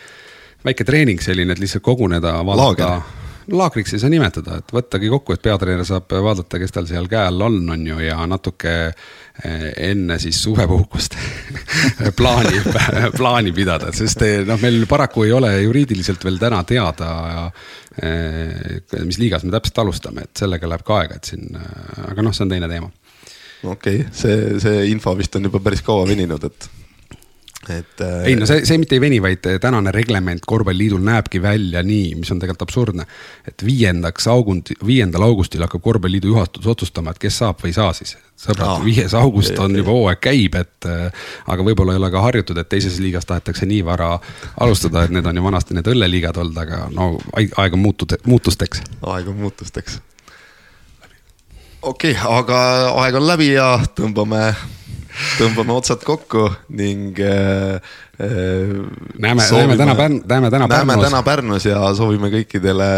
väike 0.65 0.85
treening 0.85 1.23
selline, 1.25 1.57
et 1.57 1.63
lihtsalt 1.63 1.83
koguneda, 1.85 2.39
vaadata 2.47 3.01
laagriks 3.49 3.95
ei 3.95 4.03
saa 4.03 4.11
nimetada, 4.13 4.59
et 4.61 4.73
võttagi 4.75 5.11
kokku, 5.13 5.35
et 5.35 5.43
peatreener 5.43 5.87
saab 5.87 6.13
vaadata, 6.25 6.59
kes 6.61 6.75
tal 6.75 6.89
seal 6.89 7.09
käe 7.11 7.23
all 7.31 7.47
on, 7.47 7.59
on 7.75 7.87
ju, 7.87 7.99
ja 8.05 8.19
natuke 8.31 8.73
eh, 8.91 9.67
enne 9.91 10.19
siis 10.23 10.43
suvepuhkust 10.45 11.17
plaani, 12.19 12.63
plaani 13.17 13.55
pidada, 13.57 13.93
sest 13.97 14.25
eh, 14.27 14.41
noh, 14.49 14.61
meil 14.63 14.85
paraku 14.91 15.27
ei 15.27 15.35
ole 15.37 15.53
juriidiliselt 15.63 16.25
veel 16.27 16.41
täna 16.43 16.63
teada, 16.69 17.13
eh, 18.03 18.81
mis 19.05 19.21
liigas 19.23 19.47
me 19.47 19.55
täpselt 19.57 19.85
alustame, 19.85 20.27
et 20.29 20.45
sellega 20.45 20.71
läheb 20.71 20.87
ka 20.87 21.01
aega, 21.03 21.21
et 21.21 21.33
siin, 21.33 21.49
aga 22.09 22.27
noh, 22.27 22.37
see 22.37 22.47
on 22.47 22.55
teine 22.57 22.71
teema. 22.71 22.91
okei 23.65 24.05
okay., 24.05 24.13
see, 24.13 24.61
see 24.63 24.85
info 24.93 25.17
vist 25.19 25.37
on 25.37 25.51
juba 25.51 25.63
päris 25.65 25.83
kaua 25.87 26.07
veninud, 26.09 26.45
et 26.51 26.71
et. 27.69 28.01
Äh, 28.01 28.25
ei 28.25 28.37
no 28.37 28.47
see, 28.49 28.63
see 28.65 28.79
mitte 28.81 28.97
ei 28.97 29.03
veni, 29.03 29.19
vaid 29.23 29.45
äh, 29.49 29.59
tänane 29.61 29.93
reglement 29.93 30.45
korvpalliliidul 30.49 31.03
näebki 31.05 31.43
välja 31.43 31.83
nii, 31.85 32.15
mis 32.21 32.33
on 32.33 32.41
tegelikult 32.41 32.65
absurdne. 32.69 33.07
et 33.49 33.65
viiendaks 33.65 34.27
august, 34.33 34.73
viiendal 34.87 35.27
augustil 35.29 35.63
hakkab 35.67 35.83
korvpalliliidu 35.85 36.33
juhatus 36.33 36.67
otsustama, 36.67 37.13
et 37.13 37.21
kes 37.21 37.39
saab 37.43 37.61
või 37.61 37.73
ei 37.75 37.77
saa 37.77 37.93
siis. 37.97 38.17
sõbrad, 38.41 38.81
viies 38.85 39.15
august 39.15 39.59
on 39.61 39.77
juba 39.77 39.93
hooaeg 39.93 40.23
käib, 40.25 40.57
et 40.57 40.89
äh, 40.89 41.29
aga 41.47 41.67
võib-olla 41.67 41.97
ei 41.97 42.01
ole 42.01 42.11
ka 42.11 42.25
harjutud, 42.25 42.59
et 42.59 42.69
teises 42.73 42.97
liigas 43.05 43.29
tahetakse 43.29 43.69
nii 43.69 43.85
vara 43.85 44.15
alustada, 44.57 45.05
et 45.05 45.13
need 45.13 45.27
on 45.27 45.37
ju 45.37 45.45
vanasti 45.45 45.77
need 45.77 45.93
õlleliigad 45.93 46.41
olnud, 46.41 46.63
aga 46.65 46.87
no 46.95 47.13
aeg 47.37 47.77
on 47.77 47.85
muutud, 47.85 48.17
muutusteks. 48.25 48.87
aeg 49.03 49.29
on 49.29 49.41
muutusteks. 49.45 50.01
okei 51.83 52.17
okay,, 52.17 52.39
aga 52.41 52.59
aeg 53.05 53.21
on 53.21 53.29
läbi 53.29 53.53
ja 53.53 53.75
tõmbame 53.97 54.55
tõmbame 55.39 55.75
otsad 55.75 56.05
kokku 56.05 56.49
ning 56.69 57.19
äh,. 57.21 57.81
näeme, 59.19 59.43
näeme 59.51 59.77
täna 59.77 59.95
Pärn-, 59.95 60.23
näeme 60.27 60.51
täna 60.51 60.69
Pärnus. 60.69 60.87
näeme 60.87 61.09
täna 61.09 61.23
Pärnus 61.23 61.67
ja 61.67 61.95
soovime 61.95 62.31
kõikidele 62.33 62.89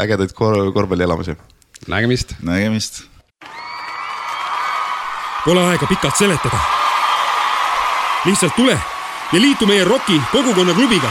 ägedaid 0.00 0.32
kor 0.32 0.58
korvpallielamusi. 0.72 1.36
nägemist. 1.88 2.36
nägemist 2.42 3.04
Pole 5.44 5.62
aega 5.64 5.86
pikalt 5.86 6.16
seletada. 6.16 6.58
lihtsalt 8.24 8.56
tule 8.56 8.78
ja 9.32 9.40
liitu 9.40 9.66
meie 9.66 9.84
Rocki 9.84 10.20
kogukonnaklubiga. 10.32 11.10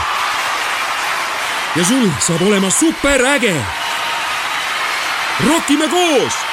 ja 1.75 1.85
sul 1.85 2.09
saab 2.19 2.41
olema 2.41 2.69
superäge. 2.69 3.55
rokime 5.47 5.87
koos 5.87 6.48